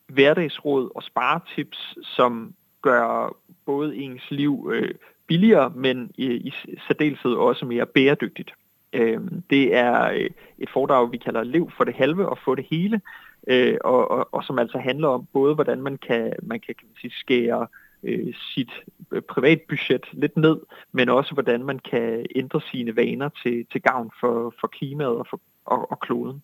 hverdagsråd 0.07 0.91
og 0.95 1.03
sparetips, 1.03 1.97
som 2.03 2.53
gør 2.81 3.35
både 3.65 3.95
ens 3.95 4.31
liv 4.31 4.71
øh, 4.73 4.93
billigere, 5.27 5.71
men 5.75 6.11
i, 6.15 6.25
i 6.25 6.53
særdeleshed 6.87 7.31
også 7.31 7.65
mere 7.65 7.85
bæredygtigt. 7.85 8.51
Øh, 8.93 9.19
det 9.49 9.75
er 9.75 10.11
øh, 10.11 10.29
et 10.59 10.69
foredrag, 10.73 11.11
vi 11.11 11.17
kalder 11.17 11.43
Lev 11.43 11.71
for 11.77 11.83
det 11.83 11.93
halve 11.93 12.29
og 12.29 12.37
få 12.45 12.55
det 12.55 12.65
hele, 12.69 13.01
øh, 13.47 13.77
og, 13.83 14.11
og, 14.11 14.27
og 14.31 14.43
som 14.43 14.59
altså 14.59 14.77
handler 14.77 15.07
om 15.07 15.27
både, 15.33 15.55
hvordan 15.55 15.81
man 15.81 15.97
kan, 15.97 16.33
man 16.43 16.59
kan, 16.59 16.75
kan 16.75 16.87
man 16.87 16.95
sige, 17.01 17.11
skære 17.11 17.67
øh, 18.03 18.33
sit 18.53 18.71
øh, 19.11 19.21
privatbudget 19.21 20.05
lidt 20.13 20.37
ned, 20.37 20.57
men 20.91 21.09
også 21.09 21.33
hvordan 21.33 21.63
man 21.63 21.79
kan 21.79 22.25
ændre 22.35 22.61
sine 22.71 22.95
vaner 22.95 23.29
til, 23.43 23.65
til 23.71 23.81
gavn 23.81 24.11
for, 24.19 24.53
for 24.59 24.67
klimaet 24.67 25.15
og, 25.15 25.27
for, 25.29 25.39
og, 25.65 25.91
og 25.91 25.99
kloden. 25.99 26.41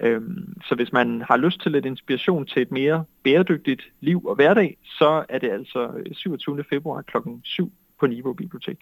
Øhm, 0.00 0.54
så 0.68 0.74
hvis 0.74 0.92
man 0.92 1.22
har 1.28 1.36
lyst 1.36 1.60
til 1.60 1.72
lidt 1.72 1.86
inspiration 1.86 2.46
til 2.46 2.62
et 2.62 2.70
mere 2.70 3.04
bæredygtigt 3.22 3.82
liv 4.00 4.26
og 4.26 4.34
hverdag, 4.34 4.78
så 4.84 5.24
er 5.28 5.38
det 5.38 5.50
altså 5.50 5.90
øh, 5.96 6.14
27. 6.14 6.64
februar 6.70 7.02
kl. 7.02 7.16
7 7.44 7.72
på 8.00 8.06
Niveau 8.06 8.32
Bibliotek. 8.32 8.78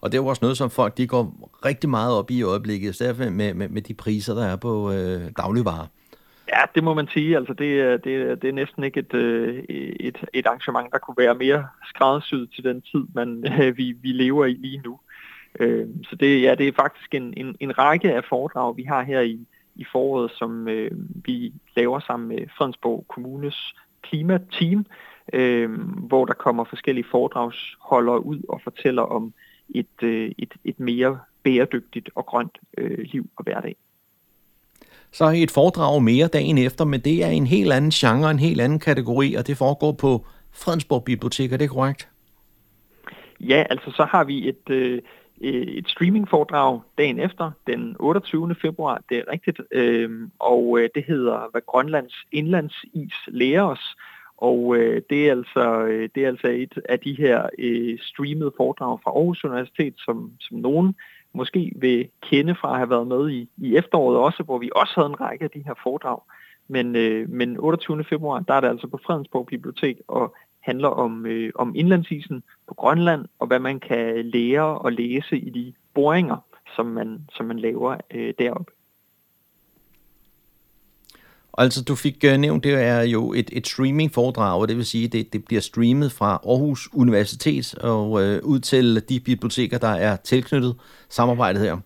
Og 0.00 0.12
det 0.12 0.18
er 0.18 0.22
jo 0.22 0.26
også 0.26 0.44
noget, 0.44 0.56
som 0.56 0.70
folk 0.70 0.96
de 0.96 1.06
går 1.06 1.50
rigtig 1.64 1.90
meget 1.90 2.14
op 2.14 2.30
i 2.30 2.38
i 2.38 2.42
øjeblikket, 2.42 2.98
derfor 2.98 3.30
med, 3.30 3.54
med, 3.54 3.68
med 3.68 3.82
de 3.82 3.94
priser, 3.94 4.34
der 4.34 4.44
er 4.44 4.56
på 4.56 4.92
øh, 4.92 5.20
dagligvarer. 5.36 5.86
Ja, 6.52 6.62
det 6.74 6.84
må 6.84 6.94
man 6.94 7.08
sige. 7.08 7.36
Altså, 7.36 7.52
det, 7.52 7.64
øh, 7.64 7.98
det, 8.04 8.10
øh, 8.10 8.36
det 8.42 8.48
er 8.48 8.52
næsten 8.52 8.84
ikke 8.84 9.00
et, 9.00 9.14
øh, 9.14 9.64
et, 10.00 10.24
et 10.32 10.46
arrangement, 10.46 10.92
der 10.92 10.98
kunne 10.98 11.16
være 11.18 11.34
mere 11.34 11.66
skræddersyet 11.88 12.50
til 12.54 12.64
den 12.64 12.82
tid, 12.82 13.04
man, 13.14 13.44
vi, 13.78 13.92
vi 14.02 14.12
lever 14.12 14.44
i 14.44 14.52
lige 14.52 14.82
nu. 14.84 15.00
Så 16.02 16.16
det, 16.20 16.42
ja, 16.42 16.54
det 16.54 16.68
er 16.68 16.72
faktisk 16.72 17.14
en, 17.14 17.34
en, 17.36 17.56
en 17.60 17.78
række 17.78 18.14
af 18.14 18.24
foredrag, 18.28 18.76
vi 18.76 18.82
har 18.82 19.02
her 19.02 19.20
i, 19.20 19.46
i 19.74 19.84
foråret, 19.92 20.30
som 20.30 20.68
øh, 20.68 20.90
vi 21.24 21.52
laver 21.76 22.00
sammen 22.00 22.28
med 22.28 22.38
Fredensborg 22.56 23.04
Kommunes 23.08 23.74
klimateam, 24.02 24.86
øh, 25.32 25.70
hvor 26.08 26.24
der 26.24 26.34
kommer 26.34 26.64
forskellige 26.64 27.06
foredragsholdere 27.10 28.24
ud 28.24 28.40
og 28.48 28.60
fortæller 28.64 29.02
om 29.02 29.32
et, 29.74 30.02
øh, 30.02 30.32
et, 30.38 30.54
et 30.64 30.80
mere 30.80 31.18
bæredygtigt 31.42 32.10
og 32.14 32.26
grønt 32.26 32.58
øh, 32.78 32.98
liv 32.98 33.30
og 33.36 33.44
hverdag. 33.44 33.76
Så 35.12 35.24
er 35.24 35.30
et 35.30 35.50
foredrag 35.50 36.02
mere 36.02 36.26
dagen 36.26 36.58
efter, 36.58 36.84
men 36.84 37.00
det 37.00 37.24
er 37.24 37.28
en 37.28 37.46
helt 37.46 37.72
anden 37.72 37.90
genre, 37.90 38.30
en 38.30 38.38
helt 38.38 38.60
anden 38.60 38.78
kategori, 38.78 39.34
og 39.34 39.46
det 39.46 39.56
foregår 39.56 39.92
på 39.92 40.26
Fredensborg 40.52 41.04
Bibliotek, 41.04 41.52
er 41.52 41.56
det 41.56 41.70
korrekt? 41.70 42.08
Ja, 43.40 43.64
altså 43.70 43.90
så 43.90 44.04
har 44.04 44.24
vi 44.24 44.48
et, 44.48 44.70
øh, 44.70 45.02
øh 45.40 45.62
et 45.62 45.88
streamingforedrag 45.88 46.80
dagen 46.98 47.18
efter, 47.18 47.50
den 47.66 47.96
28. 47.98 48.54
februar, 48.62 49.02
det 49.08 49.18
er 49.18 49.32
rigtigt, 49.32 49.60
øh, 49.72 50.28
og 50.38 50.78
øh, 50.78 50.88
det 50.94 51.04
hedder, 51.04 51.50
hvad 51.50 51.60
Grønlands 51.66 52.14
indlandsis 52.32 53.14
lærer 53.28 53.62
os, 53.62 53.96
og 54.40 54.76
øh, 54.76 55.02
det, 55.10 55.28
er 55.28 55.32
altså, 55.32 55.84
øh, 55.84 56.08
det 56.14 56.24
er 56.24 56.28
altså 56.28 56.46
et 56.46 56.78
af 56.88 57.00
de 57.00 57.14
her 57.18 57.48
øh, 57.58 57.98
streamede 58.02 58.52
foredrag 58.56 58.98
fra 59.04 59.10
Aarhus 59.10 59.44
Universitet, 59.44 59.94
som, 59.98 60.32
som 60.40 60.56
nogen 60.56 60.94
måske 61.32 61.72
vil 61.76 62.08
kende 62.22 62.54
fra 62.54 62.70
at 62.70 62.76
have 62.76 62.90
været 62.90 63.06
med 63.06 63.30
i, 63.30 63.48
i 63.56 63.76
efteråret 63.76 64.18
også, 64.18 64.42
hvor 64.42 64.58
vi 64.58 64.70
også 64.76 64.92
havde 64.96 65.06
en 65.06 65.20
række 65.20 65.44
af 65.44 65.50
de 65.50 65.62
her 65.66 65.74
foredrag. 65.82 66.20
Men, 66.68 66.96
øh, 66.96 67.28
men 67.28 67.56
28. 67.58 68.04
februar, 68.04 68.40
der 68.40 68.54
er 68.54 68.60
det 68.60 68.68
altså 68.68 68.86
på 68.86 68.98
Fredensborg 69.06 69.46
Bibliotek 69.46 69.96
og 70.08 70.34
handler 70.60 70.88
om, 70.88 71.26
øh, 71.26 71.52
om 71.54 71.74
indlandsisen 71.74 72.42
på 72.68 72.74
Grønland, 72.74 73.26
og 73.38 73.46
hvad 73.46 73.58
man 73.58 73.80
kan 73.80 74.24
lære 74.24 74.78
og 74.78 74.92
læse 74.92 75.38
i 75.38 75.50
de 75.50 75.72
boringer, 75.94 76.36
som 76.76 76.86
man, 76.86 77.28
som 77.32 77.46
man 77.46 77.58
laver 77.58 77.96
øh, 78.14 78.34
deroppe. 78.38 78.72
Altså, 81.58 81.84
du 81.84 81.94
fik 81.94 82.24
uh, 82.24 82.36
nævnt, 82.40 82.64
det 82.64 82.74
er 82.74 83.02
jo 83.02 83.32
et, 83.32 83.50
et 83.52 83.66
streaming-foredrag, 83.66 84.60
og 84.60 84.68
det 84.68 84.76
vil 84.76 84.84
sige, 84.84 85.08
det, 85.08 85.32
det 85.32 85.44
bliver 85.44 85.60
streamet 85.60 86.12
fra 86.12 86.40
Aarhus 86.46 86.88
Universitet 86.94 87.74
og 87.74 88.10
uh, 88.10 88.20
ud 88.42 88.60
til 88.60 89.08
de 89.08 89.20
biblioteker, 89.20 89.78
der 89.78 89.88
er 89.88 90.16
tilknyttet 90.16 90.76
samarbejdet 91.08 91.62
her. 91.62 91.78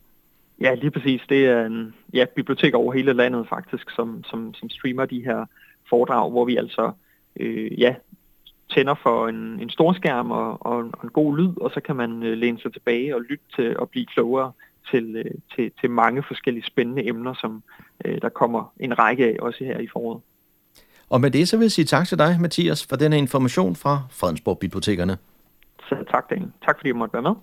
Ja, 0.61 0.75
lige 0.75 0.91
præcis. 0.91 1.21
Det 1.29 1.47
er 1.47 1.67
en 1.67 1.95
ja, 2.13 2.25
bibliotek 2.37 2.75
over 2.75 2.93
hele 2.93 3.13
landet 3.13 3.47
faktisk, 3.49 3.91
som, 3.91 4.25
som, 4.25 4.55
som 4.55 4.71
streamer 4.71 5.07
de 5.07 5.25
her 5.25 5.47
foredrag, 5.89 6.31
hvor 6.31 6.45
vi 6.45 6.57
altså 6.57 6.93
øh, 7.41 7.81
ja, 7.81 7.95
tænder 8.71 8.95
for 9.03 9.29
en, 9.29 9.61
en 9.61 9.71
storskærm 9.71 10.31
og, 10.31 10.67
og, 10.67 10.77
og 10.77 11.05
en 11.05 11.11
god 11.13 11.37
lyd, 11.37 11.53
og 11.57 11.71
så 11.75 11.81
kan 11.81 11.97
man 11.97 12.23
øh, 12.23 12.39
læne 12.39 12.59
sig 12.59 12.73
tilbage 12.73 13.15
og 13.15 13.21
lytte 13.21 13.45
til 13.57 13.77
og 13.79 13.91
blive 13.91 14.07
klogere 14.07 14.53
til, 14.91 15.17
øh, 15.17 15.31
til, 15.57 15.73
til 15.81 15.91
mange 15.91 16.23
forskellige 16.29 16.67
spændende 16.67 17.09
emner, 17.09 17.35
som 17.35 17.63
øh, 18.05 18.21
der 18.23 18.29
kommer 18.29 18.73
en 18.81 18.99
række 18.99 19.25
af 19.25 19.37
også 19.41 19.65
her 19.65 19.79
i 19.79 19.89
foråret. 19.93 20.23
Og 21.09 21.21
med 21.21 21.31
det 21.31 21.49
så 21.49 21.57
vil 21.57 21.65
jeg 21.65 21.73
sige 21.73 21.85
tak 21.85 22.09
til 22.09 22.19
dig, 22.19 22.41
Mathias, 22.41 22.87
for 22.87 22.97
denne 22.97 23.19
information 23.19 23.77
fra 23.77 24.03
Fredensborg 24.11 24.59
Bibliotekerne. 24.59 25.17
Så 25.89 26.05
tak, 26.11 26.31
Daniel. 26.31 26.51
Tak 26.65 26.79
fordi 26.79 26.91
du 26.91 26.97
måtte 26.97 27.13
være 27.13 27.23
med. 27.23 27.35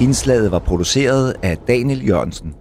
Indslaget 0.00 0.50
var 0.50 0.58
produceret 0.58 1.34
af 1.42 1.56
Daniel 1.56 2.08
Jørgensen. 2.08 2.54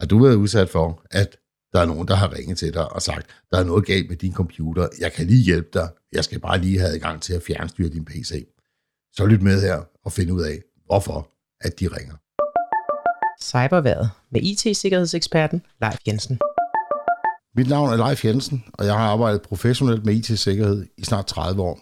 Har 0.00 0.06
du 0.06 0.18
været 0.22 0.34
udsat 0.34 0.68
for, 0.68 1.02
at 1.10 1.36
der 1.72 1.80
er 1.80 1.86
nogen, 1.86 2.08
der 2.08 2.14
har 2.14 2.38
ringet 2.38 2.58
til 2.58 2.74
dig 2.74 2.92
og 2.92 3.02
sagt, 3.02 3.26
der 3.50 3.58
er 3.60 3.64
noget 3.64 3.86
galt 3.86 4.08
med 4.08 4.16
din 4.16 4.32
computer, 4.32 4.88
jeg 5.00 5.12
kan 5.12 5.26
lige 5.26 5.44
hjælpe 5.44 5.68
dig, 5.74 5.88
jeg 6.12 6.24
skal 6.24 6.40
bare 6.40 6.58
lige 6.58 6.78
have 6.78 6.94
adgang 6.94 7.22
til 7.22 7.34
at 7.34 7.42
fjernstyre 7.42 7.88
din 7.88 8.04
PC. 8.04 8.46
Så 9.12 9.26
lyt 9.26 9.42
med 9.42 9.60
her 9.60 9.78
og 10.04 10.12
find 10.12 10.30
ud 10.30 10.42
af, 10.42 10.58
hvorfor 10.86 11.28
at 11.60 11.80
de 11.80 11.88
ringer. 11.88 12.14
Cyberværet 13.42 14.10
med 14.30 14.40
IT-sikkerhedseksperten 14.42 15.62
Leif 15.80 15.98
Jensen. 16.06 16.38
Mit 17.56 17.68
navn 17.68 17.92
er 17.92 17.96
Leif 17.96 18.24
Jensen, 18.24 18.64
og 18.72 18.86
jeg 18.86 18.94
har 18.94 19.08
arbejdet 19.08 19.42
professionelt 19.42 20.04
med 20.04 20.14
IT-sikkerhed 20.14 20.86
i 20.96 21.04
snart 21.04 21.26
30 21.26 21.62
år. 21.62 21.78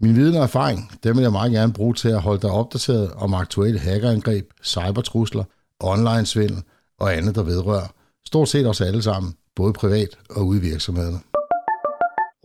Min 0.00 0.16
viden 0.16 0.36
og 0.36 0.42
erfaring, 0.42 0.92
dem 1.04 1.16
vil 1.16 1.22
jeg 1.22 1.32
meget 1.32 1.52
gerne 1.52 1.72
bruge 1.72 1.94
til 1.94 2.08
at 2.08 2.20
holde 2.20 2.42
dig 2.42 2.50
opdateret 2.50 3.12
om 3.12 3.34
aktuelle 3.34 3.80
hackerangreb, 3.80 4.50
cybertrusler, 4.62 5.44
online-svindel 5.80 6.62
og 6.98 7.16
andet, 7.16 7.34
der 7.34 7.42
vedrører 7.42 7.86
stort 8.26 8.48
set 8.48 8.66
os 8.66 8.80
alle 8.80 9.02
sammen, 9.02 9.34
både 9.56 9.72
privat 9.72 10.18
og 10.30 10.46
ude 10.46 10.58
i 10.58 10.62
virksomhederne. 10.62 11.20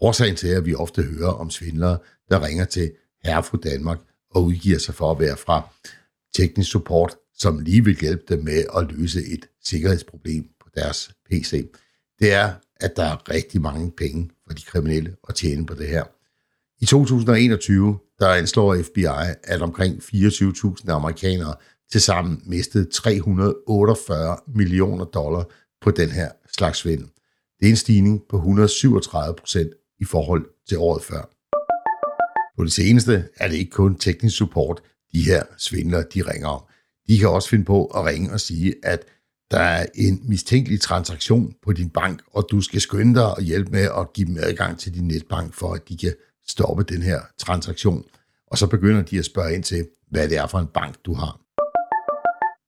Årsagen 0.01 0.36
til, 0.36 0.47
at 0.47 0.66
vi 0.66 0.76
ofte 0.76 1.03
hører 1.03 1.32
om 1.32 1.49
svindlere, 1.49 1.97
der 2.30 2.45
ringer 2.45 2.66
til 2.66 2.91
Herre 3.24 3.57
Danmark 3.63 3.99
og 4.36 4.43
udgiver 4.43 4.79
sig 4.79 4.95
for 4.95 5.11
at 5.11 5.19
være 5.19 5.38
fra 5.38 5.69
teknisk 6.36 6.71
support, 6.71 7.15
som 7.38 7.59
lige 7.59 7.83
vil 7.83 7.99
hjælpe 7.99 8.23
dem 8.29 8.43
med 8.43 8.65
at 8.77 8.91
løse 8.91 9.19
et 9.19 9.45
sikkerhedsproblem 9.63 10.43
på 10.61 10.69
deres 10.75 11.11
PC, 11.31 11.69
det 12.19 12.33
er, 12.33 12.53
at 12.75 12.95
der 12.95 13.03
er 13.03 13.29
rigtig 13.29 13.61
mange 13.61 13.91
penge 13.91 14.29
for 14.47 14.53
de 14.53 14.61
kriminelle 14.61 15.15
at 15.29 15.36
tjene 15.36 15.65
på 15.65 15.73
det 15.73 15.88
her. 15.88 16.03
I 16.81 16.86
2021, 16.86 17.99
der 18.19 18.27
anslår 18.27 18.81
FBI, 18.83 19.05
at 19.43 19.61
omkring 19.61 20.01
24.000 20.03 20.91
amerikanere 20.91 21.55
til 21.91 22.01
sammen 22.01 22.41
mistede 22.45 22.91
348 22.91 24.38
millioner 24.47 25.05
dollar 25.05 25.43
på 25.81 25.91
den 25.91 26.09
her 26.09 26.31
slags 26.57 26.79
svindel. 26.79 27.07
Det 27.59 27.65
er 27.65 27.69
en 27.69 27.75
stigning 27.75 28.21
på 28.29 28.38
137 28.38 29.36
procent 29.36 29.73
i 29.99 30.05
forhold 30.05 30.45
til 30.67 30.77
året 30.77 31.03
før. 31.03 31.34
På 32.58 32.64
det 32.64 32.72
seneste 32.72 33.28
er 33.38 33.47
det 33.47 33.56
ikke 33.56 33.72
kun 33.72 33.95
teknisk 33.95 34.38
support, 34.38 34.82
de 35.14 35.22
her 35.22 35.43
svindlere, 35.58 36.03
de 36.14 36.22
ringer 36.22 36.47
om. 36.47 36.62
De 37.08 37.20
kan 37.20 37.30
også 37.30 37.49
finde 37.49 37.66
på 37.66 37.86
at 37.86 38.06
ringe 38.06 38.32
og 38.32 38.39
sige, 38.39 38.76
at 38.84 39.06
der 39.51 39.60
er 39.60 39.86
en 39.95 40.22
mistænkelig 40.24 40.82
transaktion 40.82 41.53
på 41.64 41.74
din 41.74 41.89
bank, 41.89 42.22
og 42.32 42.47
du 42.51 42.62
skal 42.62 42.82
skynde 42.82 43.16
dig 43.16 43.26
og 43.38 43.41
hjælpe 43.41 43.72
med 43.72 43.89
at 43.97 44.14
give 44.14 44.28
dem 44.28 44.38
adgang 44.39 44.80
til 44.80 44.93
din 44.93 45.08
netbank, 45.08 45.53
for 45.53 45.74
at 45.74 45.89
de 45.89 45.97
kan 45.97 46.14
stoppe 46.47 46.84
den 46.84 47.01
her 47.01 47.22
transaktion. 47.38 48.03
Og 48.47 48.58
så 48.58 48.68
begynder 48.68 49.01
de 49.01 49.20
at 49.20 49.26
spørge 49.26 49.56
ind 49.56 49.64
til, 49.64 49.88
hvad 50.12 50.30
det 50.30 50.38
er 50.38 50.47
for 50.47 50.60
en 50.60 50.68
bank, 50.68 50.95
du 51.06 51.14
har. 51.14 51.41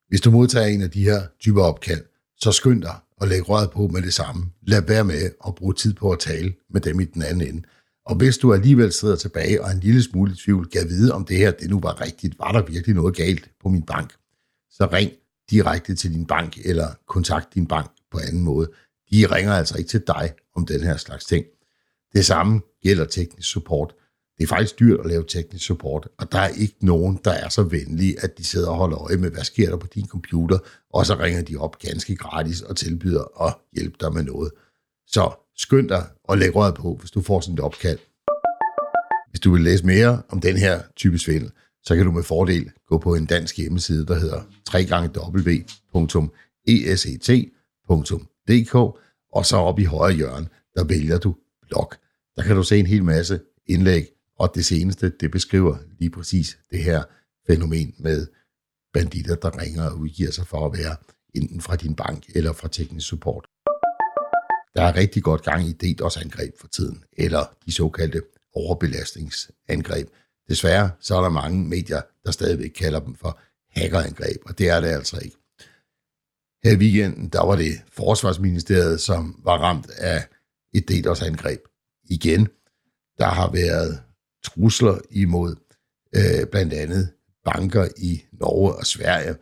Hvis 0.09 0.21
du 0.21 0.31
modtager 0.31 0.65
en 0.67 0.81
af 0.81 0.91
de 0.91 1.03
her 1.03 1.21
typer 1.39 1.61
opkald, 1.61 2.03
så 2.37 2.51
skynd 2.51 2.81
dig 2.81 2.95
og 3.17 3.27
læg 3.27 3.49
røret 3.49 3.71
på 3.71 3.87
med 3.87 4.01
det 4.01 4.13
samme. 4.13 4.45
Lad 4.61 4.81
være 4.81 5.03
med 5.03 5.31
at 5.47 5.55
bruge 5.55 5.73
tid 5.73 5.93
på 5.93 6.11
at 6.11 6.19
tale 6.19 6.53
med 6.69 6.81
dem 6.81 6.99
i 6.99 7.05
den 7.05 7.23
anden 7.23 7.47
ende. 7.47 7.63
Og 8.07 8.15
hvis 8.15 8.37
du 8.37 8.53
alligevel 8.53 8.91
sidder 8.91 9.15
tilbage 9.15 9.63
og 9.63 9.71
en 9.71 9.79
lille 9.79 10.03
smule 10.03 10.31
i 10.31 10.35
tvivl, 10.35 10.69
kan 10.69 10.89
vide, 10.89 11.13
om 11.13 11.25
det 11.25 11.37
her 11.37 11.51
det 11.51 11.69
nu 11.69 11.79
var 11.79 12.01
rigtigt, 12.01 12.39
var 12.39 12.51
der 12.51 12.65
virkelig 12.65 12.95
noget 12.95 13.15
galt 13.15 13.49
på 13.61 13.69
min 13.69 13.83
bank, 13.83 14.13
så 14.69 14.89
ring 14.93 15.11
direkte 15.51 15.95
til 15.95 16.13
din 16.13 16.25
bank, 16.25 16.57
eller 16.65 16.87
kontakt 17.07 17.53
din 17.53 17.67
bank 17.67 17.91
på 18.11 18.19
anden 18.27 18.43
måde. 18.43 18.67
De 19.11 19.25
ringer 19.35 19.53
altså 19.53 19.77
ikke 19.77 19.89
til 19.89 20.03
dig 20.07 20.33
om 20.55 20.65
den 20.65 20.81
her 20.81 20.97
slags 20.97 21.25
ting. 21.25 21.45
Det 22.13 22.25
samme 22.25 22.61
gælder 22.83 23.05
teknisk 23.05 23.49
support. 23.49 23.93
Det 24.37 24.43
er 24.43 24.47
faktisk 24.47 24.79
dyrt 24.79 24.99
at 24.99 25.05
lave 25.05 25.25
teknisk 25.27 25.65
support, 25.65 26.07
og 26.17 26.31
der 26.31 26.39
er 26.39 26.47
ikke 26.47 26.75
nogen, 26.81 27.19
der 27.25 27.31
er 27.31 27.49
så 27.49 27.63
venlige, 27.63 28.23
at 28.23 28.37
de 28.37 28.43
sidder 28.43 28.69
og 28.69 28.75
holder 28.75 28.97
øje 28.97 29.17
med, 29.17 29.31
hvad 29.31 29.43
sker 29.43 29.69
der 29.69 29.77
på 29.77 29.87
din 29.87 30.07
computer, 30.07 30.57
og 30.93 31.05
så 31.05 31.15
ringer 31.19 31.41
de 31.41 31.57
op 31.57 31.79
ganske 31.79 32.15
gratis 32.15 32.61
og 32.61 32.75
tilbyder 32.75 33.43
at 33.47 33.55
hjælpe 33.73 33.97
dig 33.99 34.13
med 34.13 34.23
noget. 34.23 34.51
Så 35.07 35.46
skynd 35.57 35.89
dig 35.89 36.05
og 36.23 36.37
læg 36.37 36.55
røret 36.55 36.75
på, 36.75 36.95
hvis 36.95 37.11
du 37.11 37.21
får 37.21 37.39
sådan 37.39 37.53
et 37.53 37.59
opkald. 37.59 37.99
Hvis 39.29 39.39
du 39.39 39.51
vil 39.51 39.61
læse 39.61 39.85
mere 39.85 40.21
om 40.29 40.41
den 40.41 40.57
her 40.57 40.81
type 40.95 41.19
svindel, 41.19 41.51
så 41.83 41.95
kan 41.95 42.05
du 42.05 42.11
med 42.11 42.23
fordel 42.23 42.71
gå 42.87 42.97
på 42.97 43.15
en 43.15 43.25
dansk 43.25 43.57
hjemmeside, 43.57 44.05
der 44.05 44.19
hedder 44.19 44.41
www.eset.dk, 44.73 45.65
og 49.33 49.45
så 49.45 49.57
op 49.57 49.79
i 49.79 49.83
højre 49.83 50.15
hjørne, 50.15 50.47
der 50.75 50.83
vælger 50.83 51.17
du 51.17 51.35
blog. 51.67 51.91
Der 52.35 52.43
kan 52.43 52.55
du 52.55 52.63
se 52.63 52.77
en 52.77 52.85
hel 52.85 53.03
masse 53.03 53.39
indlæg, 53.65 54.07
og 54.39 54.51
det 54.55 54.65
seneste, 54.65 55.09
det 55.19 55.31
beskriver 55.31 55.77
lige 55.99 56.09
præcis 56.09 56.57
det 56.71 56.83
her 56.83 57.03
fænomen 57.47 57.93
med 57.99 58.27
banditter, 58.93 59.35
der 59.35 59.61
ringer 59.61 59.89
og 59.89 59.97
udgiver 59.97 60.31
sig 60.31 60.47
for 60.47 60.65
at 60.65 60.77
være 60.77 60.95
enten 61.35 61.61
fra 61.61 61.75
din 61.75 61.95
bank 61.95 62.23
eller 62.35 62.53
fra 62.53 62.67
teknisk 62.67 63.07
support. 63.07 63.45
Der 64.75 64.83
er 64.83 64.95
rigtig 64.95 65.23
godt 65.23 65.43
gang 65.43 65.67
i 65.67 65.71
DDoS-angreb 65.71 66.59
for 66.59 66.67
tiden, 66.67 67.03
eller 67.17 67.55
de 67.65 67.71
såkaldte 67.71 68.21
overbelastningsangreb. 68.53 70.07
Desværre 70.49 70.91
så 70.99 71.15
er 71.15 71.21
der 71.21 71.29
mange 71.29 71.63
medier, 71.63 72.01
der 72.25 72.31
stadigvæk 72.31 72.69
kalder 72.69 72.99
dem 72.99 73.15
for 73.15 73.39
hackerangreb, 73.79 74.37
og 74.45 74.57
det 74.57 74.69
er 74.69 74.81
det 74.81 74.87
altså 74.87 75.19
ikke. 75.19 75.37
Her 76.63 76.71
i 76.71 76.75
weekenden, 76.75 77.29
der 77.29 77.45
var 77.45 77.55
det 77.55 77.81
Forsvarsministeriet, 77.91 79.01
som 79.01 79.41
var 79.43 79.57
ramt 79.57 79.89
af 79.89 80.27
et 80.73 80.89
DDoS-angreb. 80.89 81.59
Igen, 82.03 82.47
der 83.17 83.25
har 83.27 83.51
været 83.51 84.01
trusler 84.43 84.99
imod 85.11 85.55
øh, 86.15 86.47
blandt 86.51 86.73
andet 86.73 87.09
banker 87.45 87.87
i 87.97 88.23
Norge 88.31 88.75
og 88.75 88.85
Sverige 88.85 89.35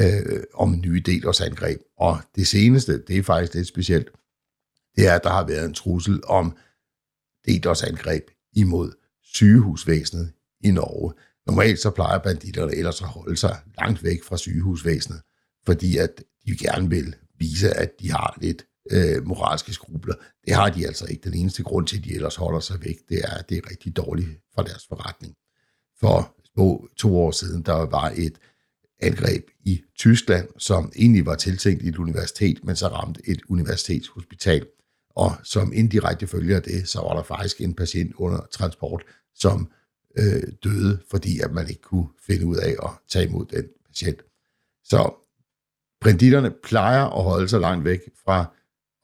øh, 0.00 0.42
om 0.54 0.80
nye 0.80 1.02
DDoS-angreb. 1.06 1.80
Og 1.98 2.18
det 2.36 2.46
seneste, 2.46 3.02
det 3.02 3.18
er 3.18 3.22
faktisk 3.22 3.54
lidt 3.54 3.68
specielt, 3.68 4.08
det 4.98 5.06
er, 5.06 5.14
at 5.14 5.24
der 5.24 5.30
har 5.30 5.46
været 5.46 5.64
en 5.64 5.74
trussel 5.74 6.20
om 6.24 6.56
DDoS-angreb 7.48 8.30
imod 8.52 8.92
sygehusvæsenet 9.22 10.32
i 10.64 10.70
Norge. 10.70 11.12
Normalt 11.46 11.78
så 11.78 11.90
plejer 11.90 12.18
banditterne 12.18 12.74
ellers 12.74 13.02
at 13.02 13.08
holde 13.08 13.36
sig 13.36 13.56
langt 13.78 14.04
væk 14.04 14.22
fra 14.24 14.36
sygehusvæsenet, 14.36 15.20
fordi 15.66 15.96
at 15.96 16.22
de 16.46 16.56
gerne 16.56 16.90
vil 16.90 17.16
vise, 17.38 17.70
at 17.70 17.90
de 18.00 18.10
har 18.10 18.38
lidt 18.40 18.66
øh, 18.90 19.26
moralske 19.26 19.72
skrubler. 19.72 20.14
Det 20.46 20.54
har 20.54 20.70
de 20.70 20.86
altså 20.86 21.06
ikke. 21.06 21.30
Den 21.30 21.34
eneste 21.34 21.62
grund 21.62 21.86
til, 21.86 21.98
at 21.98 22.04
de 22.04 22.14
ellers 22.14 22.36
holder 22.36 22.60
sig 22.60 22.84
væk, 22.84 22.96
det 23.08 23.18
er, 23.24 23.34
at 23.34 23.48
det 23.48 23.58
er 23.58 23.70
rigtig 23.70 23.96
dårligt 23.96 24.28
for 24.54 24.62
deres 24.62 24.86
forretning. 24.88 25.34
For 26.00 26.36
små 26.54 26.88
to 26.96 27.18
år 27.20 27.30
siden, 27.30 27.62
der 27.62 27.72
var 27.72 28.12
et 28.16 28.38
angreb 29.02 29.50
i 29.64 29.82
Tyskland, 29.98 30.48
som 30.58 30.92
egentlig 30.96 31.26
var 31.26 31.34
tiltænkt 31.34 31.82
et 31.82 31.96
universitet, 31.96 32.64
men 32.64 32.76
så 32.76 32.88
ramte 32.88 33.20
et 33.24 33.40
universitetshospital. 33.48 34.66
Og 35.18 35.36
som 35.44 35.72
indirekte 35.72 36.26
følger 36.26 36.56
af 36.56 36.62
det, 36.62 36.88
så 36.88 37.00
var 37.00 37.14
der 37.14 37.22
faktisk 37.22 37.60
en 37.60 37.74
patient 37.74 38.14
under 38.14 38.46
transport, 38.52 39.02
som 39.34 39.70
øh, 40.18 40.42
døde, 40.64 41.02
fordi 41.10 41.40
at 41.40 41.52
man 41.52 41.68
ikke 41.68 41.82
kunne 41.82 42.08
finde 42.26 42.46
ud 42.46 42.56
af 42.56 42.76
at 42.82 42.90
tage 43.08 43.28
imod 43.28 43.46
den 43.46 43.64
patient. 43.86 44.22
Så 44.84 45.14
banditterne 46.00 46.54
plejer 46.62 47.04
at 47.04 47.22
holde 47.22 47.48
sig 47.48 47.60
langt 47.60 47.84
væk 47.84 48.00
fra 48.24 48.54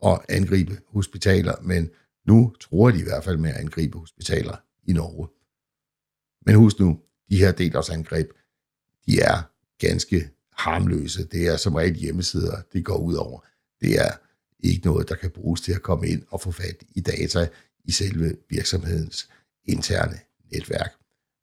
at 0.04 0.20
angribe 0.28 0.78
hospitaler, 0.88 1.54
men 1.62 1.90
nu 2.26 2.54
tror 2.60 2.90
de 2.90 3.00
i 3.00 3.02
hvert 3.02 3.24
fald 3.24 3.36
med 3.36 3.50
at 3.50 3.56
angribe 3.56 3.98
hospitaler 3.98 4.56
i 4.84 4.92
Norge. 4.92 5.28
Men 6.46 6.54
husk 6.54 6.78
nu, 6.80 7.00
de 7.30 7.38
her 7.38 7.52
DDoS-angreb, 7.52 8.28
de 9.06 9.20
er 9.20 9.42
ganske 9.78 10.30
harmløse. 10.52 11.24
Det 11.24 11.46
er 11.46 11.56
som 11.56 11.74
regel 11.74 11.94
hjemmesider, 11.94 12.62
det 12.72 12.84
går 12.84 12.96
ud 12.96 13.14
over. 13.14 13.40
Det 13.80 14.00
er 14.00 14.10
ikke 14.60 14.86
noget, 14.86 15.08
der 15.08 15.14
kan 15.14 15.30
bruges 15.30 15.60
til 15.60 15.72
at 15.72 15.82
komme 15.82 16.08
ind 16.08 16.22
og 16.30 16.40
få 16.40 16.50
fat 16.50 16.76
i 16.96 17.00
data 17.00 17.48
i 17.84 17.92
selve 17.92 18.36
virksomhedens 18.50 19.28
interne 19.64 20.18
netværk. 20.52 20.92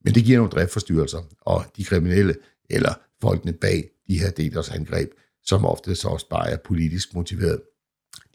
Men 0.03 0.15
det 0.15 0.23
giver 0.23 0.37
nogle 0.37 0.51
driftforstyrrelser, 0.51 1.21
og 1.41 1.65
de 1.77 1.83
kriminelle 1.83 2.35
eller 2.69 2.93
folkene 3.21 3.53
bag 3.53 3.89
de 4.07 4.19
her 4.19 4.31
DDoS-angreb, 4.31 5.11
som 5.43 5.65
ofte 5.65 5.95
så 5.95 6.07
også 6.07 6.29
bare 6.29 6.49
er 6.49 6.57
politisk 6.57 7.13
motiveret, 7.13 7.61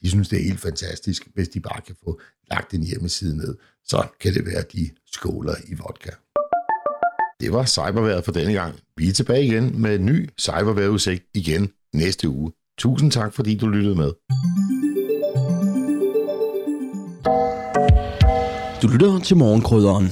de 0.03 0.11
synes, 0.11 0.29
det 0.29 0.39
er 0.39 0.45
helt 0.45 0.61
fantastisk, 0.61 1.29
hvis 1.35 1.49
de 1.49 1.61
bare 1.61 1.81
kan 1.81 1.97
få 2.05 2.21
lagt 2.51 2.75
en 2.75 2.83
hjemmeside 2.83 3.37
ned. 3.37 3.57
Så 3.85 4.07
kan 4.21 4.35
det 4.35 4.47
være, 4.47 4.59
at 4.59 4.73
de 4.73 4.91
skåler 5.07 5.55
i 5.69 5.75
vodka. 5.75 6.11
Det 7.41 7.53
var 7.53 7.65
cyberværet 7.65 8.25
for 8.25 8.33
denne 8.33 8.53
gang. 8.53 8.81
Vi 8.97 9.09
er 9.09 9.13
tilbage 9.13 9.45
igen 9.45 9.83
med 9.83 9.95
en 9.95 10.07
ny 10.07 10.29
cyberværetudsigt 10.39 11.25
igen 11.35 11.73
næste 11.93 12.29
uge. 12.29 12.53
Tusind 12.79 13.13
tak, 13.13 13.35
fordi 13.35 13.57
du 13.57 13.69
lyttede 13.69 13.97
med. 13.97 14.13
Du 18.83 18.89
lytter 18.89 19.19
til 19.25 19.37
morgenkrydderen. 19.37 20.07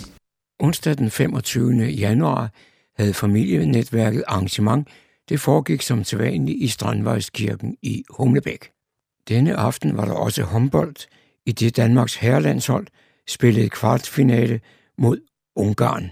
Onsdag 0.61 0.99
den 0.99 1.11
25. 1.11 1.85
januar 1.85 2.51
havde 2.97 3.15
familienetværket 3.15 4.25
arrangement. 4.27 4.89
Det 5.29 5.41
foregik 5.41 5.83
som 5.83 6.05
sædvanligt 6.05 6.59
i 6.62 6.69
Strandvejskirken 6.69 7.77
i 7.83 8.05
Humlebæk. 8.11 8.71
Denne 9.29 9.57
aften 9.57 9.97
var 9.97 10.05
der 10.05 10.12
også 10.12 10.43
håndbold, 10.43 10.97
i 11.47 11.53
det 11.53 11.77
Danmarks 11.77 12.17
herrelandshold 12.17 12.87
spillede 13.29 13.69
kvartfinale 13.69 14.61
mod 14.99 15.19
Ungarn. 15.57 16.11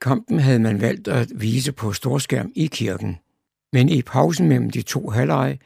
Kampen 0.00 0.38
havde 0.38 0.58
man 0.58 0.80
valgt 0.80 1.08
at 1.08 1.32
vise 1.34 1.72
på 1.72 1.92
storskærm 1.92 2.52
i 2.54 2.66
kirken. 2.66 3.18
Men 3.72 3.88
i 3.88 4.02
pausen 4.02 4.48
mellem 4.48 4.70
de 4.70 4.82
to 4.82 5.08
halvleje 5.08 5.58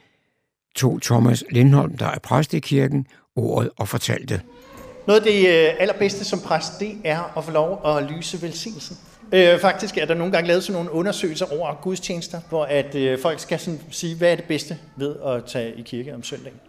tog 0.74 1.02
Thomas 1.02 1.44
Lindholm, 1.50 1.98
der 1.98 2.06
er 2.06 2.18
præst 2.18 2.54
i 2.54 2.58
kirken, 2.58 3.06
ordet 3.36 3.70
og 3.76 3.88
fortalte. 3.88 4.40
Noget 5.06 5.20
af 5.20 5.26
det 5.26 5.48
øh, 5.48 5.74
allerbedste 5.78 6.24
som 6.24 6.40
præst, 6.40 6.80
det 6.80 6.92
er 7.04 7.38
at 7.38 7.44
få 7.44 7.50
lov 7.50 7.80
at 7.86 8.10
lyse 8.10 8.42
velsignelsen. 8.42 8.96
Øh, 9.32 9.60
faktisk 9.60 9.98
er 9.98 10.04
der 10.04 10.14
nogle 10.14 10.32
gange 10.32 10.48
lavet 10.48 10.64
sådan 10.64 10.82
nogle 10.82 10.92
undersøgelser 10.92 11.46
over 11.52 11.74
gudstjenester, 11.82 12.40
hvor 12.48 12.64
at 12.64 12.94
øh, 12.94 13.18
folk 13.22 13.40
skal 13.40 13.58
sådan 13.58 13.80
sige, 13.90 14.16
hvad 14.16 14.32
er 14.32 14.36
det 14.36 14.44
bedste 14.44 14.78
ved 14.96 15.16
at 15.26 15.44
tage 15.44 15.74
i 15.74 15.82
kirke 15.82 16.14
om 16.14 16.22
søndagen. 16.22 16.60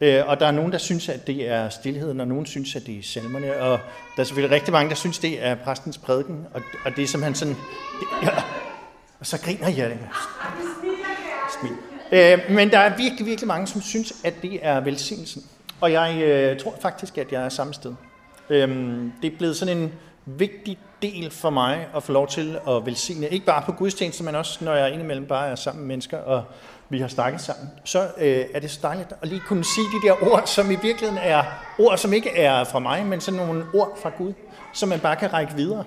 Øh, 0.00 0.22
og 0.26 0.40
der 0.40 0.46
er 0.46 0.50
nogen, 0.50 0.72
der 0.72 0.78
synes, 0.78 1.08
at 1.08 1.26
det 1.26 1.48
er 1.48 1.68
stillheden, 1.68 2.20
og 2.20 2.28
nogen 2.28 2.46
synes, 2.46 2.76
at 2.76 2.86
det 2.86 2.98
er 2.98 3.02
salmerne, 3.02 3.56
og 3.56 3.78
der 4.16 4.22
er 4.22 4.24
selvfølgelig 4.24 4.54
rigtig 4.54 4.72
mange, 4.72 4.90
der 4.90 4.96
synes, 4.96 5.18
det 5.18 5.44
er 5.44 5.54
præstens 5.54 5.98
prædiken, 5.98 6.46
og, 6.54 6.62
og 6.84 6.96
det 6.96 7.02
er 7.02 7.06
simpelthen 7.06 7.34
sådan... 7.34 7.54
Det, 7.54 8.06
ja, 8.28 8.42
og 9.24 9.28
så 9.28 9.40
griner 9.40 9.68
jeg 9.68 9.90
det. 9.90 9.98
Smil. 11.60 11.72
Øh, 12.12 12.38
men 12.50 12.70
der 12.70 12.78
er 12.78 12.96
virkelig, 12.96 13.26
virkelig 13.26 13.48
mange, 13.48 13.66
som 13.66 13.82
synes, 13.82 14.12
at 14.24 14.34
det 14.42 14.58
er 14.62 14.80
velsignelsen. 14.80 15.42
Og 15.80 15.92
jeg 15.92 16.22
øh, 16.22 16.60
tror 16.60 16.74
faktisk, 16.82 17.18
at 17.18 17.32
jeg 17.32 17.44
er 17.44 17.48
samme 17.48 17.74
sted. 17.74 17.94
Øh, 18.50 18.68
det 19.22 19.32
er 19.32 19.36
blevet 19.38 19.56
sådan 19.56 19.76
en 19.76 19.92
vigtig 20.26 20.78
del 21.02 21.30
for 21.30 21.50
mig 21.50 21.86
at 21.96 22.02
få 22.02 22.12
lov 22.12 22.28
til 22.28 22.58
at 22.68 22.86
velsigne, 22.86 23.28
ikke 23.28 23.46
bare 23.46 23.62
på 23.62 23.72
gudstjenester, 23.72 24.24
men 24.24 24.34
også 24.34 24.64
når 24.64 24.74
jeg 24.74 24.92
indimellem 24.92 25.26
bare 25.26 25.48
er 25.48 25.54
sammen 25.54 25.82
med 25.82 25.88
mennesker, 25.88 26.18
og 26.18 26.44
vi 26.88 27.00
har 27.00 27.08
snakket 27.08 27.40
sammen, 27.40 27.68
så 27.84 28.08
øh, 28.18 28.44
er 28.54 28.60
det 28.60 28.70
så 28.70 28.78
dejligt 28.82 29.12
at 29.22 29.28
lige 29.28 29.40
kunne 29.40 29.64
sige 29.64 29.86
de 29.86 30.08
der 30.08 30.32
ord, 30.32 30.42
som 30.46 30.70
i 30.70 30.76
virkeligheden 30.82 31.18
er 31.22 31.42
ord, 31.78 31.98
som 31.98 32.12
ikke 32.12 32.30
er 32.30 32.64
fra 32.64 32.78
mig, 32.78 33.06
men 33.06 33.20
sådan 33.20 33.40
nogle 33.40 33.64
ord 33.74 33.98
fra 34.02 34.10
Gud, 34.18 34.32
som 34.72 34.88
man 34.88 35.00
bare 35.00 35.16
kan 35.16 35.32
række 35.32 35.54
videre. 35.56 35.84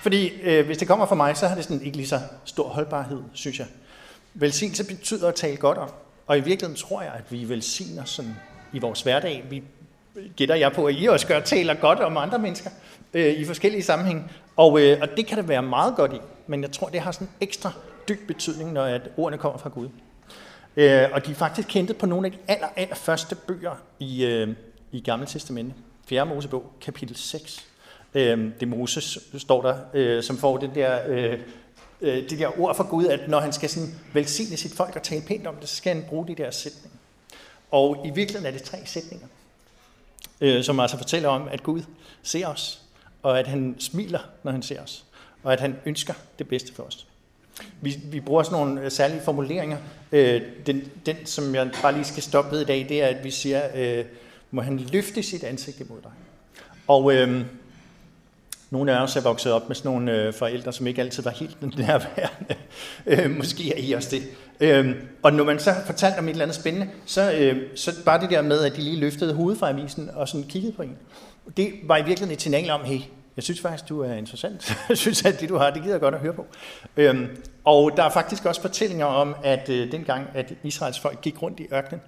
Fordi 0.00 0.40
øh, 0.42 0.66
hvis 0.66 0.78
det 0.78 0.88
kommer 0.88 1.06
fra 1.06 1.14
mig, 1.14 1.36
så 1.36 1.48
har 1.48 1.54
det 1.54 1.64
sådan 1.64 1.82
ikke 1.82 1.96
lige 1.96 2.08
så 2.08 2.20
stor 2.44 2.68
holdbarhed, 2.68 3.22
synes 3.32 3.58
jeg. 3.58 3.66
Velsignelse 4.34 4.84
betyder 4.84 5.28
at 5.28 5.34
tale 5.34 5.56
godt 5.56 5.78
om. 5.78 5.90
Og 6.26 6.38
i 6.38 6.40
virkeligheden 6.40 6.76
tror 6.76 7.02
jeg, 7.02 7.12
at 7.12 7.32
vi 7.32 7.48
velsigner 7.48 8.04
sådan 8.04 8.36
i 8.72 8.78
vores 8.78 9.02
hverdag. 9.02 9.44
Vi 9.50 9.62
gætter 10.36 10.54
jeg 10.54 10.72
på, 10.72 10.86
at 10.86 10.94
I 10.98 11.06
også 11.06 11.26
gør, 11.26 11.40
taler 11.40 11.74
godt 11.74 12.00
om 12.00 12.16
andre 12.16 12.38
mennesker 12.38 12.70
øh, 13.14 13.32
i 13.32 13.44
forskellige 13.44 13.82
sammenhænge. 13.82 14.24
Og, 14.56 14.80
øh, 14.80 14.98
og 15.02 15.08
det 15.16 15.26
kan 15.26 15.38
det 15.38 15.48
være 15.48 15.62
meget 15.62 15.96
godt 15.96 16.12
i, 16.12 16.18
men 16.46 16.62
jeg 16.62 16.72
tror, 16.72 16.88
det 16.88 17.00
har 17.00 17.12
sådan 17.12 17.26
en 17.26 17.32
ekstra 17.40 17.72
dyb 18.08 18.26
betydning, 18.26 18.72
når 18.72 18.84
at 18.84 19.02
ordene 19.16 19.38
kommer 19.38 19.58
fra 19.58 19.68
Gud. 19.68 19.88
Øh, 20.76 21.08
og 21.12 21.26
de 21.26 21.30
er 21.30 21.34
faktisk 21.34 21.68
kendt 21.68 21.98
på 21.98 22.06
nogle 22.06 22.26
af 22.26 22.32
de 22.32 22.38
aller, 22.48 22.68
aller 22.76 22.94
første 22.94 23.34
bøger 23.34 23.82
i, 23.98 24.24
øh, 24.24 24.48
i 24.92 25.00
Gamle 25.00 25.26
Testamente. 25.26 25.74
4. 26.08 26.26
Mosebog, 26.26 26.72
kapitel 26.80 27.16
6. 27.16 27.67
Øh, 28.14 28.50
det 28.60 28.68
Moses 28.68 29.18
står 29.38 29.62
der, 29.62 29.76
øh, 29.94 30.22
som 30.22 30.38
får 30.38 30.58
det 30.58 30.70
der, 30.74 30.98
øh, 31.08 31.38
øh, 32.00 32.30
det 32.30 32.38
der 32.38 32.60
ord 32.60 32.76
fra 32.76 32.86
Gud, 32.90 33.06
at 33.06 33.28
når 33.28 33.40
han 33.40 33.52
skal 33.52 33.68
sådan 33.68 33.94
velsigne 34.12 34.56
sit 34.56 34.72
folk 34.72 34.96
og 34.96 35.02
tale 35.02 35.22
pænt 35.22 35.46
om 35.46 35.54
det, 35.54 35.68
så 35.68 35.76
skal 35.76 35.94
han 35.94 36.04
bruge 36.08 36.28
de 36.28 36.34
der 36.34 36.50
sætninger. 36.50 36.98
Og 37.70 38.06
i 38.06 38.10
virkeligheden 38.14 38.46
er 38.46 38.58
det 38.58 38.62
tre 38.62 38.78
sætninger, 38.84 39.26
øh, 40.40 40.64
som 40.64 40.80
altså 40.80 40.96
fortæller 40.96 41.28
om, 41.28 41.48
at 41.48 41.62
Gud 41.62 41.82
ser 42.22 42.46
os, 42.46 42.80
og 43.22 43.38
at 43.38 43.46
han 43.46 43.76
smiler, 43.78 44.20
når 44.42 44.52
han 44.52 44.62
ser 44.62 44.82
os, 44.82 45.04
og 45.42 45.52
at 45.52 45.60
han 45.60 45.76
ønsker 45.86 46.14
det 46.38 46.48
bedste 46.48 46.74
for 46.74 46.82
os. 46.82 47.06
Vi, 47.80 48.00
vi 48.04 48.20
bruger 48.20 48.42
sådan 48.42 48.58
nogle 48.58 48.80
øh, 48.80 48.90
særlige 48.90 49.20
formuleringer. 49.20 49.78
Øh, 50.12 50.42
den, 50.66 50.90
den, 51.06 51.16
som 51.26 51.54
jeg 51.54 51.70
bare 51.82 51.92
lige 51.92 52.04
skal 52.04 52.22
stoppe 52.22 52.50
ved 52.50 52.60
i 52.60 52.64
dag, 52.64 52.86
det 52.88 53.02
er, 53.02 53.06
at 53.06 53.24
vi 53.24 53.30
siger, 53.30 53.62
øh, 53.74 54.04
må 54.50 54.62
han 54.62 54.78
løfte 54.78 55.22
sit 55.22 55.44
ansigt 55.44 55.80
imod 55.80 56.00
dig. 56.02 56.10
Og, 56.86 57.14
øh, 57.14 57.44
nogle 58.70 58.92
af 58.92 59.02
os 59.02 59.16
er 59.16 59.20
vokset 59.20 59.52
op 59.52 59.68
med 59.68 59.76
sådan 59.76 59.90
nogle 59.90 60.12
øh, 60.12 60.34
forældre, 60.34 60.72
som 60.72 60.86
ikke 60.86 61.00
altid 61.00 61.22
var 61.22 61.30
helt 61.30 61.78
nærværende. 61.78 62.54
øh, 63.06 63.36
måske 63.36 63.74
er 63.76 63.82
I 63.82 63.92
også 63.92 64.08
det. 64.10 64.22
Øh, 64.60 64.94
og 65.22 65.32
når 65.32 65.44
man 65.44 65.58
så 65.58 65.74
fortalte 65.86 66.18
om 66.18 66.24
et 66.24 66.30
eller 66.30 66.44
andet 66.44 66.56
spændende, 66.56 66.88
så, 67.06 67.32
øh, 67.32 67.56
så 67.74 68.04
bare 68.04 68.20
det 68.20 68.30
der 68.30 68.42
med, 68.42 68.64
at 68.64 68.76
de 68.76 68.80
lige 68.80 69.00
løftede 69.00 69.34
hovedet 69.34 69.58
fra 69.58 69.70
avisen 69.70 70.10
og 70.14 70.28
sådan 70.28 70.46
kiggede 70.46 70.72
på 70.72 70.82
en. 70.82 70.96
Det 71.56 71.72
var 71.84 71.96
i 71.96 72.02
virkeligheden 72.02 72.34
et 72.34 72.42
signal 72.42 72.70
om, 72.70 72.80
hey, 72.84 73.00
jeg 73.36 73.42
synes 73.44 73.60
faktisk, 73.60 73.88
du 73.88 74.00
er 74.00 74.14
interessant. 74.14 74.76
jeg 74.88 74.98
synes, 74.98 75.24
at 75.24 75.40
det, 75.40 75.48
du 75.48 75.56
har, 75.56 75.70
det 75.70 75.82
gider 75.82 75.98
godt 75.98 76.14
at 76.14 76.20
høre 76.20 76.32
på. 76.32 76.46
Øhm, 76.96 77.26
og 77.64 77.92
der 77.96 78.02
er 78.02 78.10
faktisk 78.10 78.44
også 78.44 78.60
fortællinger 78.60 79.06
om, 79.06 79.34
at 79.44 79.68
øh, 79.68 79.92
dengang, 79.92 80.26
at 80.34 80.52
Israels 80.62 81.00
folk 81.00 81.20
gik 81.20 81.42
rundt 81.42 81.60
i 81.60 81.66
ørkenen, 81.72 82.00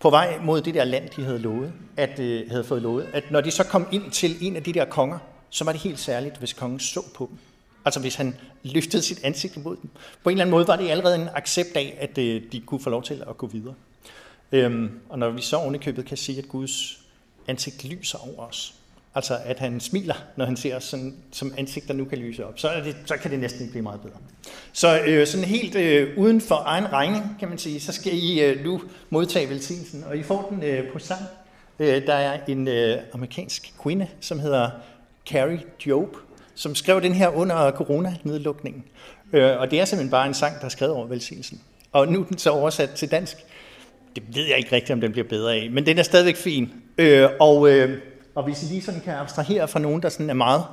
på 0.00 0.10
vej 0.10 0.38
mod 0.42 0.60
det 0.60 0.74
der 0.74 0.84
land, 0.84 1.08
de 1.16 1.24
havde 1.24 1.38
lovet, 1.38 1.72
at 1.96 2.18
øh, 2.18 2.50
havde 2.50 2.64
fået 2.64 2.82
lovet, 2.82 3.06
at 3.12 3.30
når 3.30 3.40
de 3.40 3.50
så 3.50 3.64
kom 3.64 3.86
ind 3.92 4.10
til 4.10 4.36
en 4.40 4.56
af 4.56 4.62
de 4.62 4.72
der 4.72 4.84
konger, 4.84 5.18
så 5.52 5.64
var 5.64 5.72
det 5.72 5.80
helt 5.80 5.98
særligt, 5.98 6.36
hvis 6.36 6.52
kongen 6.52 6.80
så 6.80 7.02
på 7.14 7.26
dem. 7.30 7.38
Altså 7.84 8.00
hvis 8.00 8.14
han 8.14 8.36
løftede 8.62 9.02
sit 9.02 9.24
ansigt 9.24 9.56
imod 9.56 9.76
dem. 9.82 9.90
På 10.22 10.30
en 10.30 10.34
eller 10.34 10.44
anden 10.44 10.50
måde 10.50 10.68
var 10.68 10.76
det 10.76 10.90
allerede 10.90 11.14
en 11.14 11.28
accept 11.34 11.76
af, 11.76 11.98
at 12.00 12.18
øh, 12.18 12.42
de 12.52 12.60
kunne 12.60 12.80
få 12.80 12.90
lov 12.90 13.02
til 13.02 13.22
at 13.28 13.38
gå 13.38 13.46
videre. 13.46 13.74
Øhm, 14.52 14.90
og 15.08 15.18
når 15.18 15.30
vi 15.30 15.42
så 15.42 15.56
ovenikøbet 15.56 16.04
kan 16.04 16.16
se, 16.16 16.34
at 16.38 16.48
Guds 16.48 16.98
ansigt 17.48 17.84
lyser 17.84 18.18
over 18.18 18.48
os, 18.48 18.74
altså 19.14 19.38
at 19.44 19.58
han 19.58 19.80
smiler, 19.80 20.14
når 20.36 20.44
han 20.44 20.56
ser 20.56 20.76
os 20.76 20.84
sådan, 20.84 21.16
som 21.32 21.54
ansigt, 21.58 21.88
der 21.88 21.94
nu 21.94 22.04
kan 22.04 22.18
lyse 22.18 22.46
op, 22.46 22.58
så, 22.58 22.68
er 22.68 22.82
det, 22.82 22.96
så 23.06 23.16
kan 23.16 23.30
det 23.30 23.38
næsten 23.38 23.60
ikke 23.60 23.70
blive 23.70 23.82
meget 23.82 24.00
bedre. 24.00 24.16
Så 24.72 25.00
øh, 25.06 25.26
sådan 25.26 25.46
helt 25.46 25.74
øh, 25.74 26.18
uden 26.18 26.40
for 26.40 26.62
egen 26.66 26.92
regning, 26.92 27.36
kan 27.38 27.48
man 27.48 27.58
sige, 27.58 27.80
så 27.80 27.92
skal 27.92 28.12
I 28.14 28.40
øh, 28.40 28.64
nu 28.64 28.82
modtage 29.10 29.48
velsignelsen, 29.48 30.04
og 30.04 30.16
I 30.16 30.22
får 30.22 30.48
den 30.50 30.62
øh, 30.62 30.92
på 30.92 30.98
sang. 30.98 31.22
Øh, 31.78 32.06
der 32.06 32.14
er 32.14 32.40
en 32.48 32.68
øh, 32.68 32.98
amerikansk 33.12 33.74
kvinde, 33.82 34.08
som 34.20 34.40
hedder 34.40 34.70
Carrie 35.26 35.62
Job, 35.86 36.16
som 36.54 36.74
skrev 36.74 37.02
den 37.02 37.14
her 37.14 37.28
under 37.28 37.70
coronanedlukningen. 37.70 38.84
Øh, 39.32 39.60
og 39.60 39.70
det 39.70 39.80
er 39.80 39.84
simpelthen 39.84 40.10
bare 40.10 40.26
en 40.26 40.34
sang, 40.34 40.58
der 40.58 40.64
er 40.64 40.68
skrevet 40.68 40.94
over 40.94 41.06
velsignelsen. 41.06 41.60
Og 41.92 42.08
nu 42.08 42.20
er 42.20 42.24
den 42.24 42.38
så 42.38 42.50
oversat 42.50 42.90
til 42.90 43.10
dansk. 43.10 43.36
Det 44.16 44.22
ved 44.34 44.44
jeg 44.44 44.58
ikke 44.58 44.72
rigtigt, 44.72 44.90
om 44.90 45.00
den 45.00 45.12
bliver 45.12 45.28
bedre 45.28 45.54
af, 45.54 45.70
men 45.70 45.86
den 45.86 45.98
er 45.98 46.02
stadigvæk 46.02 46.36
fin. 46.36 46.72
Øh, 46.98 47.28
og, 47.40 47.70
øh, 47.70 47.98
og 48.34 48.44
hvis 48.44 48.62
I 48.62 48.66
lige 48.66 48.82
sådan 48.82 49.00
kan 49.00 49.14
abstrahere 49.14 49.68
fra 49.68 49.78
nogen, 49.78 50.02
der 50.02 50.08
sådan 50.08 50.30
er 50.30 50.34
meget 50.34 50.64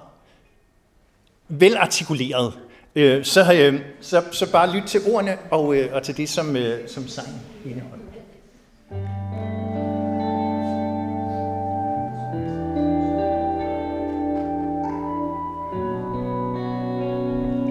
velartikuleret, 1.47 2.53
øh, 2.95 3.25
så, 3.25 3.53
øh, 3.53 3.81
så, 4.01 4.23
så 4.31 4.51
bare 4.51 4.75
lyt 4.75 4.83
til 4.87 5.01
ordene 5.11 5.37
og, 5.51 5.75
øh, 5.75 5.93
og 5.93 6.03
til 6.03 6.17
det, 6.17 6.29
som, 6.29 6.55
øh, 6.55 6.87
som 6.87 7.07
sangen 7.07 7.41
indeholder. 7.65 7.98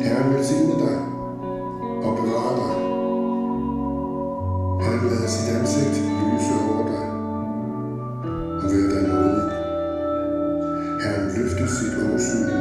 Herren 0.05 0.35
velsigne 0.35 0.75
dig 0.85 0.99
og 2.07 2.13
bevare 2.19 2.55
dig. 2.61 2.75
Han 4.85 5.09
lader 5.09 5.29
sit 5.29 5.49
ansigt 5.57 5.97
lyse 6.21 6.55
over 6.69 6.85
dig 6.93 7.07
og 8.61 8.65
være 8.73 8.89
dig 8.95 9.03
nådig. 9.09 9.47
Herren 11.03 11.27
løfter 11.37 11.67
sit 11.67 11.95
åsyn 12.15 12.58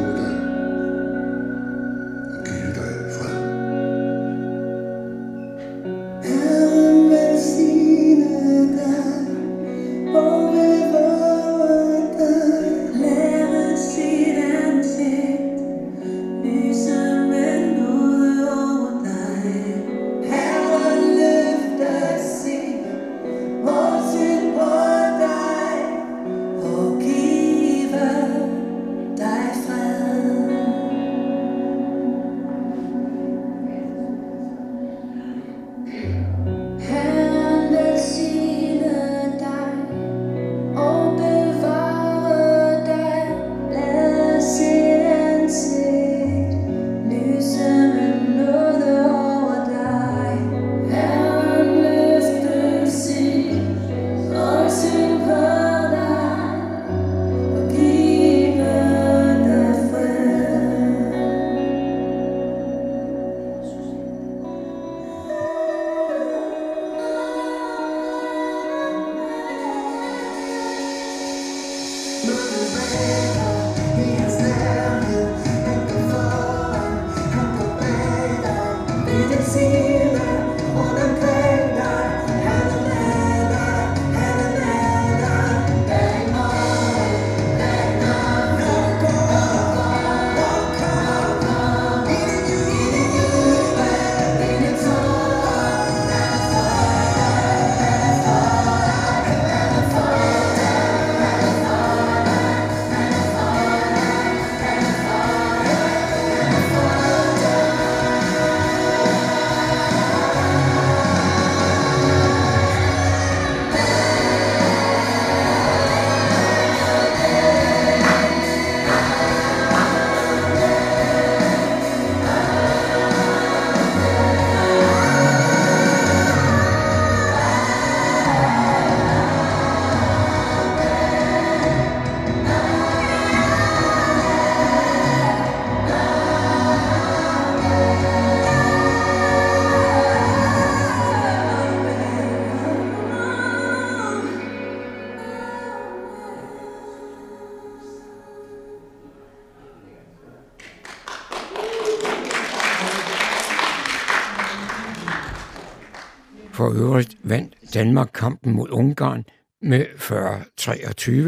For 156.57 156.69
øvrigt 156.69 157.17
vandt 157.23 157.53
Danmark 157.73 158.09
kampen 158.13 158.53
mod 158.53 158.67
Ungarn 158.71 159.23
med 159.61 159.85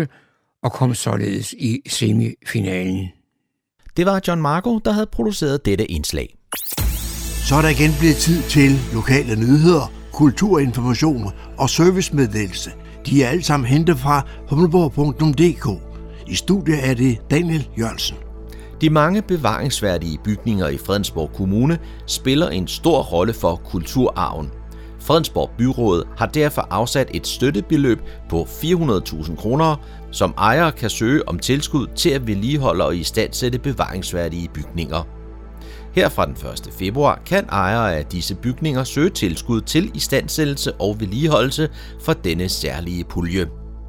40-23 0.07 0.59
og 0.63 0.71
kom 0.71 0.93
således 0.93 1.53
i 1.53 1.81
semifinalen. 1.89 3.07
Det 3.97 4.05
var 4.05 4.21
John 4.27 4.41
Marco, 4.41 4.79
der 4.79 4.91
havde 4.91 5.07
produceret 5.11 5.65
dette 5.65 5.91
indslag. 5.91 6.37
Så 7.47 7.55
er 7.55 7.61
der 7.61 7.69
igen 7.69 7.91
blevet 7.99 8.15
tid 8.15 8.43
til 8.43 8.71
lokale 8.93 9.35
nyheder, 9.35 9.91
kulturinformation 10.13 11.23
og 11.57 11.69
servicemeddelelse. 11.69 12.71
De 13.05 13.23
er 13.23 13.29
alle 13.29 13.43
sammen 13.43 13.67
hentet 13.67 13.97
fra 13.97 14.27
humleborg.dk. 14.49 15.81
I 16.27 16.35
studiet 16.35 16.89
er 16.89 16.93
det 16.93 17.17
Daniel 17.31 17.69
Jørgensen. 17.79 18.17
De 18.81 18.89
mange 18.89 19.21
bevaringsværdige 19.21 20.19
bygninger 20.23 20.67
i 20.67 20.77
Fredensborg 20.77 21.31
Kommune 21.33 21.79
spiller 22.07 22.49
en 22.49 22.67
stor 22.67 23.01
rolle 23.01 23.33
for 23.33 23.55
kulturarven. 23.55 24.58
Fredensborg 24.99 25.49
Byråd 25.57 26.03
har 26.17 26.25
derfor 26.25 26.67
afsat 26.69 27.07
et 27.13 27.27
støttebeløb 27.27 27.99
på 28.29 28.41
400.000 28.41 29.35
kroner, 29.35 29.75
som 30.11 30.33
ejere 30.37 30.71
kan 30.71 30.89
søge 30.89 31.29
om 31.29 31.39
tilskud 31.39 31.87
til 31.95 32.09
at 32.09 32.27
vedligeholde 32.27 32.85
og 32.85 32.95
istandsætte 32.95 33.59
bevaringsværdige 33.59 34.49
bygninger. 34.53 35.07
Her 35.95 36.09
fra 36.09 36.25
den 36.25 36.33
1. 36.33 36.73
februar 36.73 37.21
kan 37.25 37.45
ejere 37.45 37.95
af 37.95 38.05
disse 38.05 38.35
bygninger 38.35 38.83
søge 38.83 39.09
tilskud 39.09 39.61
til 39.61 39.91
istandsættelse 39.95 40.73
og 40.73 40.99
vedligeholdelse 40.99 41.69
for 42.01 42.13
denne 42.13 42.49
særlige 42.49 43.03
pulje. 43.03 43.47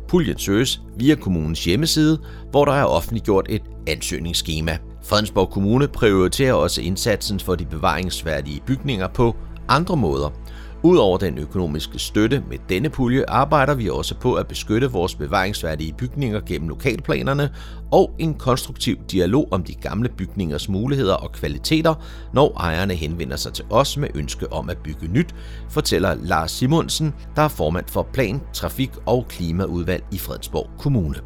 Puljen 0.08 0.38
søges 0.38 0.80
via 0.96 1.14
kommunens 1.14 1.64
hjemmeside, 1.64 2.18
hvor 2.50 2.64
der 2.64 2.72
er 2.72 2.84
offentliggjort 2.84 3.46
et 3.48 3.62
ansøgningsskema. 3.86 4.78
Fredensborg 5.04 5.50
Kommune 5.50 5.88
prioriterer 5.88 6.52
også 6.52 6.80
indsatsen 6.80 7.40
for 7.40 7.54
de 7.54 7.64
bevaringsværdige 7.64 8.61
bygninger 8.66 9.08
på 9.08 9.36
andre 9.68 9.96
måder. 9.96 10.28
Udover 10.82 11.18
den 11.18 11.38
økonomiske 11.38 11.98
støtte 11.98 12.42
med 12.48 12.58
denne 12.68 12.90
pulje, 12.90 13.24
arbejder 13.28 13.74
vi 13.74 13.88
også 13.88 14.14
på 14.14 14.34
at 14.34 14.46
beskytte 14.46 14.90
vores 14.90 15.14
bevaringsværdige 15.14 15.92
bygninger 15.92 16.40
gennem 16.40 16.68
lokalplanerne 16.68 17.50
og 17.92 18.10
en 18.18 18.34
konstruktiv 18.34 18.96
dialog 19.10 19.48
om 19.50 19.64
de 19.64 19.74
gamle 19.74 20.08
bygningers 20.08 20.68
muligheder 20.68 21.14
og 21.14 21.32
kvaliteter, 21.32 21.94
når 22.34 22.56
ejerne 22.60 22.94
henvender 22.94 23.36
sig 23.36 23.52
til 23.52 23.64
os 23.70 23.96
med 23.96 24.08
ønske 24.14 24.52
om 24.52 24.70
at 24.70 24.78
bygge 24.78 25.08
nyt, 25.08 25.34
fortæller 25.68 26.14
Lars 26.14 26.50
Simonsen, 26.50 27.14
der 27.36 27.42
er 27.42 27.48
formand 27.48 27.86
for 27.88 28.08
Plan, 28.12 28.40
Trafik 28.52 28.90
og 29.06 29.26
Klimaudvalg 29.28 30.04
i 30.12 30.18
Fredensborg 30.18 30.70
Kommune. 30.78 31.16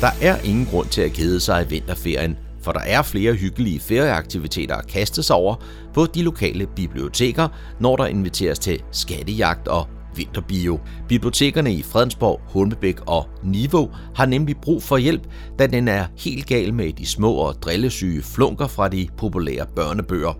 Der 0.00 0.10
er 0.22 0.36
ingen 0.44 0.66
grund 0.66 0.86
til 0.86 1.02
at 1.02 1.12
kede 1.12 1.40
sig 1.40 1.64
i 1.64 1.68
vinterferien, 1.68 2.36
for 2.66 2.72
der 2.72 2.80
er 2.80 3.02
flere 3.02 3.34
hyggelige 3.34 3.80
ferieaktiviteter 3.80 4.74
at 4.74 4.86
kaste 4.86 5.22
sig 5.22 5.36
over 5.36 5.54
på 5.94 6.06
de 6.06 6.22
lokale 6.22 6.66
biblioteker, 6.66 7.48
når 7.80 7.96
der 7.96 8.06
inviteres 8.06 8.58
til 8.58 8.82
skattejagt 8.92 9.68
og 9.68 9.86
vinterbio. 10.16 10.80
Bibliotekerne 11.08 11.74
i 11.74 11.82
Fredensborg, 11.82 12.40
Holmebæk 12.46 12.96
og 13.06 13.28
Niveau 13.44 13.90
har 14.14 14.26
nemlig 14.26 14.56
brug 14.56 14.82
for 14.82 14.96
hjælp, 14.96 15.22
da 15.58 15.66
den 15.66 15.88
er 15.88 16.06
helt 16.18 16.46
gal 16.46 16.74
med 16.74 16.92
de 16.92 17.06
små 17.06 17.32
og 17.32 17.54
drillesyge 17.62 18.22
flunker 18.22 18.66
fra 18.66 18.88
de 18.88 19.08
populære 19.16 19.66
børnebøger. 19.76 20.38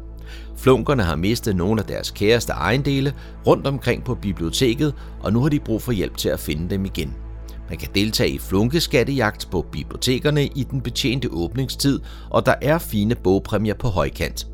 Flunkerne 0.57 1.03
har 1.03 1.17
mistet 1.17 1.57
nogle 1.57 1.81
af 1.81 1.87
deres 1.87 2.11
kæreste 2.11 2.53
ejendele 2.53 3.15
rundt 3.47 3.67
omkring 3.67 4.05
på 4.05 4.15
biblioteket, 4.15 4.95
og 5.21 5.33
nu 5.33 5.41
har 5.43 5.49
de 5.49 5.61
brug 5.61 5.83
for 5.83 5.93
hjælp 5.93 6.17
til 6.17 6.29
at 6.29 6.41
finde 6.41 6.71
dem 6.71 6.85
igen. 6.85 7.26
Man 7.69 7.79
kan 7.79 7.89
deltage 7.95 8.31
i 8.31 8.39
flunkeskattejagt 8.39 9.49
på 9.51 9.67
bibliotekerne 9.73 10.47
i 10.47 10.67
den 10.71 10.81
betjente 10.81 11.29
åbningstid, 11.31 12.01
og 12.31 12.47
der 12.47 12.55
er 12.63 12.79
fine 12.79 13.15
bogpræmier 13.15 13.75
på 13.75 13.89
højkant. 13.89 14.47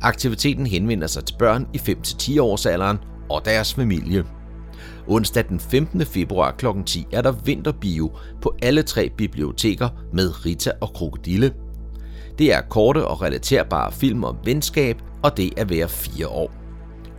Aktiviteten 0.00 0.66
henvender 0.66 1.06
sig 1.06 1.24
til 1.24 1.34
børn 1.38 1.66
i 1.74 1.76
5-10 1.76 2.40
års 2.40 2.66
alderen 2.66 2.98
og 3.30 3.44
deres 3.44 3.74
familie. 3.74 4.24
Onsdag 5.08 5.48
den 5.48 5.60
15. 5.60 6.06
februar 6.06 6.50
kl. 6.50 6.66
10 6.86 7.06
er 7.12 7.22
der 7.22 7.32
vinterbio 7.32 8.12
på 8.42 8.54
alle 8.62 8.82
tre 8.82 9.10
biblioteker 9.16 9.88
med 10.12 10.46
Rita 10.46 10.72
og 10.80 10.92
Krokodille. 10.92 11.52
Det 12.38 12.54
er 12.54 12.60
korte 12.60 13.06
og 13.06 13.22
relaterbare 13.22 13.92
film 13.92 14.24
om 14.24 14.36
venskab, 14.44 15.02
og 15.22 15.36
det 15.36 15.52
er 15.56 15.64
hver 15.64 15.86
fire 15.86 16.28
år. 16.28 16.52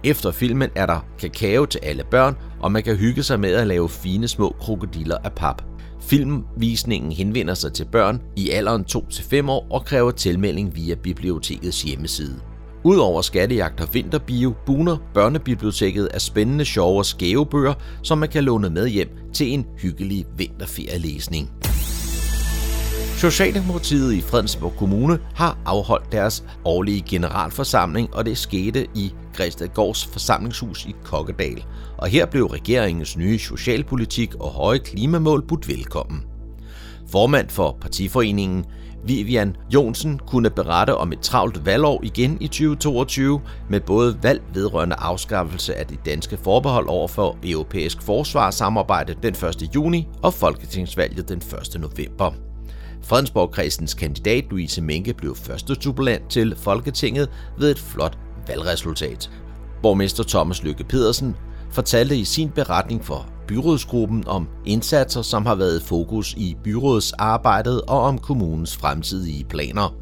Efter 0.03 0.31
filmen 0.31 0.69
er 0.75 0.85
der 0.85 1.05
kakao 1.19 1.65
til 1.65 1.79
alle 1.83 2.03
børn, 2.11 2.35
og 2.61 2.71
man 2.71 2.83
kan 2.83 2.95
hygge 2.95 3.23
sig 3.23 3.39
med 3.39 3.53
at 3.53 3.67
lave 3.67 3.89
fine 3.89 4.27
små 4.27 4.55
krokodiller 4.59 5.17
af 5.23 5.31
pap. 5.31 5.61
Filmvisningen 6.01 7.11
henvender 7.11 7.53
sig 7.53 7.73
til 7.73 7.85
børn 7.91 8.21
i 8.35 8.49
alderen 8.49 8.85
2-5 8.91 9.49
år 9.49 9.67
og 9.71 9.85
kræver 9.85 10.11
tilmelding 10.11 10.75
via 10.75 10.95
bibliotekets 10.95 11.81
hjemmeside. 11.81 12.39
Udover 12.83 13.21
skattejagt 13.21 13.81
og 13.81 13.93
vinterbio, 13.93 14.53
buner 14.65 14.97
børnebiblioteket 15.13 16.05
af 16.05 16.21
spændende, 16.21 16.65
sjove 16.65 16.97
og 16.97 17.05
skæve 17.05 17.45
bøger, 17.45 17.73
som 18.03 18.17
man 18.17 18.29
kan 18.29 18.43
låne 18.43 18.69
med 18.69 18.87
hjem 18.87 19.09
til 19.33 19.47
en 19.47 19.65
hyggelig 19.77 20.25
vinterferielæsning. 20.37 21.49
Socialdemokratiet 23.17 24.13
i 24.13 24.21
Fredensborg 24.21 24.73
Kommune 24.77 25.19
har 25.35 25.57
afholdt 25.65 26.11
deres 26.11 26.43
årlige 26.65 27.01
generalforsamling, 27.09 28.15
og 28.15 28.25
det 28.25 28.37
skete 28.37 28.87
i 28.95 29.13
Græstedgårds 29.35 30.05
forsamlingshus 30.05 30.85
i 30.85 30.95
Kokkedal. 31.03 31.65
Og 32.01 32.07
her 32.07 32.25
blev 32.25 32.45
regeringens 32.45 33.17
nye 33.17 33.39
socialpolitik 33.39 34.35
og 34.35 34.49
høje 34.49 34.77
klimamål 34.77 35.47
budt 35.47 35.67
velkommen. 35.67 36.23
Formand 37.11 37.49
for 37.49 37.77
partiforeningen, 37.81 38.65
Vivian 39.05 39.55
Jonsen, 39.73 40.19
kunne 40.27 40.49
berette 40.49 40.95
om 40.95 41.13
et 41.13 41.19
travlt 41.19 41.65
valgår 41.65 42.01
igen 42.03 42.37
i 42.41 42.47
2022 42.47 43.41
med 43.69 43.79
både 43.79 44.17
valg 44.23 44.41
vedrørende 44.53 44.95
afskaffelse 44.95 45.75
af 45.75 45.85
det 45.85 45.99
danske 46.05 46.37
forbehold 46.37 46.87
over 46.87 47.07
for 47.07 47.37
europæisk 47.43 48.01
forsvarssamarbejde 48.01 49.15
den 49.23 49.33
1. 49.33 49.75
juni 49.75 50.07
og 50.23 50.33
folketingsvalget 50.33 51.29
den 51.29 51.37
1. 51.75 51.81
november. 51.81 52.31
Fredensborg-kredsens 53.01 53.93
kandidat 53.93 54.45
Louise 54.49 54.81
Menke 54.81 55.13
blev 55.13 55.35
første 55.35 55.75
suppleant 55.75 56.29
til 56.29 56.55
Folketinget 56.57 57.29
ved 57.57 57.71
et 57.71 57.79
flot 57.79 58.17
valgresultat. 58.47 59.31
Borgmester 59.81 60.23
Thomas 60.23 60.63
Lykke 60.63 60.83
Pedersen 60.83 61.35
fortalte 61.71 62.15
i 62.17 62.25
sin 62.25 62.49
beretning 62.49 63.05
for 63.05 63.29
byrådsgruppen 63.47 64.27
om 64.27 64.47
indsatser, 64.65 65.21
som 65.21 65.45
har 65.45 65.55
været 65.55 65.81
fokus 65.81 66.33
i 66.33 66.57
byrådsarbejdet 66.63 67.81
og 67.81 68.01
om 68.01 68.17
kommunens 68.17 68.77
fremtidige 68.77 69.43
planer. 69.43 69.95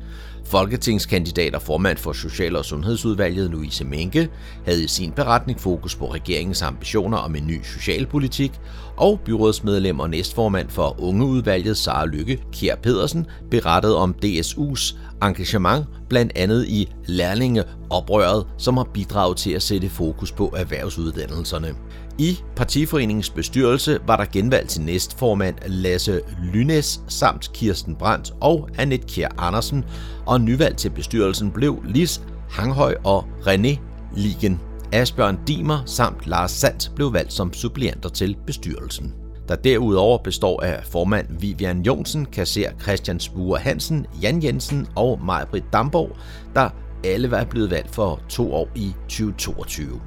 Folketingskandidat 0.50 1.56
og 1.56 1.62
formand 1.62 1.98
for 1.98 2.14
Social- 2.14 2.56
og 2.56 2.66
Sundhedsudvalget 2.66 3.50
Louise 3.50 3.86
Menke 3.86 4.30
havde 4.66 4.84
i 4.84 4.88
sin 4.88 5.12
beretning 5.12 5.60
fokus 5.60 5.96
på 5.96 6.14
regeringens 6.14 6.62
ambitioner 6.62 7.18
om 7.18 7.36
en 7.36 7.48
ny 7.48 7.64
socialpolitik, 7.64 8.52
og 8.98 9.20
byrådsmedlem 9.26 10.00
og 10.00 10.10
næstformand 10.10 10.70
for 10.70 10.96
Ungeudvalget 11.02 11.78
Sara 11.78 12.06
Lykke 12.06 12.44
Kjær 12.54 12.76
Pedersen 12.76 13.26
berettede 13.52 13.98
om 13.98 14.16
DSU's 14.26 14.98
engagement 15.22 15.86
blandt 16.10 16.32
andet 16.36 16.68
i 16.68 16.90
lærlingeoprøret, 17.06 18.48
som 18.58 18.78
har 18.78 18.88
bidraget 18.94 19.38
til 19.38 19.52
at 19.52 19.62
sætte 19.62 19.90
fokus 19.90 20.32
på 20.32 20.54
erhvervsuddannelserne. 20.58 21.76
I 22.20 22.40
partiforeningens 22.56 23.30
bestyrelse 23.30 24.00
var 24.08 24.18
der 24.18 24.26
genvalg 24.26 24.68
til 24.68 24.82
næstformand 24.82 25.56
Lasse 25.66 26.22
Lynes 26.54 27.02
samt 27.08 27.54
Kirsten 27.54 27.96
Brandt 27.96 28.34
og 28.42 28.70
Annette 28.78 29.08
Kjær 29.08 29.30
Andersen, 29.38 29.86
og 30.26 30.42
nyvalg 30.42 30.78
til 30.78 30.90
bestyrelsen 30.90 31.52
blev 31.52 31.84
Lis 31.86 32.22
Hanghøj 32.50 32.96
og 33.04 33.26
René 33.42 33.80
Ligen. 34.16 34.60
Asbjørn 34.92 35.40
Dimer 35.48 35.84
samt 35.86 36.28
Lars 36.28 36.52
Sands 36.52 36.92
blev 36.96 37.14
valgt 37.14 37.34
som 37.34 37.54
suppleanter 37.54 38.10
til 38.10 38.38
bestyrelsen 38.46 39.14
der 39.50 39.56
derudover 39.56 40.18
består 40.18 40.62
af 40.62 40.84
formand 40.84 41.28
Vivian 41.40 41.82
Jonsen, 41.82 42.26
kasser 42.26 42.70
Christian 42.82 43.20
Spure 43.20 43.60
Hansen, 43.60 44.06
Jan 44.22 44.44
Jensen 44.44 44.88
og 44.96 45.20
Majbrit 45.26 45.64
Damborg, 45.74 46.18
der 46.56 46.70
alle 47.04 47.32
var 47.32 47.44
blevet 47.44 47.72
valgt 47.72 47.96
for 47.96 48.22
to 48.30 48.54
år 48.54 48.70
i 48.76 48.94
2022. 49.08 50.02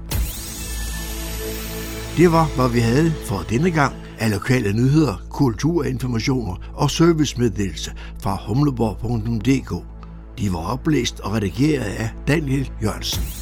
Det 2.17 2.33
var, 2.33 2.47
hvad 2.57 2.69
vi 2.69 2.81
havde 2.81 3.11
for 3.11 3.45
denne 3.51 3.71
gang 3.71 3.95
af 4.19 4.31
lokale 4.31 4.73
nyheder, 4.73 5.23
kulturinformationer 5.31 6.57
og 6.75 6.91
servicemeddelelse 6.91 7.93
fra 8.23 8.39
humleborg.dk. 8.47 9.85
De 10.39 10.53
var 10.53 10.73
oplæst 10.73 11.21
og 11.21 11.33
redigeret 11.33 11.85
af 11.85 12.11
Daniel 12.29 12.71
Jørgensen. 12.83 13.42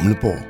Radio 0.00 0.08
Humleborg, 0.08 0.49